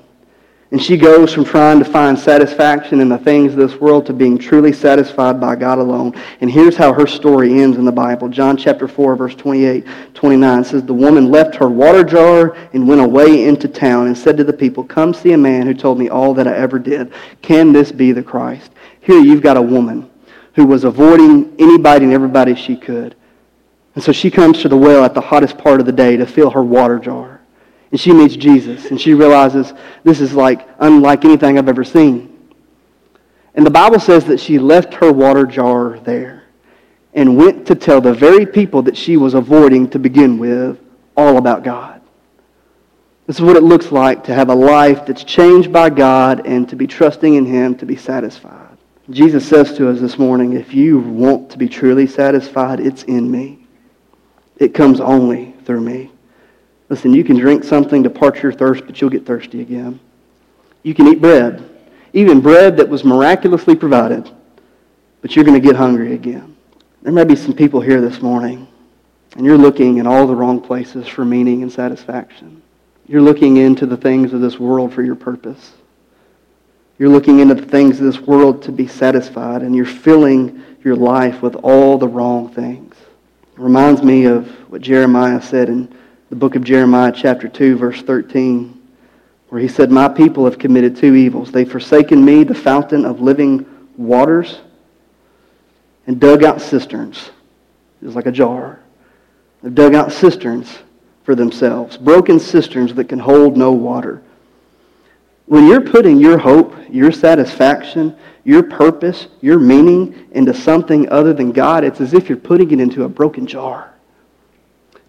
And 0.72 0.80
she 0.80 0.98
goes 0.98 1.34
from 1.34 1.46
trying 1.46 1.80
to 1.80 1.86
find 1.86 2.18
satisfaction 2.18 3.00
in 3.00 3.10
the 3.10 3.18
things 3.18 3.54
of 3.54 3.58
this 3.58 3.82
world 3.82 4.06
to 4.06 4.14
being 4.14 4.38
truly 4.38 4.72
satisfied 4.72 5.42
by 5.42 5.56
God 5.56 5.80
alone. 5.80 6.14
And 6.42 6.52
here's 6.52 6.76
how 6.76 6.94
her 6.94 7.08
story 7.08 7.60
ends 7.60 7.78
in 7.78 7.86
the 7.86 7.92
Bible. 7.92 8.30
John 8.30 8.56
chapter 8.56 8.88
4, 8.88 9.16
verse 9.16 9.34
28, 9.34 9.84
29 10.14 10.64
says, 10.64 10.84
The 10.84 10.94
woman 10.94 11.32
left 11.32 11.56
her 11.56 11.70
water 11.70 12.04
jar 12.04 12.56
and 12.74 12.88
went 12.88 13.02
away 13.02 13.46
into 13.46 13.68
town 13.68 14.06
and 14.06 14.16
said 14.16 14.38
to 14.38 14.44
the 14.44 14.54
people, 14.54 14.84
Come 14.84 15.12
see 15.12 15.32
a 15.32 15.38
man 15.38 15.66
who 15.66 15.74
told 15.74 15.98
me 15.98 16.08
all 16.08 16.36
that 16.36 16.48
I 16.48 16.56
ever 16.56 16.78
did. 16.78 17.14
Can 17.42 17.74
this 17.74 17.92
be 17.92 18.12
the 18.12 18.22
Christ? 18.22 18.70
Here 19.02 19.20
you've 19.20 19.42
got 19.42 19.58
a 19.58 19.62
woman 19.62 20.08
who 20.54 20.68
was 20.68 20.84
avoiding 20.84 21.56
anybody 21.58 22.06
and 22.06 22.14
everybody 22.14 22.54
she 22.54 22.76
could. 22.76 23.16
And 23.96 24.04
so 24.04 24.12
she 24.12 24.30
comes 24.30 24.62
to 24.62 24.70
the 24.70 24.78
well 24.78 25.04
at 25.04 25.16
the 25.16 25.22
hottest 25.22 25.58
part 25.58 25.80
of 25.80 25.88
the 25.88 25.92
day 25.92 26.16
to 26.18 26.28
fill 26.28 26.52
her 26.52 26.64
water 26.64 27.00
jar. 27.00 27.39
And 27.92 28.00
she 28.00 28.14
meets 28.14 28.36
Jesus, 28.36 28.92
and 28.92 29.02
she 29.02 29.14
realizes 29.14 29.74
this 30.04 30.22
is 30.22 30.34
like 30.34 30.68
unlike 30.80 31.26
anything 31.26 31.58
I've 31.58 31.70
ever 31.70 31.84
seen. 31.84 32.30
And 33.56 33.66
the 33.66 33.72
Bible 33.72 34.00
says 34.00 34.26
that 34.26 34.40
she 34.40 34.60
left 34.60 34.94
her 34.96 35.12
water 35.12 35.46
jar 35.46 36.00
there 36.00 36.44
and 37.14 37.36
went 37.36 37.66
to 37.68 37.76
tell 37.76 38.00
the 38.00 38.14
very 38.14 38.46
people 38.46 38.84
that 38.84 38.96
she 38.96 39.18
was 39.18 39.34
avoiding 39.34 39.90
to 39.90 40.00
begin 40.00 40.38
with 40.38 40.80
all 41.18 41.38
about 41.38 41.64
God. 41.64 42.00
This 43.26 43.38
is 43.38 43.42
what 43.42 43.58
it 43.58 43.64
looks 43.64 43.92
like 43.92 44.24
to 44.26 44.34
have 44.34 44.50
a 44.50 44.56
life 44.56 45.06
that's 45.06 45.24
changed 45.24 45.72
by 45.72 45.90
God 45.90 46.46
and 46.48 46.68
to 46.70 46.76
be 46.76 46.88
trusting 46.88 47.36
in 47.36 47.46
Him 47.46 47.76
to 47.76 47.86
be 47.86 47.96
satisfied. 47.96 48.78
Jesus 49.10 49.48
says 49.48 49.74
to 49.78 49.90
us 49.90 50.00
this 50.00 50.20
morning, 50.20 50.54
if 50.54 50.74
you 50.74 51.00
want 51.00 51.50
to 51.52 51.58
be 51.58 51.68
truly 51.68 52.06
satisfied, 52.06 52.80
it's 52.80 53.04
in 53.04 53.30
me. 53.30 53.68
It 54.58 54.74
comes 54.74 55.00
only 55.00 55.54
through 55.66 55.82
me. 55.82 56.12
Listen, 56.90 57.14
you 57.14 57.24
can 57.24 57.38
drink 57.38 57.64
something 57.64 58.04
to 58.04 58.10
part 58.10 58.42
your 58.42 58.52
thirst, 58.52 58.86
but 58.86 59.00
you'll 59.00 59.12
get 59.12 59.26
thirsty 59.26 59.62
again. 59.62 60.00
You 60.82 60.96
can 60.96 61.08
eat 61.08 61.22
bread, 61.22 61.70
even 62.14 62.42
bread 62.42 62.78
that 62.78 62.90
was 62.90 63.04
miraculously 63.04 63.76
provided, 63.76 64.30
but 65.22 65.36
you're 65.36 65.46
going 65.46 65.60
to 65.60 65.66
get 65.66 65.76
hungry 65.76 66.14
again. 66.14 66.56
There 67.04 67.14
may 67.14 67.24
be 67.24 67.36
some 67.36 67.54
people 67.54 67.80
here 67.80 68.02
this 68.02 68.22
morning, 68.22 68.68
and 69.36 69.46
you're 69.46 69.58
looking 69.58 69.98
in 69.98 70.08
all 70.08 70.26
the 70.26 70.36
wrong 70.36 70.60
places 70.60 71.08
for 71.08 71.24
meaning 71.24 71.62
and 71.62 71.72
satisfaction. 71.72 72.62
You're 73.08 73.22
looking 73.22 73.58
into 73.58 73.86
the 73.86 73.98
things 73.98 74.34
of 74.34 74.42
this 74.42 74.60
world 74.60 74.94
for 74.94 75.04
your 75.04 75.16
purpose. 75.16 75.74
You're 76.98 77.10
looking 77.10 77.40
into 77.40 77.56
the 77.56 77.66
things 77.66 78.00
of 78.00 78.06
this 78.06 78.20
world 78.20 78.64
to 78.64 78.72
be 78.72 78.88
satisfied, 78.88 79.62
and 79.62 79.76
you're 79.76 79.86
filling 79.86 80.64
your 80.84 80.96
life 80.96 81.42
with 81.42 81.56
all 81.56 81.98
the 81.98 82.08
wrong 82.08 82.50
things. 82.50 82.96
It 83.54 83.60
reminds 83.60 84.02
me 84.02 84.26
of 84.26 84.50
what 84.72 84.82
Jeremiah 84.82 85.42
said 85.42 85.70
in 85.70 85.94
the 86.30 86.36
book 86.36 86.56
of 86.56 86.64
Jeremiah, 86.64 87.12
chapter 87.12 87.48
2, 87.48 87.76
verse 87.76 88.02
13, 88.04 88.80
where 89.50 89.60
he 89.60 89.68
said, 89.68 89.90
My 89.90 90.08
people 90.08 90.46
have 90.46 90.60
committed 90.60 90.96
two 90.96 91.16
evils. 91.16 91.52
They've 91.52 91.70
forsaken 91.70 92.24
me, 92.24 92.44
the 92.44 92.54
fountain 92.54 93.04
of 93.04 93.20
living 93.20 93.66
waters, 93.98 94.60
and 96.06 96.20
dug 96.20 96.44
out 96.44 96.62
cisterns. 96.62 97.32
It 98.02 98.06
was 98.06 98.16
like 98.16 98.28
a 98.28 98.32
jar. 98.32 98.80
They've 99.64 99.74
dug 99.74 99.96
out 99.96 100.12
cisterns 100.12 100.78
for 101.24 101.34
themselves, 101.34 101.98
broken 101.98 102.40
cisterns 102.40 102.94
that 102.94 103.10
can 103.10 103.20
hold 103.20 103.58
no 103.58 103.72
water. 103.72 104.22
When 105.48 105.66
you're 105.68 105.82
putting 105.82 106.20
your 106.20 106.38
hope, 106.38 106.76
your 106.92 107.12
satisfaction, 107.12 108.16
your 108.44 108.62
purpose, 108.62 109.28
your 109.42 109.58
meaning 109.58 110.28
into 110.32 110.54
something 110.54 111.10
other 111.10 111.34
than 111.34 111.52
God, 111.52 111.84
it's 111.84 112.02
as 112.02 112.14
if 112.14 112.30
you're 112.30 112.38
putting 112.38 112.70
it 112.70 112.80
into 112.80 113.04
a 113.04 113.10
broken 113.10 113.48
jar. 113.48 113.94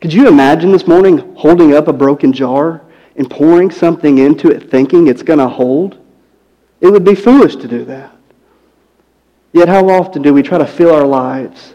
Could 0.00 0.14
you 0.14 0.28
imagine 0.28 0.72
this 0.72 0.86
morning 0.86 1.34
holding 1.36 1.74
up 1.74 1.86
a 1.86 1.92
broken 1.92 2.32
jar 2.32 2.80
and 3.16 3.30
pouring 3.30 3.70
something 3.70 4.18
into 4.18 4.50
it 4.50 4.70
thinking 4.70 5.08
it's 5.08 5.22
going 5.22 5.38
to 5.38 5.48
hold? 5.48 5.98
It 6.80 6.88
would 6.88 7.04
be 7.04 7.14
foolish 7.14 7.56
to 7.56 7.68
do 7.68 7.84
that. 7.84 8.16
Yet, 9.52 9.68
how 9.68 9.90
often 9.90 10.22
do 10.22 10.32
we 10.32 10.42
try 10.42 10.56
to 10.56 10.66
fill 10.66 10.94
our 10.94 11.06
lives 11.06 11.74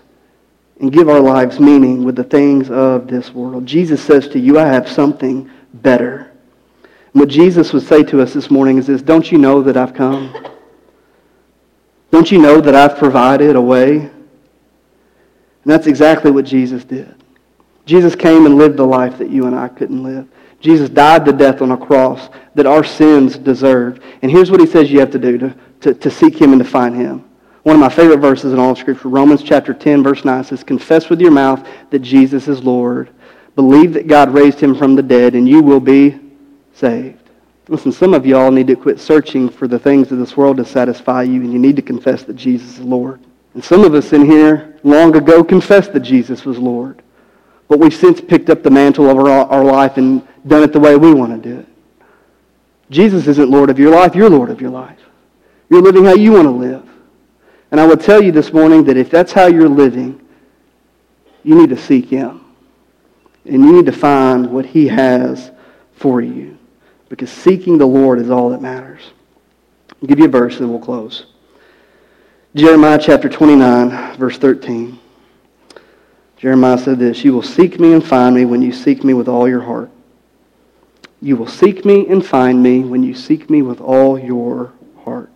and 0.80 0.92
give 0.92 1.08
our 1.08 1.20
lives 1.20 1.60
meaning 1.60 2.04
with 2.04 2.16
the 2.16 2.24
things 2.24 2.72
of 2.72 3.08
this 3.08 3.32
world? 3.32 3.66
Jesus 3.66 4.04
says 4.04 4.28
to 4.30 4.40
you, 4.40 4.58
I 4.58 4.66
have 4.66 4.90
something 4.90 5.50
better. 5.76 6.32
And 7.14 7.20
what 7.20 7.30
Jesus 7.30 7.74
would 7.74 7.84
say 7.84 8.02
to 8.04 8.22
us 8.22 8.34
this 8.34 8.50
morning 8.50 8.80
is 8.80 8.88
this 8.88 9.04
Don't 9.04 9.32
you 9.32 9.38
know 9.38 9.62
that 9.62 9.78
I've 9.78 9.94
come? 9.94 10.34
Don't 12.10 12.32
you 12.32 12.40
know 12.40 12.60
that 12.60 12.74
I've 12.74 12.98
provided 12.98 13.56
a 13.56 13.62
way? 13.62 13.98
And 13.98 14.12
that's 15.64 15.86
exactly 15.86 16.32
what 16.32 16.46
Jesus 16.46 16.84
did. 16.84 17.14
Jesus 17.86 18.16
came 18.16 18.46
and 18.46 18.58
lived 18.58 18.78
the 18.78 18.86
life 18.86 19.18
that 19.18 19.30
you 19.30 19.46
and 19.46 19.56
I 19.56 19.68
couldn't 19.68 20.04
live. 20.04 20.28
Jesus 20.60 20.90
died 20.90 21.26
the 21.26 21.34
death 21.34 21.62
on 21.62 21.72
a 21.72 21.78
cross 21.78 22.30
that 22.56 22.66
our 22.66 22.84
sins 22.84 23.38
deserved. 23.38 24.02
And 24.22 24.32
here's 24.32 24.50
what 24.50 24.60
he 24.60 24.66
says 24.66 24.92
you 24.92 25.00
have 25.00 25.12
to 25.12 25.20
do 25.20 25.38
to, 25.38 25.56
to, 25.82 25.94
to 25.94 26.10
seek 26.10 26.40
him 26.40 26.54
and 26.54 26.64
to 26.64 26.68
find 26.68 26.96
him. 26.96 27.24
One 27.64 27.76
of 27.76 27.80
my 27.80 27.90
favorite 27.90 28.20
verses 28.20 28.54
in 28.54 28.60
all 28.60 28.72
of 28.72 28.78
Scripture, 28.78 29.10
Romans 29.10 29.44
chapter 29.44 29.74
10, 29.74 30.04
verse 30.04 30.24
9 30.24 30.44
says, 30.44 30.64
Confess 30.64 31.10
with 31.10 31.20
your 31.20 31.32
mouth 31.32 31.68
that 31.90 32.00
Jesus 32.00 32.48
is 32.48 32.64
Lord. 32.64 33.10
Believe 33.56 33.94
that 33.94 34.08
God 34.08 34.30
raised 34.30 34.60
him 34.60 34.76
from 34.76 34.96
the 34.96 35.02
dead, 35.02 35.34
and 35.34 35.48
you 35.48 35.62
will 35.62 35.80
be 35.80 36.20
saved. 36.74 37.30
Listen, 37.68 37.92
some 37.92 38.14
of 38.14 38.26
y'all 38.26 38.52
need 38.52 38.68
to 38.68 38.76
quit 38.76 39.00
searching 39.00 39.50
for 39.50 39.68
the 39.68 39.80
things 39.80 40.12
of 40.12 40.20
this 40.20 40.38
world 40.38 40.58
to 40.58 40.66
satisfy 40.66 41.24
you, 41.24 41.42
and 41.42 41.52
you 41.52 41.58
need 41.58 41.76
to 41.76 41.82
confess 41.82 42.24
that 42.24 42.36
Jesus 42.36 42.78
is 42.78 42.82
Lord. 42.82 43.20
And 43.56 43.64
some 43.64 43.84
of 43.84 43.96
us 43.96 44.14
in 44.14 44.26
here 44.26 44.78
long 44.84 45.16
ago 45.16 45.44
confessed 45.44 45.94
that 45.94 46.02
Jesus 46.02 46.46
was 46.46 46.60
Lord. 46.60 47.02
But 47.68 47.80
we've 47.80 47.94
since 47.94 48.22
picked 48.22 48.50
up 48.50 48.64
the 48.64 48.70
mantle 48.70 49.10
of 49.10 49.18
our, 49.18 49.30
our 49.30 49.64
life 49.64 49.98
and 49.98 50.26
done 50.48 50.64
it 50.64 50.72
the 50.72 50.80
way 50.80 50.96
we 50.96 51.14
want 51.14 51.42
to 51.42 51.50
do 51.50 51.60
it. 51.60 51.68
Jesus 52.90 53.28
isn't 53.28 53.50
Lord 53.50 53.70
of 53.70 53.80
your 53.80 53.92
life, 53.92 54.16
you're 54.16 54.30
Lord 54.30 54.50
of 54.50 54.62
your 54.62 54.70
life. 54.70 55.00
You're 55.70 55.82
living 55.82 56.06
how 56.06 56.14
you 56.14 56.34
want 56.34 56.46
to 56.46 56.52
live. 56.52 56.88
And 57.72 57.80
I 57.80 57.86
would 57.86 58.02
tell 58.02 58.22
you 58.22 58.32
this 58.32 58.54
morning 58.54 58.84
that 58.86 58.98
if 58.98 59.10
that's 59.10 59.32
how 59.32 59.48
you're 59.48 59.68
living, 59.68 60.22
you 61.44 61.56
need 61.56 61.70
to 61.70 61.78
seek 61.78 62.10
Him. 62.10 62.42
And 63.46 63.64
you 63.64 63.74
need 63.74 63.86
to 63.88 63.92
find 63.92 64.52
what 64.52 64.66
He 64.66 64.88
has 64.88 65.52
for 65.94 66.22
you. 66.22 66.58
Because 67.10 67.32
seeking 67.32 67.78
the 67.78 67.86
Lord 67.86 68.20
is 68.20 68.30
all 68.30 68.50
that 68.50 68.62
matters. 68.62 69.02
I'll 70.02 70.08
give 70.08 70.20
you 70.20 70.26
a 70.26 70.30
verse 70.30 70.60
and 70.60 70.70
we'll 70.70 70.80
close. 70.80 71.26
Jeremiah 72.54 73.00
chapter 73.02 73.28
29, 73.30 74.18
verse 74.18 74.38
13. 74.38 75.00
Jeremiah 76.38 76.78
said 76.78 77.00
this 77.00 77.24
You 77.24 77.34
will 77.34 77.44
seek 77.44 77.80
me 77.80 77.94
and 77.94 78.06
find 78.06 78.36
me 78.36 78.46
when 78.46 78.62
you 78.62 78.72
seek 78.72 79.04
me 79.04 79.14
with 79.14 79.28
all 79.28 79.48
your 79.48 79.62
heart. 79.62 79.90
You 81.22 81.38
will 81.38 81.48
seek 81.48 81.86
me 81.86 82.08
and 82.08 82.26
find 82.26 82.62
me 82.62 82.82
when 82.82 83.02
you 83.04 83.14
seek 83.14 83.50
me 83.50 83.62
with 83.62 83.82
all 83.82 84.20
your 84.20 84.74
heart. 85.04 85.32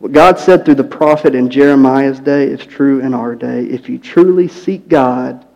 What 0.00 0.12
God 0.12 0.38
said 0.38 0.64
through 0.64 0.76
the 0.76 0.84
prophet 0.84 1.34
in 1.34 1.50
Jeremiah's 1.50 2.20
day 2.20 2.44
is 2.44 2.64
true 2.64 3.00
in 3.00 3.14
our 3.14 3.34
day. 3.34 3.64
If 3.64 3.88
you 3.88 3.98
truly 3.98 4.48
seek 4.48 4.88
God, 4.88 5.46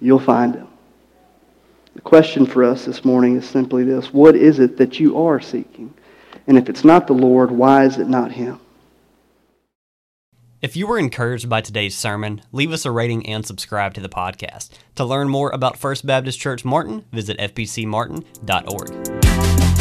you'll 0.00 0.18
find 0.18 0.54
him. 0.54 0.68
The 1.94 2.00
question 2.00 2.46
for 2.46 2.64
us 2.64 2.84
this 2.84 3.04
morning 3.04 3.36
is 3.36 3.48
simply 3.48 3.84
this 3.84 4.12
What 4.12 4.34
is 4.34 4.58
it 4.58 4.76
that 4.78 4.98
you 4.98 5.22
are 5.26 5.40
seeking? 5.40 5.92
And 6.46 6.56
if 6.56 6.68
it's 6.68 6.84
not 6.84 7.06
the 7.06 7.12
Lord, 7.12 7.50
why 7.50 7.84
is 7.84 7.98
it 7.98 8.08
not 8.08 8.32
him? 8.32 8.58
If 10.62 10.76
you 10.76 10.86
were 10.86 10.96
encouraged 10.96 11.48
by 11.48 11.60
today's 11.60 11.98
sermon, 11.98 12.40
leave 12.52 12.72
us 12.72 12.86
a 12.86 12.92
rating 12.92 13.26
and 13.26 13.44
subscribe 13.44 13.94
to 13.94 14.00
the 14.00 14.08
podcast. 14.08 14.70
To 14.94 15.04
learn 15.04 15.28
more 15.28 15.50
about 15.50 15.76
First 15.76 16.06
Baptist 16.06 16.38
Church 16.38 16.64
Martin, 16.64 17.04
visit 17.10 17.36
fbcmartin.org. 17.38 19.71